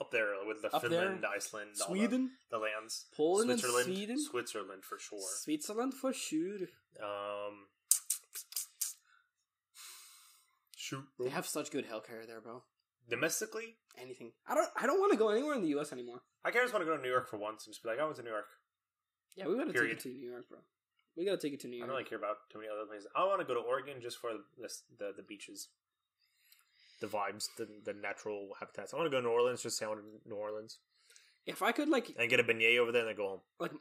[0.00, 0.90] up there with the Up there.
[0.90, 5.18] Finland, Iceland, all the- Sweden, the, lands, Poland, and Switzerland, Sweden, Switzerland for sure.
[5.42, 6.58] Switzerland for sure.
[7.02, 7.66] Um,
[10.76, 12.62] shoot, They have such good healthcare there, bro.
[13.08, 14.32] Domestically, Anything.
[14.48, 14.68] I don't.
[14.80, 15.92] I don't want to go anywhere in the U.S.
[15.92, 16.22] anymore.
[16.44, 17.90] I kind of just want to go to New York for once and just be
[17.90, 18.46] like, I went to New York.
[19.36, 19.98] Yeah, we gotta Period.
[19.98, 20.58] take it to New York, bro.
[21.16, 21.84] We gotta take it to New York.
[21.84, 23.06] I don't really care about too many other places.
[23.14, 24.68] I want to go to Oregon just for the
[24.98, 25.68] the, the beaches,
[27.00, 28.94] the vibes, the the natural habitats.
[28.94, 30.78] I want to go to New Orleans just to say I went to New Orleans
[31.44, 33.40] if I could, like, and get a beignet over there and then go home.
[33.58, 33.72] like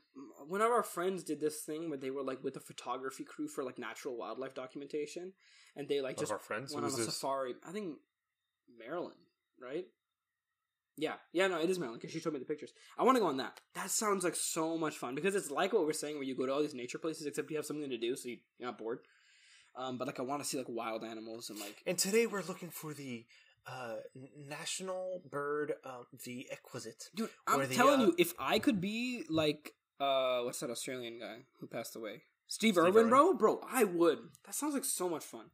[0.48, 3.48] one of our friends did this thing where they were like with a photography crew
[3.48, 5.34] for like natural wildlife documentation,
[5.76, 6.74] and they like One just our friends.
[6.74, 7.14] went Who on a this?
[7.14, 7.54] safari.
[7.68, 7.96] I think
[8.86, 9.18] Maryland,
[9.62, 9.86] right?
[10.98, 12.74] Yeah, yeah, no, it is Maryland because she showed me the pictures.
[12.98, 13.60] I want to go on that.
[13.76, 16.46] That sounds like so much fun because it's like what we're saying, where you go
[16.46, 18.78] to all these nature places, except you have something to do, so you, you're not
[18.78, 19.00] bored.
[19.76, 22.44] Um, but like, I want to see like wild animals and like And today we're
[22.44, 23.26] looking for the
[23.66, 23.96] uh,
[24.48, 27.06] national bird, um, the exquisite.
[27.16, 31.20] Dude, I'm the, telling uh, you, if I could be like, uh, what's that Australian
[31.20, 32.24] guy who passed away?
[32.48, 33.10] Steve, Steve Irwin, Irwin.
[33.10, 34.20] bro, bro, I would.
[34.46, 35.46] That sounds like so much fun.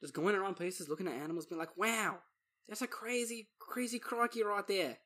[0.00, 2.18] Just going around places, looking at animals, being like, "Wow,
[2.68, 4.98] that's a crazy, crazy crocky right there.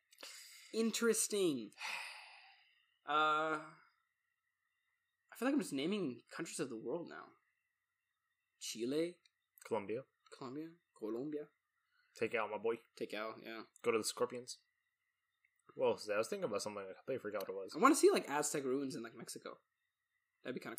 [0.73, 1.71] Interesting."
[3.09, 7.25] Uh, I feel like I'm just naming countries of the world now.
[8.61, 9.17] Chile,
[9.67, 10.03] Colombia.
[10.37, 11.43] Colombia, Colombia.
[12.17, 12.77] Take out my boy.
[12.97, 13.63] Take out, yeah.
[13.83, 14.59] Go to the Scorpions.
[15.77, 15.99] Well?
[16.13, 16.83] I was thinking about something.
[16.83, 17.73] I completely forgot what it was.
[17.75, 19.59] I want to see like Aztec ruins in like Mexico.
[20.45, 20.79] That'd be kind of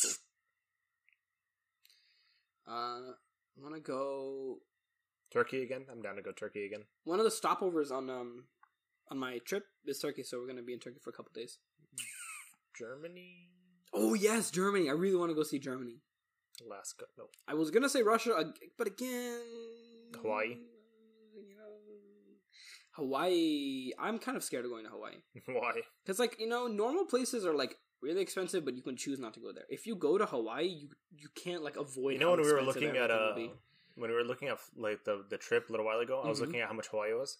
[2.66, 2.74] cool.
[2.74, 4.58] Uh, I want to go.
[5.32, 5.86] Turkey again.
[5.92, 6.84] I'm down to go Turkey again.
[7.06, 8.46] One of the stopovers on um
[9.10, 11.58] on my trip is Turkey, so we're gonna be in Turkey for a couple days.
[12.78, 13.50] Germany,
[13.94, 14.90] Oh yes, Germany.
[14.90, 15.98] I really want to go see Germany.
[16.66, 17.06] Alaska.
[17.18, 19.40] No, I was gonna say Russia, but again,
[20.22, 20.58] Hawaii?
[21.34, 22.36] You know,
[22.92, 23.92] Hawaii.
[24.00, 25.16] I'm kind of scared of going to Hawaii
[25.48, 25.82] why?
[26.04, 29.34] because, like, you know, normal places are like really expensive, but you can choose not
[29.36, 29.66] to go there.
[29.70, 32.14] If you go to Hawaii, you you can't like avoid.
[32.14, 33.36] You know when we were looking at uh.
[33.96, 36.40] When we were looking at like the the trip a little while ago, I was
[36.40, 36.46] Mhm.
[36.46, 37.38] looking at how much Hawaii was.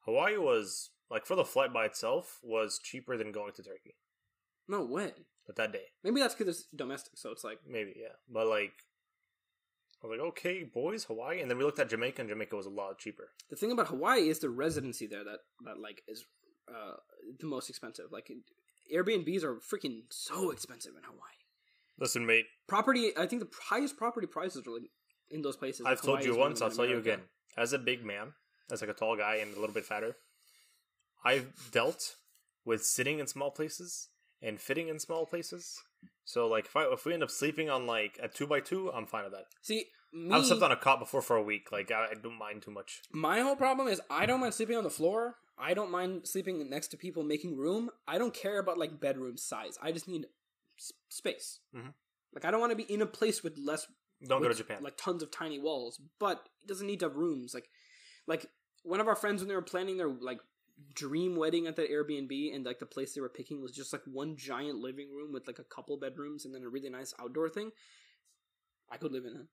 [0.00, 3.96] Hawaii was like for the flight by itself was cheaper than going to Turkey.
[4.68, 5.12] No way.
[5.46, 8.14] But that day, Maybe that's because it's domestic, so it's like maybe yeah.
[8.28, 8.84] But like,
[10.02, 12.66] I was like, okay, boys, Hawaii, and then we looked at Jamaica, and Jamaica was
[12.66, 13.32] a lot cheaper.
[13.48, 16.24] the thing about Hawaii is the residency there that that like is
[16.68, 16.96] uh
[17.40, 18.12] the most expensive.
[18.12, 18.30] Like
[18.94, 21.18] Airbnbs are freaking so expensive in Hawaii.
[21.98, 24.90] Listen, mate, Property, I think the highest property prices are like
[25.30, 25.86] in those places.
[25.86, 27.20] I've told you is one of once, I'll tell you again.
[27.56, 28.34] As a big man,
[28.70, 30.16] as like a tall guy and a little bit fatter,
[31.24, 32.16] I've dealt
[32.64, 34.08] with sitting in small places
[34.42, 35.78] and fitting in small places.
[36.24, 38.90] So like if I if we end up sleeping on like a two by two,
[38.92, 39.46] I'm fine with that.
[39.62, 41.70] See, me, I've slept on a cot before for a week.
[41.72, 43.00] Like I, I don't mind too much.
[43.12, 45.36] my whole problem is I don't mind sleeping on the floor.
[45.58, 47.90] I don't mind sleeping next to people making room.
[48.08, 49.76] I don't care about like bedroom size.
[49.82, 50.26] I just need
[50.78, 51.60] s- space.
[51.76, 51.92] Mhm.
[52.32, 53.86] Like I don't want to be in a place with less
[54.26, 54.82] Don't go to Japan.
[54.82, 57.54] Like tons of tiny walls, but it doesn't need to have rooms.
[57.54, 57.68] Like,
[58.26, 58.46] like
[58.82, 60.40] one of our friends when they were planning their like
[60.94, 64.02] dream wedding at the Airbnb, and like the place they were picking was just like
[64.04, 67.48] one giant living room with like a couple bedrooms and then a really nice outdoor
[67.48, 67.70] thing.
[68.90, 69.46] I could live in it.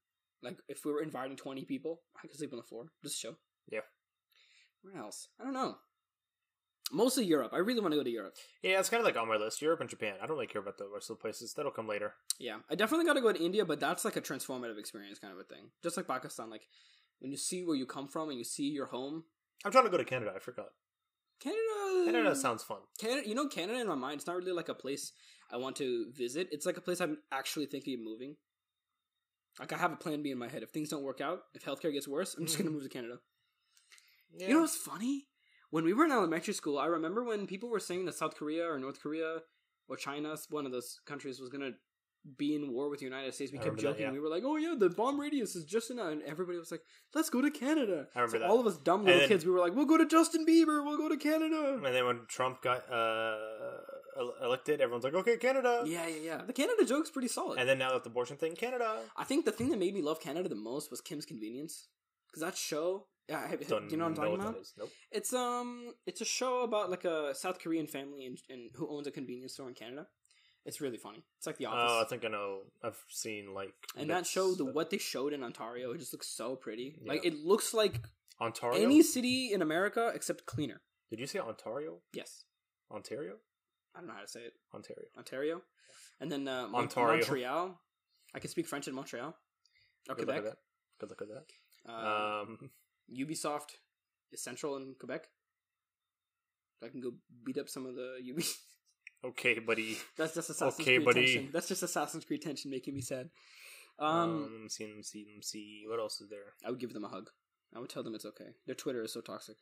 [0.43, 2.87] Like if we were inviting twenty people, I could sleep on the floor.
[3.03, 3.37] Just chill.
[3.71, 3.81] Yeah.
[4.81, 5.29] Where else?
[5.39, 5.77] I don't know.
[6.91, 7.51] Mostly Europe.
[7.53, 8.35] I really want to go to Europe.
[8.63, 9.61] yeah, it's kind of like on my list.
[9.61, 10.15] Europe and Japan.
[10.21, 11.53] I don't really care about the rest of the places.
[11.53, 12.13] That'll come later.
[12.39, 15.33] Yeah, I definitely got to go to India, but that's like a transformative experience kind
[15.33, 15.71] of a thing.
[15.83, 16.67] Just like Pakistan, like
[17.19, 19.25] when you see where you come from and you see your home.
[19.65, 20.31] I'm trying to go to Canada.
[20.35, 20.67] I forgot.
[21.39, 22.79] Canada, Canada sounds fun.
[22.99, 23.27] Canada.
[23.27, 25.11] You know, Canada in my mind, it's not really like a place
[25.51, 26.47] I want to visit.
[26.51, 28.37] It's like a place I'm actually thinking of moving.
[29.59, 30.63] Like I have a plan B in my head.
[30.63, 32.75] If things don't work out, if healthcare gets worse, I'm just gonna mm-hmm.
[32.75, 33.17] move to Canada.
[34.35, 34.47] Yeah.
[34.47, 35.25] You know what's funny?
[35.69, 38.65] When we were in elementary school, I remember when people were saying that South Korea
[38.69, 39.39] or North Korea
[39.89, 41.71] or China, one of those countries, was gonna
[42.37, 43.51] be in war with the United States.
[43.53, 44.05] We I kept remember that, joking.
[44.07, 44.11] yeah.
[44.11, 46.81] We were like, "Oh yeah, the bomb radius is just enough," and everybody was like,
[47.13, 48.49] "Let's go to Canada." I remember so that.
[48.49, 50.83] all of us dumb little then- kids, we were like, "We'll go to Justin Bieber.
[50.85, 53.37] We'll go to Canada." And then when Trump got uh,
[54.43, 56.41] elected, everyone's like, "Okay, Canada." Yeah, yeah, yeah.
[56.45, 57.59] The Canada joke's pretty solid.
[57.59, 58.99] And then now that the abortion thing, Canada.
[59.15, 61.87] I think the thing that made me love Canada the most was Kim's Convenience,
[62.29, 63.07] because that show.
[63.29, 64.55] Yeah, Don't do you know what I'm talking about?
[64.77, 64.89] Nope.
[65.11, 69.05] It's um, it's a show about like a South Korean family and, and who owns
[69.07, 70.07] a convenience store in Canada.
[70.65, 71.23] It's really funny.
[71.37, 72.59] It's like The Oh, I think I know.
[72.83, 76.27] I've seen like and that show, the what they showed in Ontario, it just looks
[76.27, 76.95] so pretty.
[77.05, 77.99] Like it looks like
[78.39, 78.81] Ontario.
[78.81, 80.81] any city in America except cleaner.
[81.09, 81.99] Did you say Ontario?
[82.13, 82.43] Yes,
[82.91, 83.35] Ontario?
[83.95, 84.53] I don't know how to say it.
[84.73, 85.07] Ontario.
[85.17, 85.61] Ontario,
[86.21, 87.17] and then uh, Mon- Ontario.
[87.17, 87.81] Montreal.
[88.35, 89.35] I can speak French in Montreal
[90.09, 90.37] or Good luck Quebec.
[90.37, 90.57] at that.
[90.99, 91.91] Good luck at that.
[91.91, 92.69] Uh, Um,
[93.15, 93.77] Ubisoft
[94.31, 95.27] is central in Quebec.
[96.83, 97.13] I can go
[97.43, 98.43] beat up some of the Ubi.
[99.25, 99.97] okay, buddy.
[100.17, 101.25] That's just Assassin's Okay, Creed buddy.
[101.25, 101.49] tension.
[101.51, 103.29] That's just Assassin's Creed tension making me sad.
[103.99, 104.85] Um, Um, let me see.
[104.85, 105.25] Let me see.
[105.27, 105.83] Let me see.
[105.87, 106.53] What else is there?
[106.65, 107.29] I would give them a hug.
[107.75, 108.49] I would tell them it's okay.
[108.65, 109.57] Their Twitter is so toxic.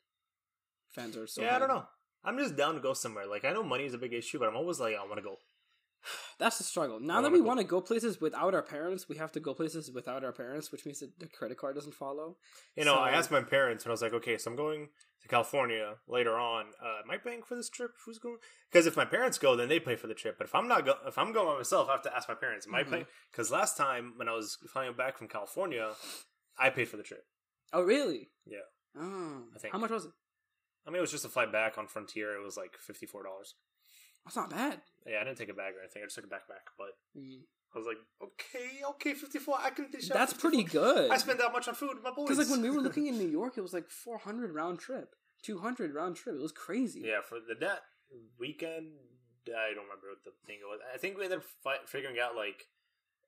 [0.89, 1.41] Fans are so.
[1.41, 1.85] yeah, I don't know.
[2.23, 3.27] I'm just down to go somewhere.
[3.27, 5.21] Like I know money is a big issue, but I'm always like, I want to
[5.21, 5.37] go.
[6.39, 6.99] That's the struggle.
[6.99, 9.53] Now I that we want to go places without our parents, we have to go
[9.53, 12.37] places without our parents, which means that the credit card doesn't follow.
[12.75, 14.89] You know, I asked my parents, and I was like, okay, so I'm going
[15.21, 16.65] to California later on.
[16.83, 17.91] Uh, am I paying for this trip?
[18.05, 18.37] Who's going?
[18.71, 20.37] Because if my parents go, then they pay for the trip.
[20.37, 22.35] But if I'm not, go- if I'm going by myself, I have to ask my
[22.35, 22.89] parents, am I Mhm.
[22.89, 23.05] paying?
[23.31, 25.93] Because last time when I was flying back from California,
[26.57, 27.25] I paid for the trip.
[27.73, 28.29] Oh, really?
[28.45, 28.59] Yeah.
[28.97, 29.73] Oh, I think.
[29.73, 30.11] How much was it?
[30.87, 32.35] I mean, it was just a flight back on Frontier.
[32.39, 33.55] It was like fifty four dollars.
[34.25, 34.81] That's not bad.
[35.05, 36.01] Yeah, I didn't take a bag or anything.
[36.01, 36.65] I just took a backpack.
[36.77, 37.41] But Mm.
[37.73, 39.55] I was like, okay, okay, fifty four.
[39.59, 39.91] I can.
[39.91, 40.49] dish out That's 54.
[40.49, 41.11] pretty good.
[41.11, 42.29] I spend that much on food, my boys.
[42.29, 44.79] Because like when we were looking in New York, it was like four hundred round
[44.79, 46.35] trip, two hundred round trip.
[46.35, 47.01] It was crazy.
[47.05, 47.81] Yeah, for the that
[48.39, 48.93] weekend,
[49.47, 50.79] I don't remember what the thing was.
[50.93, 52.67] I think we ended up fi- figuring out like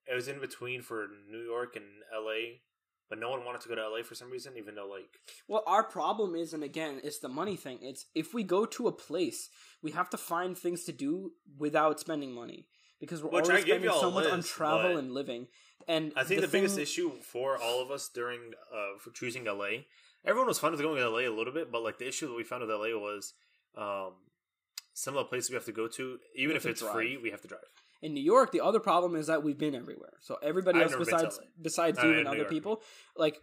[0.09, 2.61] it was in between for New York and L.A.,
[3.09, 4.03] but no one wanted to go to L.A.
[4.03, 7.55] for some reason, even though like Well, our problem is, and again, it's the money
[7.55, 7.79] thing.
[7.81, 9.49] It's if we go to a place,
[9.81, 12.67] we have to find things to do without spending money
[12.99, 15.47] because we're Which give spending so much on travel and living.
[15.87, 19.47] And I think the, biggest thing- issue for all of us during uh for choosing
[19.47, 19.87] L.A.
[20.25, 21.25] Everyone was fine with going to L.A.
[21.25, 22.97] a little bit, but like the issue that we found with L.A.
[22.97, 23.33] was
[23.77, 24.13] um
[24.93, 26.93] some of the places we have to go to, even if it's drive.
[26.93, 27.61] free, we have to drive.
[28.01, 30.13] In New York, the other problem is that we've been everywhere.
[30.21, 32.49] So everybody I've else never been to besides besides you and other York.
[32.49, 32.81] people,
[33.15, 33.39] like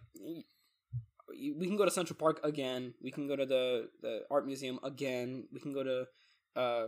[1.29, 2.93] we can go to Central Park again.
[3.01, 5.47] We can go to the the art museum again.
[5.51, 6.05] We can go to
[6.55, 6.87] uh,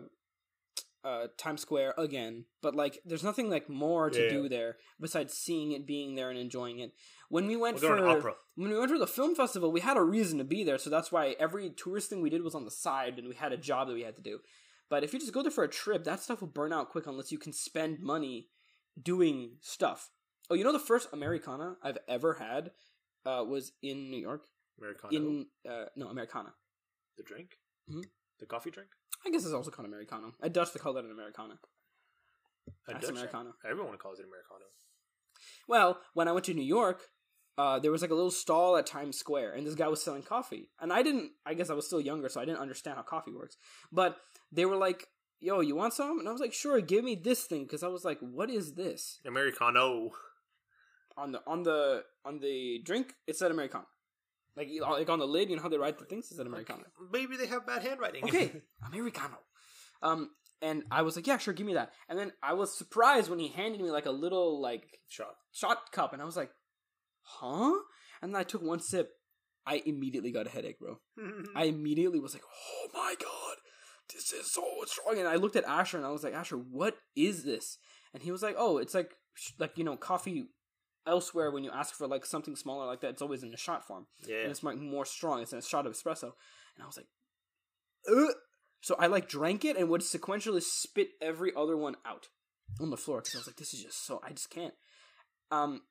[1.03, 2.45] uh, Times Square again.
[2.61, 4.29] But like, there's nothing like more to Yeah.
[4.29, 6.93] do there besides seeing it, being there, and enjoying it.
[7.29, 7.87] When we went to
[8.21, 10.77] for when we went to the film festival, we had a reason to be there,
[10.77, 13.51] so that's why every tourist thing we did was on the side, and we had
[13.51, 14.39] a job that we had to do.
[14.89, 17.07] But if you just go there for a trip, that stuff will burn out quick
[17.07, 18.47] unless you can spend money
[19.01, 20.09] doing stuff.
[20.49, 22.71] Oh, you know the first Americana I've ever had
[23.25, 24.45] uh, was in New York.
[24.79, 25.13] Americano.
[25.15, 26.53] In uh, no Americana.
[27.17, 27.57] the drink?
[27.91, 28.05] Mhm.
[28.39, 28.89] The coffee drink?
[29.25, 30.33] I guess it's also called Americano.
[30.41, 31.59] At Dutch, they call that an Americana.
[32.87, 33.53] A That's Dutch- Americano.
[33.69, 34.65] Everyone calls it Americano.
[35.67, 37.01] Well, when I went to New York,
[37.57, 40.21] uh, there was like a little stall at Times Square, and this guy was selling
[40.23, 40.69] coffee.
[40.79, 43.31] And I didn't, I guess I was still younger, so I didn't understand how coffee
[43.31, 43.57] works.
[43.91, 44.17] But
[44.51, 45.07] they were like,
[45.39, 46.19] yo, you want some?
[46.19, 47.63] And I was like, sure, give me this thing.
[47.63, 49.19] Because I was like, what is this?
[49.25, 50.11] Americano.
[51.17, 53.87] On the, on the, on the drink, it said Americano.
[54.55, 56.31] Like, like on the lid, you know how they write the things?
[56.31, 56.83] It said Americano.
[57.11, 58.23] Maybe they have bad handwriting.
[58.23, 58.51] Okay,
[58.87, 59.37] Americano.
[60.03, 60.29] Um,
[60.61, 61.91] and I was like, yeah, sure, give me that.
[62.09, 65.35] And then I was surprised when he handed me like a little, like, Shot.
[65.51, 66.51] shot cup, and I was like,
[67.27, 67.73] huh?
[68.21, 69.09] And then I took one sip.
[69.65, 70.97] I immediately got a headache, bro.
[71.55, 73.57] I immediately was like, oh my god,
[74.13, 75.19] this is so strong.
[75.19, 77.77] And I looked at Asher and I was like, Asher, what is this?
[78.13, 79.11] And he was like, oh, it's like,
[79.59, 80.45] like you know, coffee
[81.05, 83.85] elsewhere when you ask for like something smaller like that, it's always in a shot
[83.85, 84.07] form.
[84.25, 84.41] yeah.
[84.43, 85.41] And it's like more strong.
[85.41, 86.31] It's in a shot of espresso.
[86.75, 87.07] And I was like,
[88.09, 88.33] Ugh.
[88.81, 92.27] So I like drank it and would sequentially spit every other one out
[92.79, 94.73] on the floor because I was like, this is just so I just can't.
[95.51, 95.81] Um,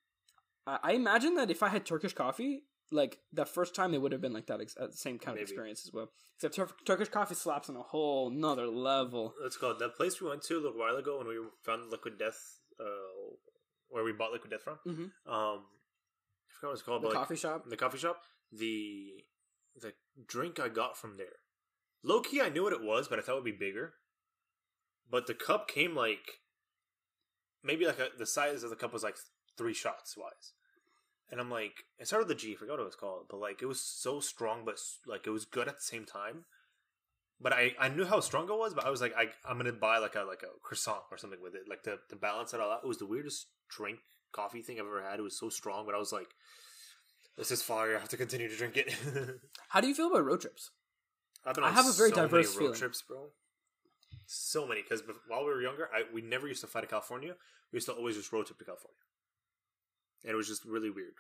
[0.66, 4.12] I I imagine that if I had Turkish coffee, like the first time it would
[4.12, 6.10] have been like that, ex- uh, same kind of experience as well.
[6.36, 9.34] Except Tur- Turkish coffee slaps on a whole nother level.
[9.42, 12.18] Let's it that place we went to a little while ago when we found Liquid
[12.18, 12.38] Death,
[12.80, 13.34] uh,
[13.88, 14.78] where we bought Liquid Death from.
[14.86, 15.04] Mhm.
[15.26, 15.66] Um,
[16.46, 17.02] I forgot what it's called.
[17.02, 17.64] The but like, coffee shop.
[17.68, 18.22] the coffee shop.
[18.52, 19.24] The
[19.74, 19.92] the
[20.26, 21.40] drink I got from there.
[22.02, 23.94] Low key, I knew what it was, but I thought it would be bigger.
[25.10, 26.40] But the cup came like
[27.62, 29.16] maybe like a, the size of the cup was like
[29.56, 30.52] three shots wise.
[31.30, 32.52] And I'm like, it started with the G.
[32.52, 35.30] I forgot what it was called, but like it was so strong, but like it
[35.30, 36.44] was good at the same time.
[37.40, 39.72] But I, I knew how strong it was, but I was like, I, I'm gonna
[39.72, 42.60] buy like a like a croissant or something with it, like to, to balance it
[42.60, 42.80] all out.
[42.84, 43.98] It was the weirdest drink
[44.32, 45.18] coffee thing I've ever had.
[45.18, 46.28] It was so strong, but I was like,
[47.36, 47.96] this is fire.
[47.96, 48.94] I have to continue to drink it.
[49.68, 50.70] How do you feel about road trips?
[51.44, 52.78] I've been I have a very so diverse many road feeling.
[52.78, 53.28] trips, bro.
[54.26, 57.34] So many because while we were younger, I we never used to fly to California.
[57.72, 58.96] We used to always just road trip to California,
[60.24, 61.14] and it was just really weird.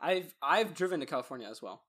[0.00, 1.82] I've I've driven to California as well,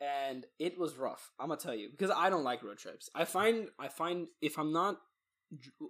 [0.00, 1.30] and it was rough.
[1.38, 3.08] I'm gonna tell you because I don't like road trips.
[3.14, 4.98] I find I find if I'm not,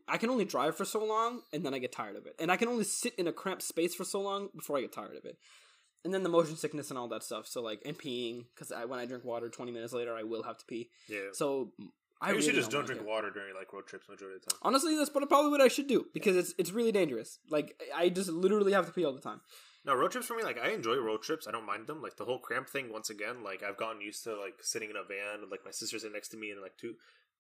[0.07, 2.51] I can only drive for so long, and then I get tired of it, and
[2.53, 5.17] I can only sit in a cramped space for so long before I get tired
[5.17, 5.39] of it,
[6.05, 7.47] and then the motion sickness and all that stuff.
[7.47, 10.43] So like and peeing because I, when I drink water, 20 minutes later I will
[10.45, 10.91] have to pee.
[11.09, 11.73] Yeah, So
[12.21, 13.09] I, I usually really just don't like drink it.
[13.09, 14.59] water during like road trips majority of the time.
[14.63, 17.39] Honestly, that's probably what I should do because it's it's really dangerous.
[17.51, 19.41] Like I just literally have to pee all the time.
[19.87, 21.47] No, road trips for me, like I enjoy road trips.
[21.47, 22.03] I don't mind them.
[22.03, 22.93] Like the whole cramp thing.
[22.93, 25.71] Once again, like I've gotten used to like sitting in a van with like my
[25.71, 26.95] sister's sitting next to me and like two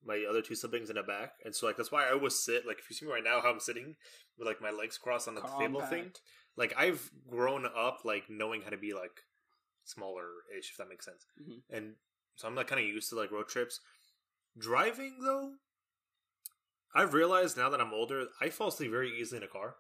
[0.05, 2.65] my other two siblings in the back, and so like that's why I always sit.
[2.65, 3.97] Like if you see me right now, how I'm sitting
[4.39, 6.13] with like my legs crossed on the table thing.
[6.57, 9.23] Like I've grown up like knowing how to be like
[9.85, 11.27] smaller ish, if that makes sense.
[11.43, 11.63] Mhm.
[11.69, 11.95] And
[12.37, 13.81] so I'm like kind of used to like road trips.
[14.57, 15.55] Driving though,
[16.95, 19.75] I've realized now that I'm older, I fall asleep very easily in a car.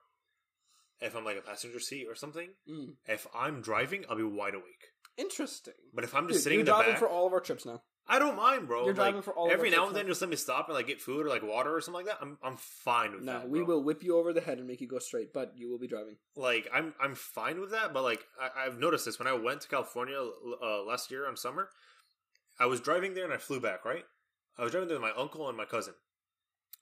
[1.00, 2.94] If I'm like a passenger seat or something, Mm.
[3.06, 4.92] if I'm driving, I'll be wide awake.
[5.16, 5.74] Interesting.
[5.94, 7.32] But if I'm Dude, just sitting you're in the back, driving back, for all of
[7.32, 7.82] our trips now.
[8.08, 8.84] I don't mind, bro.
[8.84, 10.10] You're Like, driving for all of every now and then, now.
[10.10, 12.22] just let me stop and like get food or like water or something like that.
[12.24, 13.48] I'm I'm fine with No, that.
[13.48, 13.66] we bro.
[13.78, 15.88] will whip you over the head and make you go straight, but you will be
[15.88, 16.16] driving.
[16.36, 19.62] like I'm I'm fine with that, but like I, I've noticed this when I went
[19.62, 20.16] to California
[20.62, 21.70] uh, last year on summer,
[22.60, 23.84] I was driving there and I flew back.
[23.84, 24.04] Right,
[24.56, 25.94] I was driving there with my uncle and my cousin.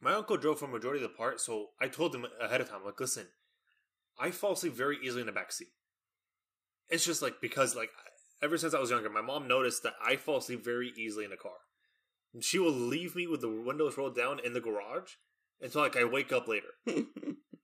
[0.03, 2.85] My uncle drove for majority of the part, so I told him ahead of time,
[2.85, 3.29] like, listen,
[4.19, 5.69] I fall asleep very easily in the back seat.
[6.89, 7.91] It's just like because like
[8.43, 11.31] ever since I was younger, my mom noticed that I fall asleep very easily in
[11.31, 11.53] the car.
[12.33, 15.13] And she will leave me with the windows rolled down in the garage
[15.61, 16.69] until like I wake up later.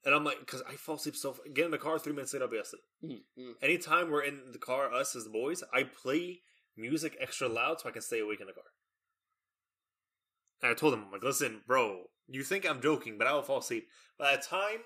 [0.05, 1.36] And I'm like, because I fall asleep so.
[1.52, 2.82] Get in the car, three minutes later, I'll be asleep.
[3.05, 3.52] Mm-mm.
[3.62, 6.40] Anytime we're in the car, us as the boys, I play
[6.77, 8.64] music extra loud so I can stay awake in the car.
[10.62, 13.43] And I told him, I'm like, listen, bro, you think I'm joking, but I will
[13.43, 13.89] fall asleep.
[14.18, 14.81] By the time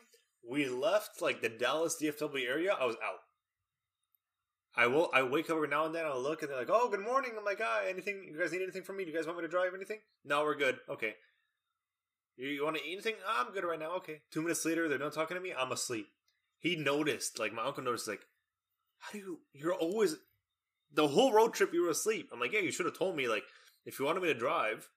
[0.49, 3.21] we left, like the Dallas DFW area, I was out.
[4.77, 5.09] I will.
[5.15, 6.05] I wake up every now and then.
[6.05, 8.25] I'll look and they're like, "Oh, good morning." I'm like, "Ah, anything?
[8.25, 9.05] You guys need anything from me?
[9.05, 10.79] Do you guys want me to drive anything?" No, we're good.
[10.89, 11.15] Okay.
[12.37, 13.15] You, you want to eat anything?
[13.27, 13.93] "Ah, I'm good right now.
[13.97, 14.23] Okay.
[14.33, 15.53] Two minutes later, they're not talking to me.
[15.57, 16.09] I'm asleep.
[16.59, 18.23] He noticed, like my uncle noticed, like,
[18.99, 19.41] how do you?
[19.53, 20.17] You're always
[20.93, 21.73] the whole road trip.
[21.73, 22.31] You were asleep.
[22.33, 23.29] I'm like, yeah, you should have told me.
[23.29, 23.45] Like,
[23.87, 24.89] if you wanted me to drive,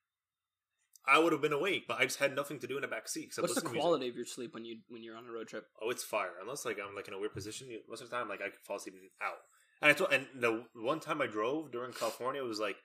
[1.07, 1.85] I would have been awake.
[1.87, 3.33] But I just had nothing to do in the back seat.
[3.37, 3.81] What's the to music.
[3.81, 5.67] quality of your sleep when you when you're on a road trip?
[5.81, 6.33] Oh, it's fire.
[6.41, 8.59] Unless like I'm like in a weird position, most of the time like I could
[8.65, 9.37] fall asleep out.
[9.81, 12.77] And I told, and the one time I drove during California it was like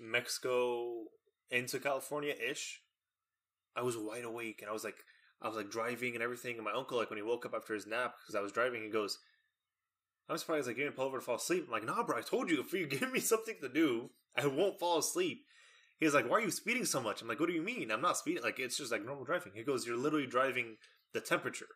[0.00, 1.04] Mexico
[1.50, 2.80] into California ish.
[3.76, 4.96] I was wide awake and I was like
[5.42, 6.56] I was like driving and everything.
[6.56, 8.82] And my uncle like when he woke up after his nap because I was driving,
[8.82, 9.18] he goes,
[10.28, 12.16] "I'm surprised like you didn't pull over to fall asleep." I'm like, "Nah, bro.
[12.16, 15.44] I told you if you give me something to do, I won't fall asleep."
[16.00, 17.90] He's like, "Why are you speeding so much?" I'm like, "What do you mean?
[17.90, 18.42] I'm not speeding.
[18.42, 20.76] Like it's just like normal driving." He goes, "You're literally driving
[21.12, 21.68] the temperature."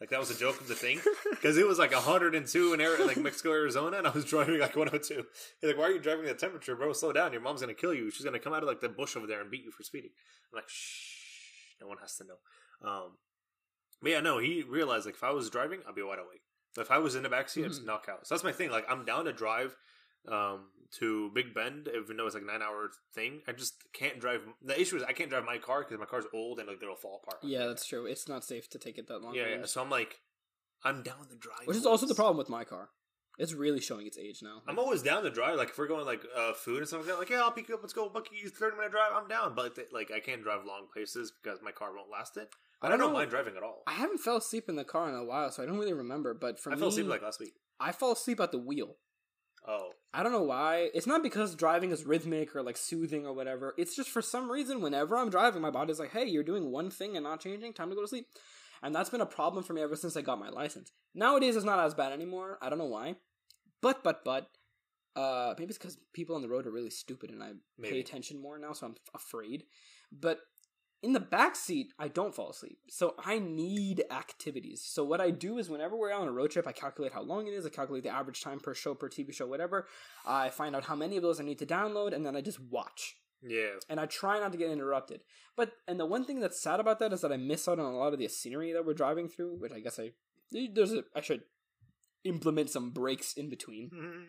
[0.00, 3.04] Like that was a joke of the thing because it was like 102 in Ari-
[3.04, 5.24] like Mexico, Arizona, and I was driving like 102.
[5.60, 6.92] He's like, "Why are you driving the temperature, bro?
[6.92, 7.32] Slow down.
[7.32, 8.10] Your mom's gonna kill you.
[8.10, 10.10] She's gonna come out of like the bush over there and beat you for speeding."
[10.52, 13.16] I'm like, "Shh, no one has to know." Um,
[14.02, 16.42] but yeah, no, he realized like if I was driving, I'd be wide awake.
[16.74, 17.86] But if I was in the backseat, I'd just Mhm.
[17.86, 18.26] knock out.
[18.26, 18.70] So that's my thing.
[18.70, 19.74] Like I'm down to drive
[20.28, 20.66] um,
[20.98, 23.42] to Big Bend, even though it's like a nine hour thing.
[23.46, 24.40] I just can't drive.
[24.64, 26.94] The issue is I can't drive my car because my car's old and like it'll
[26.96, 27.42] fall apart.
[27.42, 28.06] Yeah, that's true.
[28.06, 29.34] It's not safe to take it that long.
[29.34, 29.64] yeah, yeah.
[29.64, 30.20] So I'm like,
[30.84, 31.66] I'm down the drive.
[31.66, 32.90] Which is also the problem with my car.
[33.38, 34.62] It's really showing its age now.
[34.66, 35.56] I'm always down the drive.
[35.58, 37.68] Like if we're going like uh, food and stuff like that, like yeah, I'll pick
[37.68, 37.82] you up.
[37.82, 39.10] Let's go, Buc-ee's thirty minute drive.
[39.14, 42.48] I'm down, but like I can't drive long places because my car won't last it.
[42.80, 43.18] But I, don't don't know.
[43.18, 43.82] mind driving at all.
[43.86, 46.32] I haven't fell asleep in the car in a while, so I don't really remember.
[46.34, 47.54] But for I me, fell asleep like last week.
[47.78, 48.96] I fall asleep at the wheel.
[49.66, 50.90] Oh, I don't know why.
[50.94, 53.74] It's not because driving is rhythmic or like soothing or whatever.
[53.76, 56.90] It's just for some reason, whenever I'm driving, my body's like, hey, you're doing one
[56.90, 57.72] thing and not changing.
[57.72, 58.26] Time to go to sleep.
[58.82, 60.92] And that's been a problem for me ever since I got my license.
[61.14, 62.58] Nowadays, it's not as bad anymore.
[62.62, 63.16] I don't know why.
[63.82, 64.48] But, but, but,
[65.16, 67.52] uh, maybe it's because people on the road are really stupid and I
[67.82, 69.64] pay attention more now, so I'm f- afraid.
[70.12, 70.40] But
[71.06, 72.78] in the back seat, I don't fall asleep.
[72.88, 74.82] So I need activities.
[74.84, 77.46] So what I do is whenever we're on a road trip, I calculate how long
[77.46, 79.86] it is, I calculate the average time per show, per TV show, whatever.
[80.26, 82.58] I find out how many of those I need to download, and then I just
[82.60, 83.16] watch.
[83.42, 83.74] yeah.
[83.88, 85.20] And I try not to get interrupted.
[85.56, 87.94] But and the one thing that's sad about that is that I miss out on
[87.94, 90.12] a lot of the scenery that we're driving through, which I guess I
[90.50, 91.42] there's a I should
[92.24, 93.90] implement some breaks in between.
[93.90, 94.24] Mhm.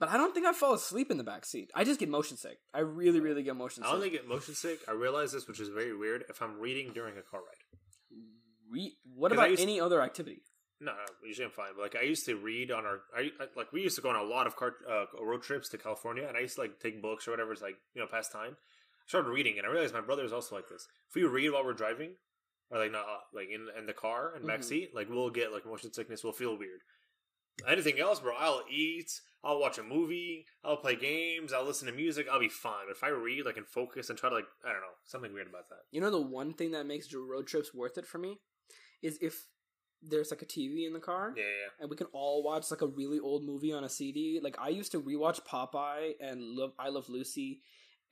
[0.00, 1.70] But I don't think I fall asleep in the back seat.
[1.74, 2.58] I just get motion sick.
[2.72, 3.90] I really, really get motion sick.
[3.92, 4.78] I only get motion sick.
[4.86, 6.24] I realize this, which is very weird.
[6.28, 8.18] If I'm reading during a car ride,
[8.70, 10.42] Re- what about used- any other activity?
[10.80, 10.92] no,
[11.26, 11.70] usually I'm fine.
[11.74, 14.10] But like I used to read on our, I, I like we used to go
[14.10, 16.78] on a lot of car uh, road trips to California, and I used to like
[16.80, 17.52] take books or whatever.
[17.52, 18.52] It's like you know past time.
[18.56, 20.86] I started reading, and I realized my brother is also like this.
[21.08, 22.12] If we read while we're driving,
[22.70, 24.64] or like not uh, like in in the car and back Mhm.
[24.64, 26.22] seat, like we'll get like motion sickness.
[26.22, 26.80] We'll feel weird.
[27.66, 28.34] Anything else, bro?
[28.38, 29.20] I'll eat.
[29.42, 30.46] I'll watch a movie.
[30.64, 31.52] I'll play games.
[31.52, 32.26] I'll listen to music.
[32.30, 32.86] I'll be fine.
[32.86, 35.32] But if I read, like, and focus and try to, like, I don't know, something
[35.32, 35.80] weird about that.
[35.90, 38.38] You know, the one thing that makes road trips worth it for me
[39.02, 39.46] is if
[40.02, 41.34] there's like a TV in the car.
[41.36, 41.70] Yeah, yeah.
[41.80, 44.40] and we can all watch like a really old movie on a CD.
[44.42, 47.62] Like I used to rewatch Popeye and Love I Love Lucy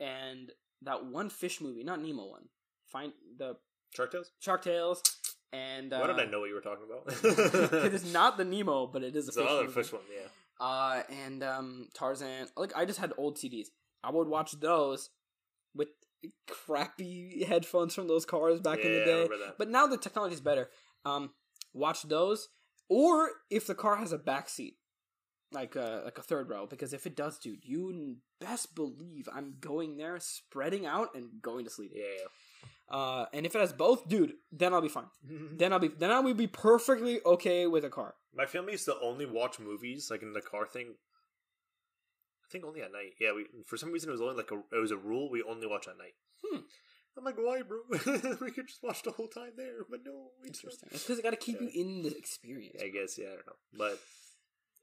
[0.01, 0.51] and
[0.83, 2.49] that one fish movie, not Nemo one.
[2.87, 3.57] Find the
[3.95, 4.33] Shark Tales.
[4.41, 5.03] Shark Tales
[5.53, 7.85] and uh, Why did I know what you were talking about?
[7.85, 9.73] it is not the Nemo, but it is a It's fish other movie.
[9.73, 10.29] fish one, yeah.
[10.65, 12.49] Uh, and um, Tarzan.
[12.57, 13.67] Like I just had old CDs.
[14.03, 15.11] I would watch those
[15.75, 15.89] with
[16.49, 19.29] crappy headphones from those cars back in the day.
[19.59, 20.71] But now the technology is better.
[21.05, 21.31] Um,
[21.75, 22.49] watch those,
[22.89, 24.77] or if the car has a back seat,
[25.53, 29.57] like a like a third row, because if it does, dude, you best believe I'm
[29.61, 31.93] going there, spreading out and going to sleep.
[31.95, 32.05] Yeah.
[32.89, 35.07] Uh, and if it has both, dude, then I'll be fine.
[35.59, 38.15] Then I'll be then I will be perfectly okay with a car.
[38.35, 40.95] My family used to only watch movies, like in the car thing.
[42.45, 43.15] I think only at night.
[43.21, 45.43] Yeah, we for some reason it was only like a it was a rule we
[45.43, 46.15] only watch at night.
[46.45, 46.61] Hmm.
[47.19, 47.79] I'm like, why, bro?
[48.43, 50.13] we could just watch the whole time there, but no,
[50.43, 50.55] we don't.
[50.55, 50.91] Interesting.
[50.93, 51.69] It's because I got to keep Yeah.
[51.73, 52.77] you in the experience.
[52.83, 53.99] I guess, yeah, I don't know, but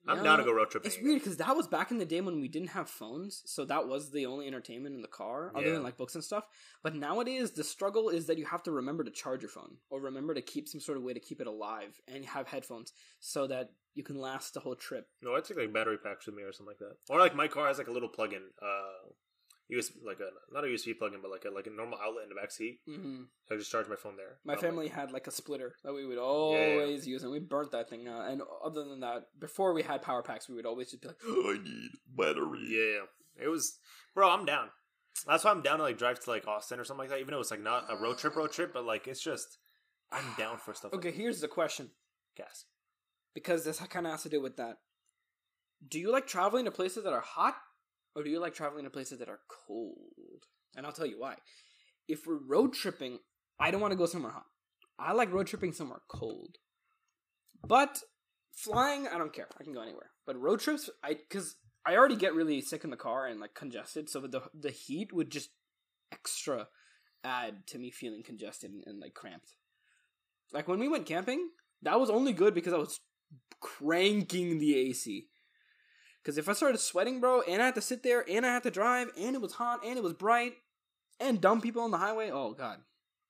[0.07, 0.87] I'm Yeah, down to go road tripping.
[0.87, 1.07] It's again.
[1.07, 3.87] weird because that was back in the day when we didn't have phones, so that
[3.87, 5.73] was the only entertainment in the car, other Yeah.
[5.73, 6.45] than like books and stuff.
[6.81, 10.01] But nowadays, the struggle is that you have to remember to charge your phone or
[10.01, 13.47] remember to keep some sort of way to keep it alive and have headphones so
[13.47, 15.07] that you can last the whole trip.
[15.21, 16.97] No, I take like battery packs with me or something like that.
[17.13, 19.09] Or like my car has like a little plug-in, uh,
[19.71, 22.29] USB, like a not a USB plug-in, but like a like a normal outlet in
[22.29, 22.79] the back seat.
[22.85, 24.37] hmm I just charge my phone there.
[24.43, 26.21] My family like, had like a splitter that we would yeah.
[26.21, 28.27] always use, and we burnt that thing out.
[28.29, 31.17] And other than that, before we had power packs, we would always just be like,
[31.25, 32.65] I need battery.
[32.67, 33.77] Yeah, it was,
[34.13, 34.29] bro.
[34.29, 34.69] I'm down.
[35.27, 37.19] That's why I'm down to like drive to like Austin or something like that.
[37.19, 39.57] Even though it's like not a road trip, road trip, but like it's just
[40.11, 40.93] I'm down for stuff.
[40.93, 41.91] okay, like here's the question.
[42.35, 42.65] gas.
[43.33, 44.77] because this kind of has to do with that.
[45.87, 47.55] Do you like traveling to places that are hot,
[48.15, 50.45] or do you like traveling to places that are cold?
[50.75, 51.35] And I'll tell you why.
[52.07, 53.19] if we're road tripping,
[53.59, 54.45] I don't want to go somewhere hot.
[54.99, 56.57] I like road tripping somewhere cold.
[57.65, 57.99] But
[58.55, 59.47] flying, I don't care.
[59.59, 60.11] I can go anywhere.
[60.25, 63.53] But road trips, I because I already get really sick in the car and like
[63.53, 65.49] congested, so the the heat would just
[66.11, 66.67] extra
[67.23, 69.53] add to me feeling congested and, and like cramped.
[70.51, 71.49] Like when we went camping,
[71.81, 72.99] that was only good because I was
[73.59, 75.27] cranking the AC.
[76.23, 78.63] Because if I started sweating, bro, and I had to sit there, and I had
[78.63, 80.53] to drive, and it was hot, and it was bright,
[81.19, 82.79] and dumb people on the highway, oh god,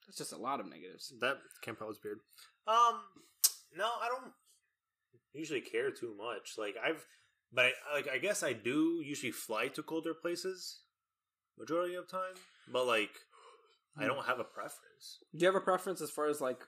[0.06, 1.11] that's just a lot of negatives.
[1.20, 2.20] That camp out was weird.
[2.68, 3.02] Um,
[3.76, 4.32] no, I don't
[5.34, 6.53] usually care too much.
[6.57, 7.03] Like I've,
[7.52, 10.82] but I, like I guess I do usually fly to colder places
[11.57, 12.36] majority of time.
[12.72, 13.11] But like,
[13.98, 15.20] I don't have a preference.
[15.34, 16.60] Do you have a preference as far as like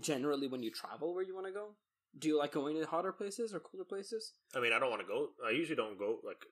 [0.00, 1.70] generally when you travel where you want to go?
[2.18, 4.32] Do you like going to hotter places or colder places?
[4.54, 5.28] I mean, I don't want to go.
[5.46, 6.44] I usually don't go like.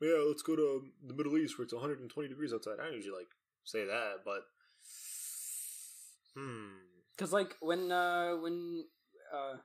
[0.00, 2.76] Yeah, let's go to the Middle East where it's 120 degrees outside.
[2.80, 3.28] I don't usually like
[3.64, 4.42] say that, but
[6.34, 6.68] hmm.
[7.16, 8.84] Because like when uh when
[9.34, 9.56] uh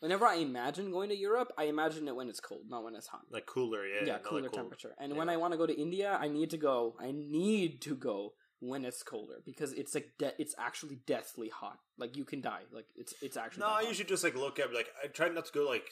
[0.00, 3.06] whenever I imagine going to Europe, I imagine it when it's cold, not when it's
[3.06, 3.22] hot.
[3.30, 4.04] Like cooler, yeah.
[4.04, 4.94] Yeah, cooler like temperature.
[4.98, 5.18] And Yeah.
[5.18, 6.96] when I want to go to India, I need to go.
[6.98, 8.34] I need to go
[8.68, 11.78] when it's colder because it's like de- it's actually deathly hot.
[11.98, 12.62] Like you can die.
[12.72, 13.62] Like it's it's actually.
[13.62, 13.88] No, I hot.
[13.88, 15.86] usually just like look at like I try not to go like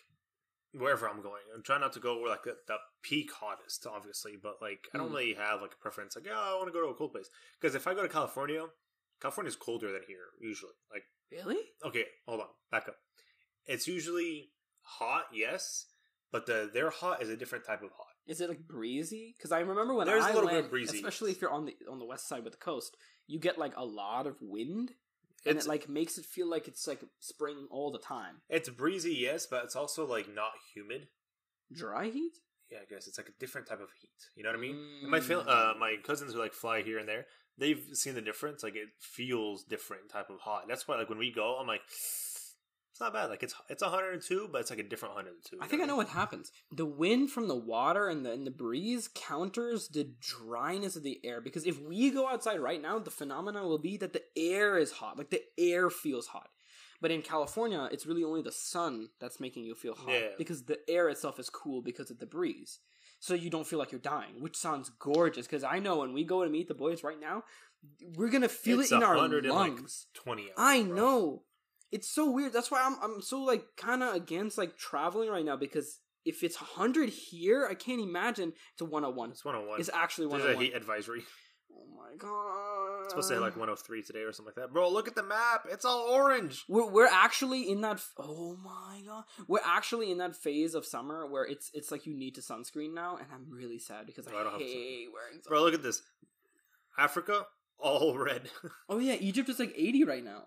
[0.74, 1.42] wherever I'm going.
[1.54, 4.32] I'm trying not to go where like the, the peak hottest, obviously.
[4.42, 5.14] But like I don't Mm.
[5.14, 6.16] really have like a preference.
[6.16, 7.28] Like, oh, I want to go to a cold place
[7.60, 8.64] because if I go to California,
[9.20, 10.72] California's colder than here usually.
[10.90, 11.58] Like, really.
[11.84, 12.96] okay, hold on, back up.
[13.66, 14.50] It's usually
[14.82, 15.86] hot, yes,
[16.32, 18.06] but the their hot is a different type of hot.
[18.26, 19.34] Is it like breezy?
[19.36, 20.24] Because I remember when I was.
[20.24, 20.96] There's a I little bit went, of breezy.
[20.98, 22.96] especially if you're on the on the west side with the coast,
[23.26, 24.92] you get like a lot of wind,
[25.44, 28.36] and It's it like makes it feel like it's like spring all the time.
[28.48, 31.08] it's breezy, yes, but it's also like not humid.
[31.72, 32.32] Dry heat.
[32.70, 34.10] Yeah, I guess it's like a different type of heat.
[34.36, 34.76] You know what I mean?
[35.02, 37.26] And my fam- uh, my cousins who like fly here and there,
[37.58, 38.62] they've seen the difference.
[38.62, 40.64] Like it feels different type of hot.
[40.68, 41.82] That's why like when we go, I'm like,
[42.92, 43.30] it's not bad.
[43.30, 45.56] Like it's it's 102, but it's like a different 102.
[45.62, 46.52] I think I know what happens.
[46.70, 51.18] The wind from the water and the and the breeze counters the dryness of the
[51.24, 51.40] air.
[51.40, 54.92] Because if we go outside right now, the phenomenon will be that the air is
[54.92, 55.16] hot.
[55.16, 56.50] Like the air feels hot.
[57.00, 60.10] But in California, it's really only the sun that's making you feel hot.
[60.10, 60.28] Yeah.
[60.36, 62.78] Because the air itself is cool because of the breeze.
[63.20, 65.46] So you don't feel like you're dying, which sounds gorgeous.
[65.46, 67.44] Because I know when we go to meet the boys right now,
[68.16, 70.06] we're gonna feel It's it in our 100 and, like, lungs.
[70.14, 70.50] 20.
[70.50, 70.94] out I bro.
[70.94, 71.42] know.
[71.92, 72.52] It's so weird.
[72.52, 76.42] That's why I'm I'm so like kind of against like traveling right now because if
[76.42, 79.30] it's 100 here, I can't imagine it's a 101.
[79.32, 79.78] It's 101.
[79.80, 80.40] It's actually 101.
[80.40, 80.64] There's a 101.
[80.64, 81.24] heat advisory.
[81.74, 83.00] Oh my god.
[83.04, 84.72] It's supposed to say like 103 today or something like that.
[84.72, 85.66] Bro, look at the map.
[85.70, 86.64] It's all orange.
[86.68, 89.24] we're we're actually in that f- Oh my god.
[89.48, 92.94] We're actually in that phase of summer where it's it's like you need to sunscreen
[92.94, 95.48] now and I'm really sad because Oh, I I, don't have hate wearing sunscreen.
[95.48, 96.02] Bro, look at this.
[96.98, 97.46] Africa,
[97.78, 98.48] all red.
[98.88, 100.44] Oh yeah, Egypt is like 80 right now.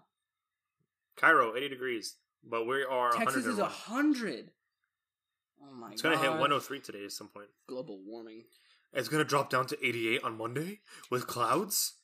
[1.18, 2.16] Cairo, 80 degrees.
[2.48, 4.14] But we are Texas is 101.
[4.14, 4.52] 100.
[5.62, 5.94] Oh my god.
[5.94, 7.48] It's gonna hit 103 today at some point.
[7.68, 8.44] global warming.
[8.94, 11.96] It's gonna drop down to 88 on Monday with clouds.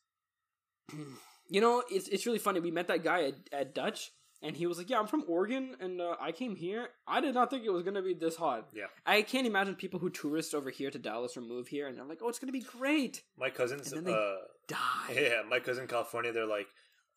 [1.50, 2.60] You know, it's it's really funny.
[2.60, 4.12] We met that guy at, at Dutch,
[4.42, 6.90] and he was like, "Yeah, I'm from Oregon, and uh, I came here.
[7.08, 8.70] I did not think it was gonna be this hot.
[8.74, 8.86] Yeah.
[9.06, 12.06] I can't imagine people who tourist over here to Dallas or move here, and they're
[12.06, 14.36] like, "Oh, it's gonna be great." My cousins, And then they- uh,
[14.68, 15.14] Die.
[15.14, 16.68] yeah, my cousin in California, they're like,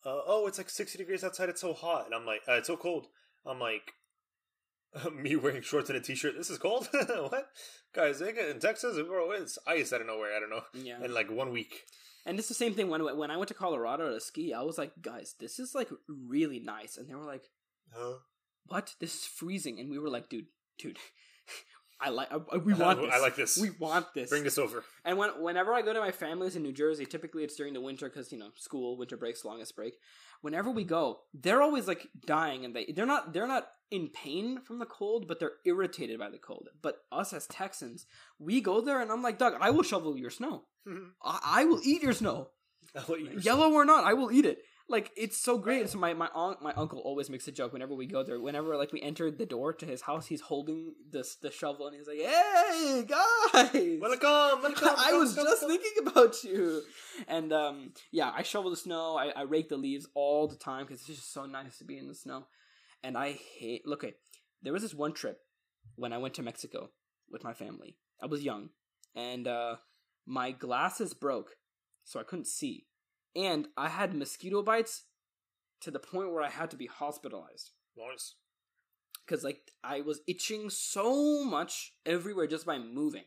[0.05, 1.49] uh, "Oh, it's like 60 degrees outside.
[1.49, 3.07] It's so hot," and I'm like, uh, "It's so cold."
[3.45, 3.93] I'm like,
[5.13, 6.35] "Me wearing shorts and a t-shirt.
[6.37, 6.87] This is cold.
[6.91, 7.47] what,
[7.93, 8.21] guys?
[8.21, 10.35] In Texas, it's ice out of nowhere.
[10.35, 10.63] I don't know.
[10.73, 11.83] Yeah, In like one week.
[12.25, 14.53] and it's the same thing when when I went to Colorado to ski.
[14.53, 17.43] I was like, "Guys, this is like really nice," and they were like,
[17.93, 18.19] Huh?
[18.67, 18.95] "What?
[18.99, 20.47] This is freezing," and we were like, "Dude,
[20.79, 20.97] dude."
[21.99, 22.27] I like.
[22.31, 23.11] I, we want this.
[23.13, 23.57] I like this.
[23.57, 24.29] We want this.
[24.29, 24.83] Bring this over.
[25.05, 27.79] And when whenever I go to my family's in New Jersey, typically it's during the
[27.81, 29.93] winter because you know school, winter breaks, longest break.
[30.41, 34.59] Whenever we go, they're always like dying, and they they're not they're not in pain
[34.61, 36.67] from the cold, but they're irritated by the cold.
[36.81, 38.05] But us as Texans,
[38.39, 40.63] we go there, and I'm like, Doug, I will shovel your snow.
[41.23, 42.49] I, I will eat your snow,
[42.95, 44.03] eat your- yellow or not.
[44.03, 44.59] I will eat it.
[44.87, 45.89] Like it's so great.
[45.89, 48.39] So my my aunt, my uncle always makes a joke whenever we go there.
[48.39, 51.95] Whenever like we enter the door to his house, he's holding this the shovel, and
[51.95, 54.89] he's like, "Hey guys, Welcome, welcome.
[54.97, 55.69] I was welcome, just welcome.
[55.69, 56.81] thinking about you.
[57.27, 59.17] And um, yeah, I shovel the snow.
[59.17, 61.97] I, I rake the leaves all the time because it's just so nice to be
[61.97, 62.45] in the snow.
[63.03, 63.87] And I hate.
[63.87, 64.13] Look, okay,
[64.61, 65.39] there was this one trip
[65.95, 66.91] when I went to Mexico
[67.31, 67.97] with my family.
[68.21, 68.69] I was young,
[69.15, 69.77] and uh,
[70.27, 71.55] my glasses broke,
[72.03, 72.85] so I couldn't see,
[73.35, 75.03] and I had mosquito bites
[75.81, 78.35] to the point where I had to be hospitalized Nice.
[79.25, 83.25] because like I was itching so much everywhere just by moving.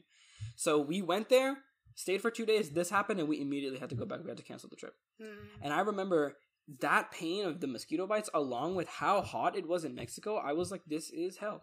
[0.56, 1.58] So we went there,
[1.94, 2.70] stayed for two days.
[2.70, 4.22] This happened, and we immediately had to go back.
[4.22, 4.94] We had to cancel the trip.
[5.20, 5.46] Hmm.
[5.62, 6.36] And I remember
[6.80, 10.36] that pain of the mosquito bites, along with how hot it was in Mexico.
[10.36, 11.60] I was like, "This is hell.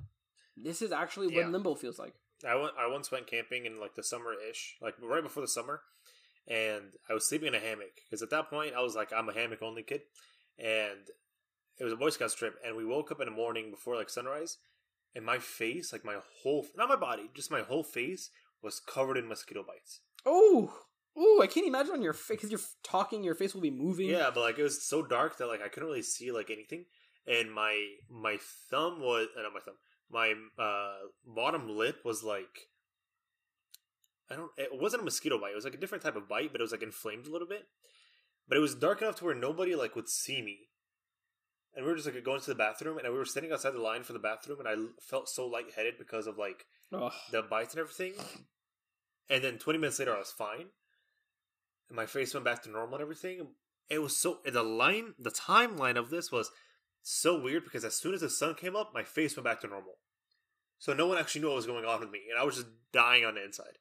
[0.58, 1.44] This is actually Yeah.
[1.44, 2.16] what limbo feels like."
[2.46, 2.74] I went.
[2.78, 5.84] I once went camping in like the summer ish, like right before the summer,
[6.48, 9.30] and I was sleeping in a hammock because at that point I was like, I'm
[9.30, 10.02] a hammock only kid,
[10.60, 11.10] and
[11.80, 14.10] it was a Boy Scouts trip, and we woke up in the morning before like
[14.10, 14.58] sunrise,
[15.16, 18.30] and my face, like my whole, not my body, just my whole face
[18.62, 20.02] was covered in mosquito bites.
[20.26, 20.74] Oh,
[21.18, 21.40] oh!
[21.42, 23.24] I can't imagine on your face because you're talking.
[23.24, 24.10] Your face will be moving.
[24.10, 26.86] Yeah, but like it was so dark that like I couldn't really see like anything,
[27.28, 28.38] and my my
[28.70, 29.76] thumb was uh, not my thumb,
[30.10, 32.68] my uh bottom lip was like
[34.30, 34.52] I don't.
[34.58, 35.52] It wasn't a mosquito bite.
[35.52, 37.48] It was like a different type of bite, but it was like inflamed a little
[37.48, 37.66] bit.
[38.48, 40.70] But it was dark enough to where nobody like would see me.
[41.76, 43.82] And we were just like going to the bathroom, and we were standing outside the
[43.82, 47.12] line for the bathroom, and I felt so lightheaded because of like Ugh.
[47.32, 48.14] the bites and everything.
[49.30, 50.68] And then 20 minutes later, I was fine.
[51.90, 53.48] And my face went back to normal and everything.
[53.90, 56.52] It was so, the line, the timeline of this was
[57.02, 59.68] so weird because as soon as the sun came up, my face went back to
[59.68, 59.98] normal.
[60.80, 62.22] So no one actually knew what was going on with me.
[62.30, 63.78] And I was just dying on the inside.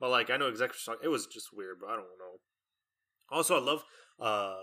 [0.00, 2.40] But like, I know exactly what It was just weird, but I don't know.
[3.30, 3.84] Also, I love,
[4.18, 4.56] uh,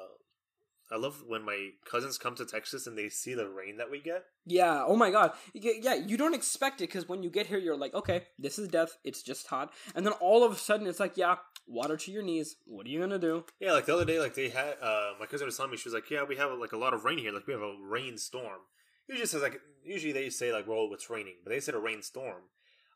[0.91, 3.99] I love when my cousins come to Texas and they see the rain that we
[3.99, 4.23] get.
[4.45, 4.84] Yeah.
[4.85, 5.34] Oh my god.
[5.53, 5.95] Yeah.
[5.95, 8.97] You don't expect it because when you get here, you're like, okay, this is death.
[9.03, 11.35] It's just hot, and then all of a sudden, it's like, yeah,
[11.68, 12.55] water to your knees.
[12.65, 13.43] What are you gonna do?
[13.59, 15.89] Yeah, like the other day, like they had uh my cousin was telling me she
[15.89, 17.76] was like, Yeah, we have like a lot of rain here, like we have a
[17.81, 18.61] rainstorm.
[19.07, 22.43] Usually says like usually they say like well it's raining, but they said a rainstorm.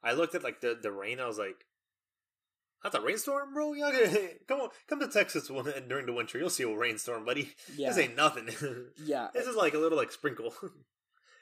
[0.03, 1.65] I looked at like the, the rain, I was like
[2.83, 3.73] that's a rainstorm, bro.
[4.47, 5.47] Come on, come to Texas
[5.87, 6.37] during the winter.
[6.37, 7.53] You'll see a rainstorm, buddy.
[7.75, 7.89] Yeah.
[7.89, 8.49] This ain't nothing.
[9.03, 9.27] Yeah.
[9.33, 10.53] this is like a little like sprinkle.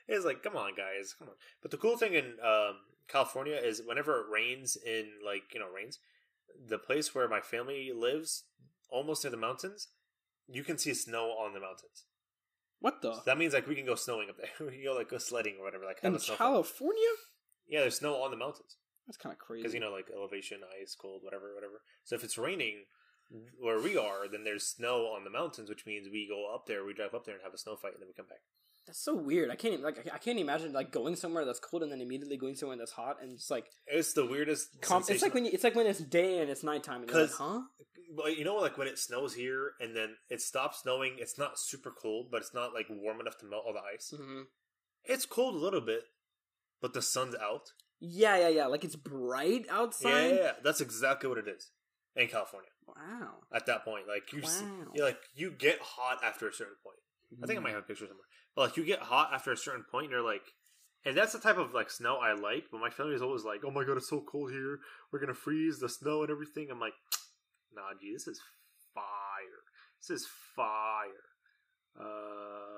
[0.07, 1.35] it's like, come on, guys, come on.
[1.61, 2.75] But the cool thing in um,
[3.07, 5.99] California is whenever it rains in like you know rains,
[6.67, 8.43] the place where my family lives,
[8.89, 9.87] almost near the mountains,
[10.47, 12.05] you can see snow on the mountains.
[12.81, 13.13] What the?
[13.13, 14.67] So that means like we can go snowing up there.
[14.67, 15.85] we can go like go sledding or whatever.
[15.85, 16.17] Like In.
[16.17, 17.09] California?
[17.67, 18.77] Yeah, there's snow on the mountains
[19.09, 19.63] That's kind of crazy.
[19.63, 21.81] because you know like elevation, ice, cold, whatever, whatever.
[22.05, 22.85] So if it's raining
[23.59, 26.85] where we are, then there's snow on the mountains, which means we go up there,
[26.85, 28.39] we drive up there and have a snow fight, and then we come back.
[28.87, 29.49] that's so weird.
[29.51, 32.37] I can't even, like I can't imagine like going somewhere that's cold and then immediately
[32.37, 34.81] going somewhere that's hot and just like It's the weirdest.
[34.81, 37.21] com- it's like when you, it's like when it's day and it's nighttime and you're
[37.21, 37.61] like, huh?
[38.15, 41.59] Well, you know, like when it snows here and then it stops snowing, it's not
[41.59, 44.11] super cold, but it's not like warm enough to melt all the ice.
[44.15, 44.41] hmm
[45.03, 46.01] It's cold a little bit,
[46.81, 47.73] but the sun's out.
[47.99, 48.65] Yeah, yeah, yeah.
[48.67, 50.09] Like it's bright outside.
[50.29, 50.51] yeah, yeah.
[50.63, 51.71] that's exactly what it is
[52.15, 52.69] in California.
[52.87, 53.35] Wow.
[53.53, 54.87] At that point, like you, Wow.
[54.95, 56.97] you like you get hot after a certain point.
[57.43, 59.57] I think I might have a picture somewhere, but like you get hot after a
[59.57, 60.41] certain point, and you're like,
[61.05, 62.65] and that's the type of like snow I like.
[62.71, 64.79] But my family is always like, "Oh my god, it's so cold here.
[65.11, 66.93] We're gonna freeze the snow and everything." I'm like,
[67.73, 68.41] "Nah, gee, this is
[68.95, 69.61] fire.
[70.01, 71.27] This is fire."
[71.99, 72.68] Um,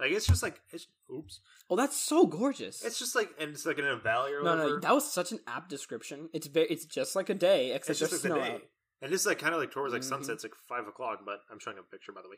[0.00, 2.84] like it's just like it's oops, Oh, that's so gorgeous.
[2.84, 4.70] it's just like and it's like in a valley or no, whatever.
[4.74, 6.28] no, that was such an apt description.
[6.32, 8.54] It's very, it's just like a day, except it's just there's like the snow day.
[8.56, 8.62] out.
[9.02, 10.08] And this is like kind of like towards like Mhm.
[10.08, 10.34] sunset.
[10.34, 12.36] It's like five o'clock, but I'm showing a picture by the way.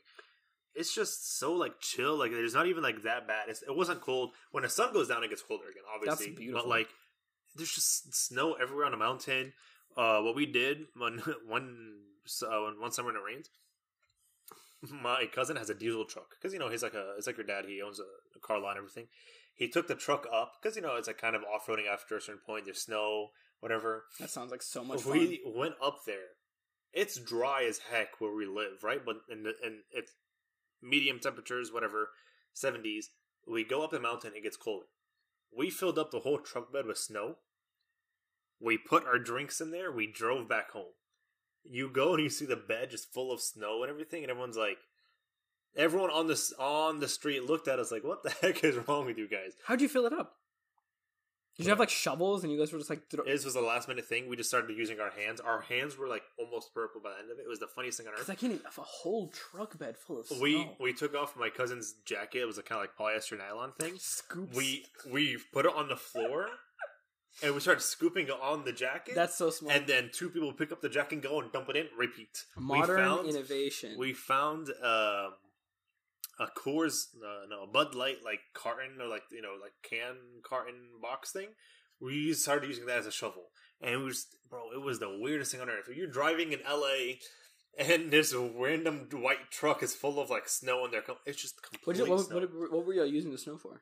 [0.74, 2.16] It's just so like chill.
[2.16, 3.48] Like there's not even like that bad.
[3.48, 4.30] It's, it wasn't cold.
[4.52, 5.82] When the sun goes down, it gets colder again.
[5.94, 6.62] Obviously, that's beautiful.
[6.62, 6.88] But like
[7.56, 9.52] there's just snow everywhere on the mountain.
[9.96, 11.98] Uh, what we did when one
[12.42, 13.48] uh, when one summer when it rained,
[14.90, 17.46] my cousin has a diesel truck because you know he's like a it's like your
[17.46, 17.64] dad.
[17.66, 18.04] He owns a,
[18.36, 19.06] a car lot and everything.
[19.54, 22.16] He took the truck up because you know it's like kind of off roading after
[22.16, 22.64] a certain point.
[22.64, 23.28] There's snow,
[23.60, 25.12] whatever That sounds like so much if fun.
[25.12, 26.36] we went up there,
[26.92, 29.04] it's dry as heck where we live, right?
[29.04, 30.12] But and and it's
[30.82, 32.08] medium temperatures, whatever,
[32.52, 33.10] seventies.
[33.46, 34.86] We go up the mountain, it gets colder.
[35.56, 37.36] We filled up the whole truck bed with snow.
[38.60, 39.90] We put our drinks in there.
[39.92, 40.92] We drove back home.
[41.64, 44.56] You go and you see the bed just full of snow and everything, and everyone's
[44.56, 44.78] like,
[45.76, 49.06] everyone on this on the street looked at us like, "What the heck is wrong
[49.06, 50.34] with you guys?" How'd you fill it up?
[51.58, 53.60] Did you have like shovels and you guys were just like throw- This was a
[53.60, 54.26] last minute thing.
[54.26, 55.38] We just started using our hands.
[55.38, 57.42] Our hands were like almost purple by the end of it.
[57.42, 58.30] It was the funniest thing on earth.
[58.30, 60.40] I can't even, a whole truck bed full of snow.
[60.40, 62.38] we we took off my cousin's jacket.
[62.40, 63.94] It was a kind of like polyester nylon thing.
[63.98, 64.56] scoops.
[64.56, 66.48] We we put it on the floor,
[67.42, 69.14] and we started scooping on the jacket.
[69.14, 69.76] That's so smart.
[69.76, 71.86] and then two people pick up the jacket and go and dump it in.
[71.96, 72.44] Repeat.
[72.56, 73.96] Modern we found, innovation.
[73.98, 75.34] We found um,
[76.38, 80.16] a Coors, uh, no, a Bud Light like carton or like you know like can
[80.42, 81.48] carton box thing.
[82.00, 83.44] We started using that as a shovel,
[83.80, 84.72] and it was bro.
[84.74, 85.88] It was the weirdest thing on earth.
[85.94, 87.18] You're driving in L.A.
[87.78, 91.54] And this random white truck is full of like snow, and they're com- it's just
[91.56, 92.40] what, complete you, what, snow.
[92.40, 93.80] what, what were y'all using the snow for?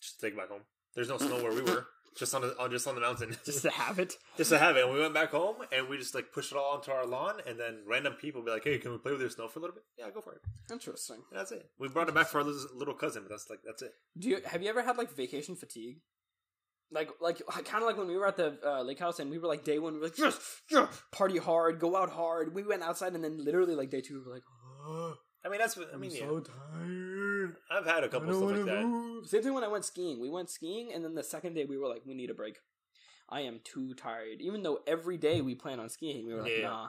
[0.00, 0.60] Just take it back home.
[0.94, 1.86] There's no snow where we were.
[2.16, 4.14] just on the on just on the mountain, just to have it.
[4.36, 4.84] just to have it.
[4.84, 7.40] And we went back home and we just like pushed it all onto our lawn,
[7.46, 9.62] and then random people be like, "Hey, can we play with your snow for a
[9.62, 10.40] little bit?" Yeah, go for it.
[10.70, 11.18] Interesting.
[11.30, 11.68] And that's it.
[11.78, 13.92] We brought it back for our little little cousin, but that's like that's it.
[14.18, 15.98] Do you have you ever had like vacation fatigue?
[16.90, 19.38] Like like kind of like when we were at the uh, lake house and we
[19.38, 22.64] were like day one we were like yes, yes party hard go out hard we
[22.64, 24.42] went outside and then literally like day two we were like
[25.44, 26.10] I mean, that's what I mean.
[26.10, 26.26] I'm yeah.
[26.26, 27.19] so tired
[27.70, 28.82] I've had a couple stuff like that.
[28.84, 29.26] move.
[29.26, 30.20] Same thing when I went skiing.
[30.20, 32.58] We went skiing, and then the second day we were like, we need a break.
[33.28, 34.40] I am too tired.
[34.40, 36.68] Even though every day we plan on skiing, we were like, Yeah.
[36.68, 36.88] nah.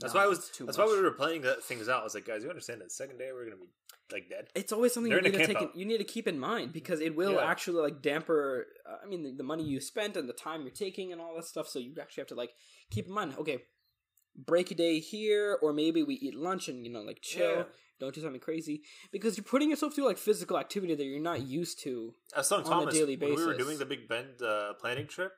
[0.00, 0.38] That's nah, why I was.
[0.38, 0.86] it's too That's much.
[0.88, 2.00] why we were playing that things out.
[2.00, 3.68] I was like, guys, you understand that the second day we're gonna be
[4.12, 4.48] like dead.
[4.54, 5.58] It's always something you They're in need a to take.
[5.58, 7.44] camp In, you need to keep in mind because it will Yeah.
[7.46, 8.66] actually like damper.
[8.88, 11.34] Uh, I mean, the, the money you spent and the time you're taking and all
[11.36, 11.68] that stuff.
[11.68, 12.50] So you actually have to like
[12.90, 13.34] keep in mind.
[13.38, 13.58] Okay,
[14.34, 17.56] break a day here, or maybe we eat lunch and you know like chill.
[17.58, 17.62] Yeah.
[18.00, 18.82] Don't do something crazy
[19.12, 22.14] because you're putting yourself through like physical activity that you're not used to.
[22.34, 24.74] I was telling on a Thomas daily when we were doing the Big Bend uh,
[24.80, 25.32] planning trip.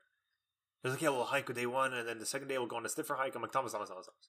[0.83, 2.77] He was like, "Yeah, we'll hike day one, and then the second day we'll go
[2.77, 4.29] on a stiffer hike." I'm like, "Thomas, Thomas, Thomas, Thomas.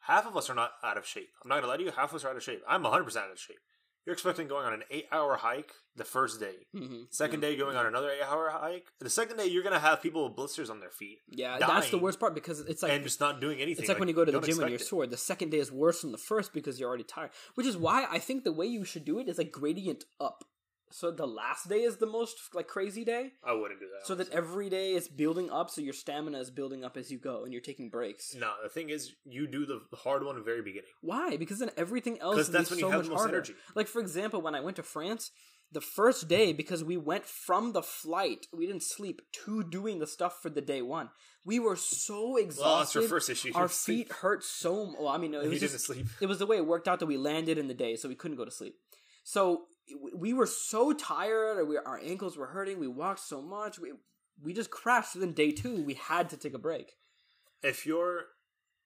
[0.00, 1.30] Half of us are not out of shape.
[1.42, 1.90] I'm not gonna lie to you.
[1.90, 2.62] Half of us are out of shape.
[2.68, 3.60] I'm 100 percent out of shape.
[4.10, 6.66] You're expecting going on an eight-hour hike the first day.
[6.74, 7.06] Mhm.
[7.14, 8.88] Second day going on another eight-hour hike.
[8.98, 11.98] The second day you're gonna have people with blisters on their feet Yeah, that's the
[11.98, 13.84] worst part because it's like and just not doing anything.
[13.84, 15.06] It's like, when you go to the gym and you're sore.
[15.06, 17.30] The second day is worse than the first because you're already tired.
[17.54, 20.42] Which is why I think the way you should do it is like gradient up.
[20.92, 24.06] So the last day is the most like crazy day, I wouldn't do that.
[24.06, 25.70] so that every day is building up.
[25.70, 28.34] So your stamina is building up as you go, and you're taking breaks.
[28.34, 31.36] no, the thing is, you do the hard one at the very beginning Why?
[31.36, 33.34] Because then everything else because is that's when so you have much the most harder.
[33.36, 33.54] energy.
[33.74, 35.30] Like for example, when I went to France,
[35.72, 40.06] the first day because we went from the flight, we didn't sleep to doing the
[40.08, 41.10] stuff for the day one.
[41.44, 42.98] We were so exhausted.
[42.98, 43.52] Well, your first issue.
[43.54, 44.08] Our sleep.
[44.08, 44.92] feet hurt so.
[44.98, 46.06] Well, I mean, it You was didn't just sleep.
[46.20, 48.16] it was the way it worked out that we landed in the day, so we
[48.16, 48.74] couldn't go to sleep.
[49.22, 49.62] So
[50.14, 52.78] we were so tired, or we, our ankles were hurting.
[52.78, 53.92] We walked so much, we
[54.42, 55.12] we just crashed.
[55.12, 56.92] So then day two, we had to take a break.
[57.62, 58.24] If you're,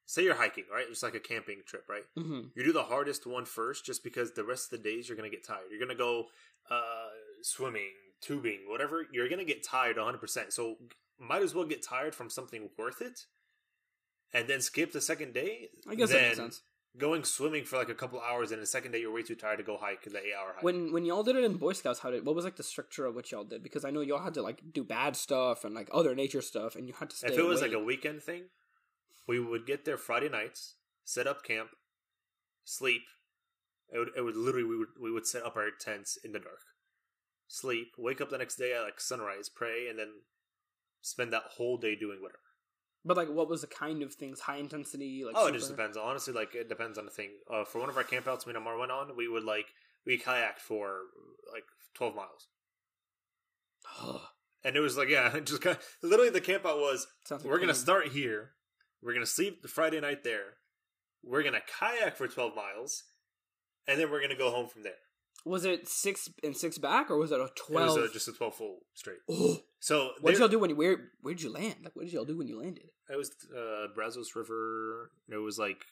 [0.06, 0.86] say, you're hiking, right?
[0.90, 2.05] It's like a camping trip, right?
[2.16, 5.16] hmm You do the hardest one first, just because the rest of the days you're
[5.16, 5.66] gonna get tired.
[5.70, 6.24] You're gonna go
[6.70, 7.11] uh,
[7.43, 9.06] swimming, tubing, whatever.
[9.12, 10.19] You're gonna get tired 100.
[10.19, 10.77] percent So
[11.20, 13.27] might as well get tired from something worth it,
[14.32, 15.69] and then skip the second day.
[15.89, 16.62] I guess that makes sense.
[16.97, 19.57] Going swimming for like a couple hours, and the second day you're way too tired
[19.57, 20.62] to go hike the eight hour hike.
[20.62, 23.05] When when y'all did it in Boy Scouts, how did what was like the structure
[23.05, 23.65] of what y'all did?
[23.65, 26.77] Because I know y'all had to like do bad stuff and like other nature stuff,
[26.77, 27.29] and you had to stay.
[27.29, 27.73] if it was awake.
[27.73, 28.45] like a weekend thing,
[29.27, 31.71] we would get there Friday nights, set up camp,
[32.65, 33.03] sleep.
[33.93, 36.39] It would, it would literally we would we would set up our tents in the
[36.39, 36.62] dark,
[37.49, 40.09] sleep, wake up the next day at like sunrise, pray, and then
[41.03, 42.39] spend that whole day doing whatever.
[43.05, 44.40] But like, what was the kind of things?
[44.40, 45.97] High intensity, like oh, it just depends.
[45.97, 47.31] Honestly, like it depends on the thing.
[47.52, 49.66] Uh, for one of our campouts, me and Amar went on, we would like
[50.06, 51.01] we kayaked for
[51.52, 51.64] like
[51.94, 52.48] twelve miles,
[54.64, 57.74] and it was like yeah, just kind of, literally the campout was like we're gonna
[57.74, 58.51] start here.
[59.02, 60.55] We're gonna sleep the Friday night there.
[61.22, 63.05] We're gonna kayak for twelve miles,
[63.86, 64.93] and then we're gonna go home from there.
[65.44, 67.98] Was it six and six back, or was it a It twelve?
[67.98, 69.18] was uh, just a twelve full straight.
[69.85, 71.74] So what did y'all do when you where where did you land?
[71.85, 72.89] Like, what did y'all do when you landed?
[73.11, 75.11] It was uh, Brazos River.
[75.28, 75.85] It was like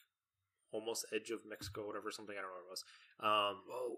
[0.71, 2.83] almost edge of Mexico, whatever, something I don't know what it was.
[3.19, 3.97] Um, Whoa.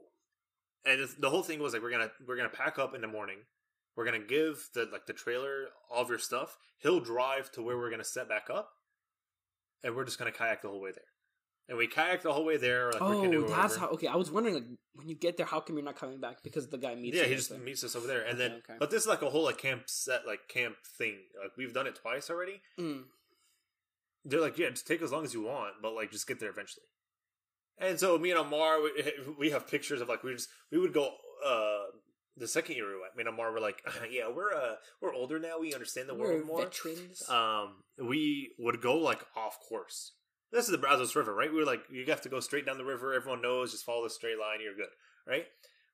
[0.85, 3.38] and the whole thing was like we're gonna we're gonna pack up in the morning.
[3.95, 6.57] We're gonna give the like the trailer all of your stuff.
[6.80, 8.72] He'll drive to where we're gonna set back up,
[9.81, 11.14] and we're just gonna kayak the whole way there.
[11.67, 12.91] And we kayak the whole way there.
[12.91, 13.87] Like, oh, that's how.
[13.89, 16.43] Okay, I was wondering like when you get there, how come you're not coming back?
[16.43, 17.17] Because the guy meets.
[17.17, 17.23] Us.
[17.23, 17.59] Yeah, he just there.
[17.59, 18.51] meets us over there, and Okay, then.
[18.59, 18.73] okay.
[18.77, 21.15] But this is like a whole like camp set, like camp thing.
[21.41, 22.61] Like we've done it twice already.
[22.79, 23.03] Mm.
[24.25, 26.49] They're like, yeah, just take as long as you want, but like just get there
[26.49, 26.85] eventually.
[27.77, 28.91] And so me and Amar, we,
[29.39, 31.09] we have pictures of like we just we would go.
[31.45, 31.85] uh
[32.37, 33.81] The second year we went, me and Amar were like,
[34.11, 35.59] yeah, we're uh we're older now.
[35.59, 36.61] We understand the We're world more.
[36.61, 37.27] veterans.
[37.29, 40.13] Um, we would go like off course.
[40.56, 41.52] This is the Brazos River, right?
[41.52, 43.14] We were like, you have to go straight down the river.
[43.14, 44.60] Everyone knows, just follow the straight line.
[44.64, 44.88] You're good,
[45.27, 45.45] right?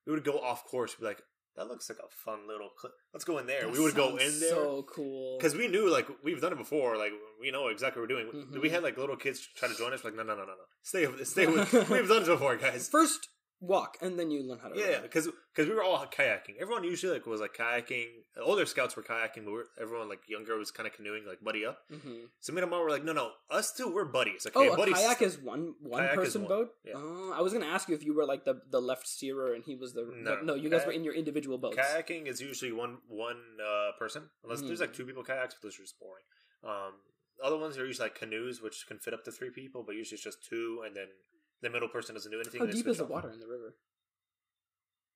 [0.06, 0.96] We would go off course.
[0.96, 1.22] We'd Be like,
[1.56, 2.92] that looks like a fun little clip.
[3.12, 3.62] Let's go in there.
[3.62, 5.36] That we would go in there So cool.
[5.38, 6.96] because we knew like we've done it before.
[6.96, 7.10] Like
[7.40, 8.46] we know exactly what we're doing.
[8.46, 8.62] Mhm.
[8.62, 10.02] We had like little kids try to join us.
[10.04, 10.64] Like no, no, no, no, no.
[10.82, 11.72] Stay, stay with.
[11.90, 12.88] we've done it before, guys.
[12.88, 13.28] first
[13.62, 14.76] walk, and then you learn how to.
[14.78, 15.02] Yeah, ride.
[15.02, 16.58] because we were all kayaking.
[16.60, 18.08] Everyone usually like was like kayaking.
[18.42, 21.64] Older scouts were kayaking, but we're, everyone like younger was kind of canoeing, like buddy
[21.64, 21.78] up.
[21.92, 22.26] Mhm.
[22.40, 24.46] So me and mom were like, no, no, us two, we're buddies.
[24.46, 24.96] Okay, Oh, a buddies.
[24.96, 26.68] kayak is one one Kayak person one, boat.
[26.84, 26.94] yeah.
[26.96, 29.62] Oh, I was gonna ask you if you were like the the left steerer and
[29.64, 30.54] he was the No, no.
[30.54, 31.78] You guys were in your individual boats.
[31.78, 34.66] Kayaking is usually one one uh, person, unless Mhm.
[34.68, 36.24] there's like two people kayaks, but those are just boring.
[36.64, 36.94] Um,
[37.42, 40.16] other ones are usually like canoes, which can fit up to three people, but usually
[40.16, 41.08] it's just two, and then
[41.62, 42.60] the middle person doesn't do anything.
[42.60, 43.74] How deep is the water in the river?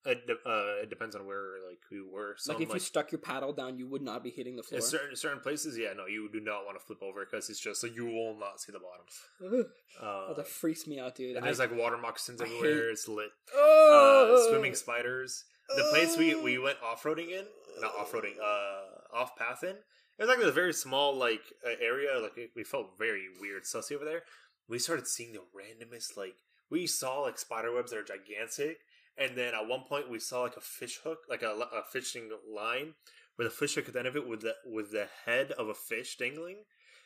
[0.05, 2.37] It, de- uh, it depends on where like we were.
[2.39, 4.79] Some, like if you stuck your paddle down, you would not be hitting the floor.
[4.79, 7.59] in certain certain places, yeah, no, you do not want to flip over because it's
[7.59, 9.65] just like you will not see the bottom.
[10.01, 11.37] Uh, oh, that freaks me out, dude.
[11.37, 12.85] and I- there's like water moccasins everywhere.
[12.85, 13.31] hate- It's lit.
[13.55, 15.43] oh, Uh, swimming spiders.
[15.75, 17.45] The place we we went off roading in,
[17.81, 19.71] not off roading, uh, off path in.
[19.71, 22.17] It was like a very small like uh, area.
[22.21, 24.23] Like it- we felt very weird, sussy over there.
[24.69, 26.35] We started seeing the randomest like
[26.71, 28.79] we saw like spider webs that are gigantic,
[29.17, 32.31] and then at one point we saw like a fish hook, like a, a fishing
[32.53, 32.95] line,
[33.39, 35.69] with a fish hook at the end of it with the with the head of
[35.69, 36.65] a fish dangling.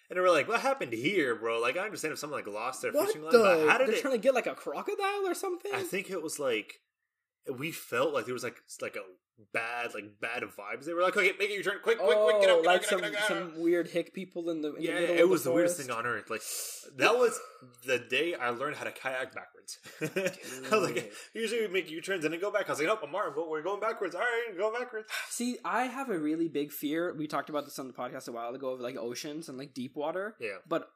[0.09, 2.83] And we were like, "What happened here, bro?" Like, I understand if someone like lost
[2.83, 4.01] their what fishing line, but how did They're it?
[4.01, 5.71] trying to get like a crocodile or something.
[5.75, 6.81] I think it was like
[7.59, 9.03] we felt like there was like like a
[9.55, 10.85] bad like bad vibes.
[10.85, 12.67] They were like, "Okay, make it your turn, quick, quick, oh, quick, get up, get
[12.67, 14.83] like up, some up, get up, get up." some weird hick people in the in
[14.83, 16.29] Yeah, the middle it was the, weirdest thing on earth.
[16.31, 16.43] Like
[16.97, 17.41] that was
[17.87, 19.79] the day I learned how to kayak backwards.
[20.73, 22.69] I was like, usually we make U turns and then go back.
[22.69, 24.15] I was like, "Nope, I'm Martin, but we're going backwards.
[24.15, 27.15] All right, go backwards." See, I have a really big fear.
[27.17, 29.73] We talked about this on the podcast a while ago of like oceans and like
[29.75, 30.37] deep water.
[30.41, 30.89] Yeah, But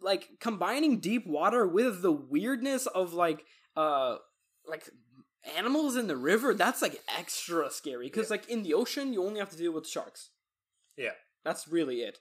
[0.00, 3.44] like combining deep water with the weirdness of like
[3.76, 4.16] uh
[4.66, 4.88] like
[5.56, 9.40] animals in the river, that's like extra scary because like in the ocean you only
[9.40, 10.30] have to deal with sharks.
[10.96, 11.12] Yeah.
[11.44, 12.18] That's really it.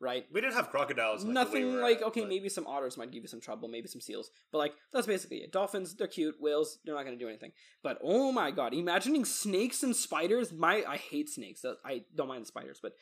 [0.00, 0.26] Right?
[0.32, 1.22] we didn't have crocodiles.
[1.24, 3.86] Like, Nothing like at, okay, but- maybe some otters might give you some trouble, maybe
[3.86, 5.52] some seals, but like that's basically it.
[5.52, 6.34] Dolphins, they're cute.
[6.40, 7.52] Whales, they're not gonna do anything.
[7.84, 10.52] But oh my god, imagining snakes and spiders.
[10.52, 11.64] My I hate snakes.
[11.84, 12.94] I don't mind the spiders, but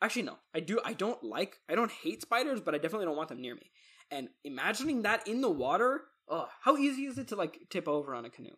[0.00, 0.80] actually no, I do.
[0.82, 1.58] I don't like.
[1.68, 3.70] I don't hate spiders, but I definitely don't want them near me.
[4.10, 8.14] And imagining that in the water, oh, how easy is it to like tip over
[8.14, 8.56] on a canoe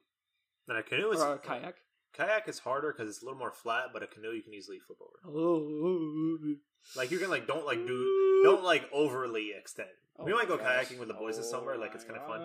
[0.69, 1.77] And a canoe is or a kayak?
[2.15, 4.79] Kayak is harder because it's a little more flat, but a canoe you can easily
[4.79, 5.37] flip over.
[5.39, 6.55] Oh,
[6.97, 9.89] Like you can like don't like do don't like overly extend.
[10.25, 10.89] we Oh might go gosh.
[10.89, 11.77] kayaking with the boys this summer.
[11.77, 12.41] Like it's Oh kind of fun.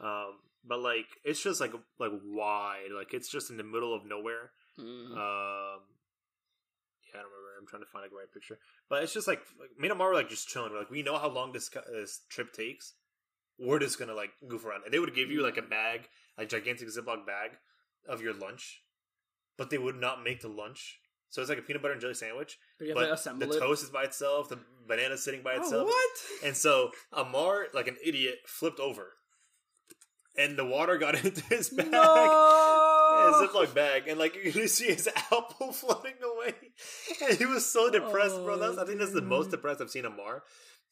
[0.00, 0.32] Um,
[0.66, 2.90] but like it's just like like wide.
[2.96, 4.50] Like it's just in the middle of nowhere.
[4.78, 5.12] Mm.
[5.12, 5.80] Um,
[7.08, 7.58] yeah, I don't remember.
[7.60, 8.58] I'm trying to find like the right picture.
[8.88, 10.72] But it's just like, like me and were like just chilling.
[10.72, 12.94] We're like we know how long this this trip takes.
[13.58, 16.46] We're just gonna like goof around, and they would give you like a bag, a
[16.46, 17.58] gigantic Ziploc bag
[18.08, 18.82] of your lunch,
[19.56, 20.98] but they would not make the lunch.
[21.30, 23.56] So it's like a peanut butter and jelly sandwich, But you have to assemble the
[23.56, 23.60] it.
[23.60, 24.58] toast is by itself, the
[24.88, 26.18] banana's sitting by Oh, itself, what?
[26.44, 29.12] and so Amar, like an idiot, flipped over,
[30.36, 31.90] and the water got into his bag.
[31.90, 32.54] No.
[33.18, 36.54] His Ziploc bag, and like you can see his apple floating away,
[37.28, 38.56] and he was so depressed, bro.
[38.56, 39.50] That's I think that's the most Oh.
[39.50, 40.44] depressed I've seen Amar.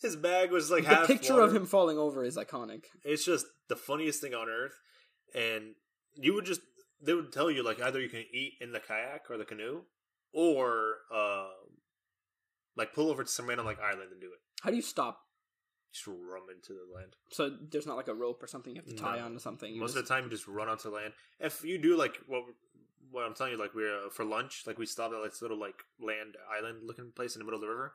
[0.02, 1.44] His bag was like the half picture water.
[1.44, 2.84] of him falling over is iconic.
[3.05, 4.74] It's just the funniest thing on earth,
[5.34, 5.74] and
[6.14, 6.62] you would just
[7.06, 9.82] they would tell you like either you can eat in the kayak or the canoe,
[10.32, 11.78] or um,
[12.76, 14.40] like pull over to some random like island and do it.
[14.62, 15.20] How do you stop?
[15.92, 17.14] Just run into the land.
[17.30, 19.24] So there's not like a rope or something you have to tie No.
[19.26, 19.72] onto something.
[19.72, 21.14] You Most just- of the time, you just run onto land.
[21.40, 22.42] If you do like what
[23.10, 25.40] what I'm telling you, like we're uh, for lunch, like we stopped at like this
[25.42, 27.94] little like land island looking place in the middle of the river.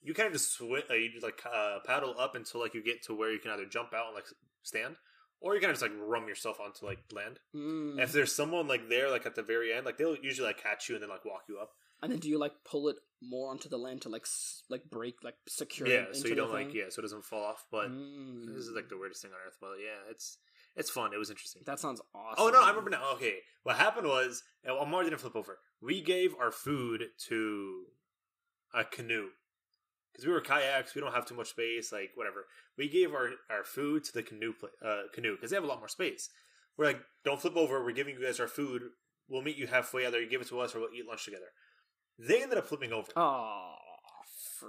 [0.00, 2.82] You kind of just swim, uh, you just like uh, paddle up until like you
[2.82, 4.26] get to where you can either jump out and like
[4.62, 4.96] stand,
[5.44, 7.38] or you kind of just like rum yourself onto like land.
[7.54, 8.00] Mm.
[8.00, 10.88] If there's someone like there, like at the very end, like they'll usually like catch
[10.88, 11.70] you and then like walk you up.
[12.02, 14.84] and then do you like pull it more onto the land to like s- like
[14.90, 17.64] break like secure yeah, so you don't like yeah, so it doesn't fall off.
[17.70, 18.54] But Mm.
[18.54, 19.56] this is like the weirdest thing on earth.
[19.60, 20.38] But yeah, it's
[20.76, 21.12] it's fun.
[21.14, 21.62] It was interesting.
[21.66, 22.44] that sounds awesome.
[22.44, 23.12] Oh no, I remember now.
[23.14, 25.58] Okay, what happened was uh, Amar didn't flip over.
[25.80, 27.84] We gave our food to
[28.74, 29.28] a canoe
[30.14, 30.94] because we were kayaks.
[30.94, 31.92] We don't have too much space.
[31.92, 32.46] Like whatever.
[32.78, 34.54] We gave our our food to the canoe
[34.84, 36.30] uh, canoe because they have a lot more space.
[36.76, 37.84] We're like, don't flip over.
[37.84, 38.82] We're giving you guys our food.
[39.28, 40.06] We'll meet you halfway.
[40.06, 41.52] Either you give it to us or we'll eat lunch together.
[42.18, 43.08] They ended up flipping over.
[43.16, 43.74] Oh.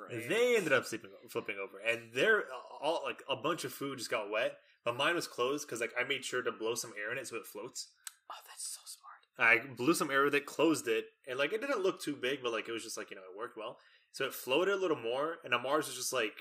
[0.09, 2.45] They ended up sleeping, flipping over, and their
[2.81, 4.57] all like a bunch of food just got wet.
[4.83, 7.27] But mine was closed because like I made sure to blow some air in it
[7.27, 7.87] so it floats.
[8.29, 9.05] Oh, that's so smart.
[9.37, 12.39] I blew some air with it, closed it, and like it didn't look too big,
[12.43, 13.77] but like it was just like you know it worked well.
[14.15, 16.31] So it floated a little more, and Amar's was just like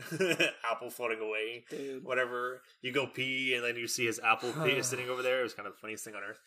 [0.68, 1.62] apple floating away.
[1.70, 2.02] Dude.
[2.04, 5.38] Whatever you go pee, and then you see his apple pee sitting over there.
[5.38, 6.40] It was kind of the funniest thing on earth.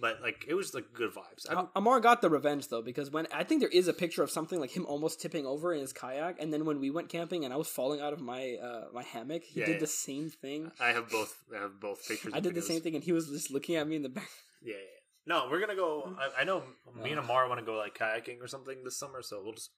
[0.00, 1.50] But like it was like good vibes.
[1.50, 4.30] Uh, Amar got the revenge though because when I think there is a picture of
[4.30, 7.44] something like him almost tipping over in his kayak, and then when we went camping
[7.44, 9.80] and I was falling out of my uh, my hammock, he Yeah, did yeah.
[9.80, 10.70] the same thing.
[10.78, 11.36] I have both.
[11.52, 12.32] I have both pictures.
[12.32, 14.28] I did the same thing, and he was just looking at me in the back.
[14.62, 15.34] Yeah, yeah.
[15.34, 16.16] No, we're gonna go.
[16.18, 16.62] I, I know
[17.02, 19.70] me and Amar want to go like kayaking or something this summer, so we'll just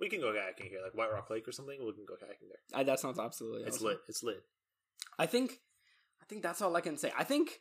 [0.00, 1.78] we can go kayaking here, like White Rock Lake or something.
[1.84, 2.80] We can go kayaking there.
[2.80, 3.62] I, that sounds absolutely.
[3.64, 3.88] It's awesome.
[3.88, 3.98] lit.
[4.08, 4.42] It's lit.
[5.18, 5.60] I think,
[6.20, 7.12] I think that's all I can say.
[7.16, 7.60] I think,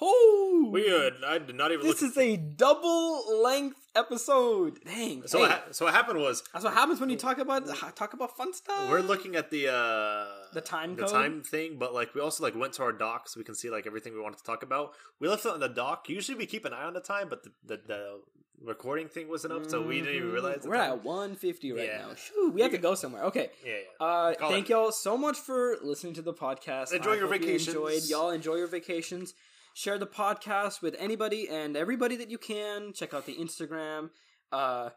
[0.00, 1.14] Oh, Weird.
[1.26, 4.78] I did not even This is a double length episode.
[4.84, 5.26] Dang.
[5.26, 7.66] so what, ha- so what happened was that's what happens when you talk about
[7.96, 8.88] talk about fun stuff.
[8.88, 11.10] we're looking at the uh The time the code?
[11.12, 13.68] time thing, but like we also like went to our doc so we can see
[13.70, 14.92] like everything we wanted to talk about.
[15.18, 16.08] We left it on the doc.
[16.08, 18.20] Usually we keep an eye on the time, but the the, the
[18.62, 20.32] recording thing wasn't up, so we didn't even Mhm.
[20.34, 20.62] realize.
[20.64, 20.92] We're time.
[20.92, 21.98] at 150 right Yeah.
[22.38, 22.50] now.
[22.52, 23.24] We have to go somewhere.
[23.24, 23.50] Okay.
[23.66, 24.06] yeah, yeah.
[24.06, 24.70] Uh, Call thank it.
[24.72, 26.92] y'all so much for listening to the podcast.
[26.92, 28.02] Enjoy I your hope you enjoyed.
[28.04, 29.34] Y'all enjoy your vacations.
[29.74, 32.92] Share the podcast with anybody and everybody that you can.
[32.92, 34.10] Check out the Instagram.
[34.52, 34.90] Uh,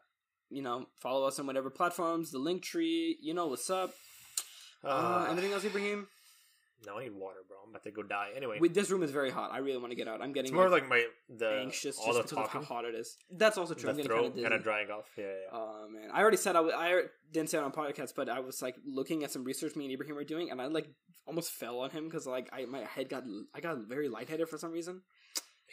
[0.50, 2.32] you know, follow us on whatever platforms.
[2.32, 3.16] The Linktree.
[3.22, 3.94] You know what's up.
[4.84, 6.08] Uh, Uh, anything else, Ibrahim?
[6.86, 7.58] No, I need water, bro.
[7.64, 8.30] I'm about to go die.
[8.36, 9.52] Anyway, We, this room is very hot.
[9.52, 10.22] I really want to get out.
[10.22, 12.86] I'm getting it's more like, my the anxious all just the because of how hot
[12.86, 13.18] it is.
[13.32, 13.90] That's also true.
[13.90, 15.06] I'm the getting throat kind of drying off.
[15.18, 15.32] Yeah, yeah.
[15.32, 15.58] yeah.
[15.58, 18.40] Oh man, I already said I, w- I didn't say it on podcast, but I
[18.40, 20.88] was like looking at some research me and Ibrahim were doing, and I like
[21.26, 23.24] almost fell on him because like I my head got
[23.54, 25.02] I got very lightheaded for some reason.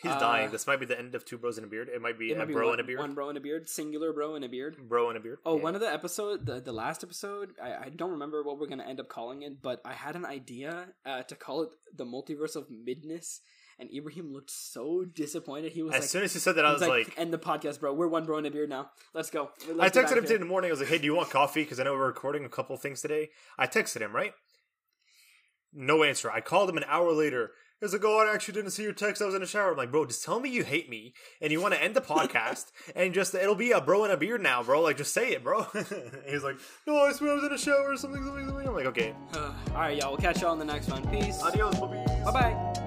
[0.02, 0.50] He's uh, dying.
[0.50, 1.88] This might be the end of two bros and a beard.
[1.88, 3.00] It might be It a be bro one, and a beard.
[3.00, 4.76] one bro and a beard, singular bro and a beard.
[4.88, 5.38] Bro and a beard.
[5.44, 5.62] Oh, Yeah.
[5.62, 8.86] one of the episode, the, the last episode, I, I don't remember what we're gonna
[8.86, 12.56] end up calling it, but I had an idea uh, to call it the multiverse
[12.56, 13.40] of midness,
[13.78, 15.72] and Ibrahim looked so disappointed.
[15.72, 17.80] He was As like, soon as he said that, I was like, "End the podcast,
[17.80, 17.92] bro.
[17.94, 18.90] We're one bro and a beard now.
[19.14, 20.70] Let's go." I Let's get texted him today in the morning.
[20.70, 22.76] I was like, "Hey, do you want coffee?" Because I know we're recording a couple
[22.76, 23.30] things today.
[23.58, 24.32] I texted him, right?
[25.72, 26.30] No answer.
[26.30, 27.52] I called him an hour later.
[27.80, 29.22] He's like, "Oh, I actually didn't see your text.
[29.22, 31.50] I was in the shower." I'm like, "Bro, just tell me you hate me and
[31.50, 34.42] you want to end the podcast and just it'll be a bro and a beard
[34.42, 34.82] now, bro.
[34.82, 35.62] Like, just say it, bro."
[36.28, 38.74] He's like, "No, I swear I was in a shower or something, something, something." I'm
[38.74, 40.10] like, "Okay, All right, y'all.
[40.10, 41.06] We'll catch y'all in the next one.
[41.08, 41.42] Peace.
[41.42, 42.79] adios, puppies." Bye bye.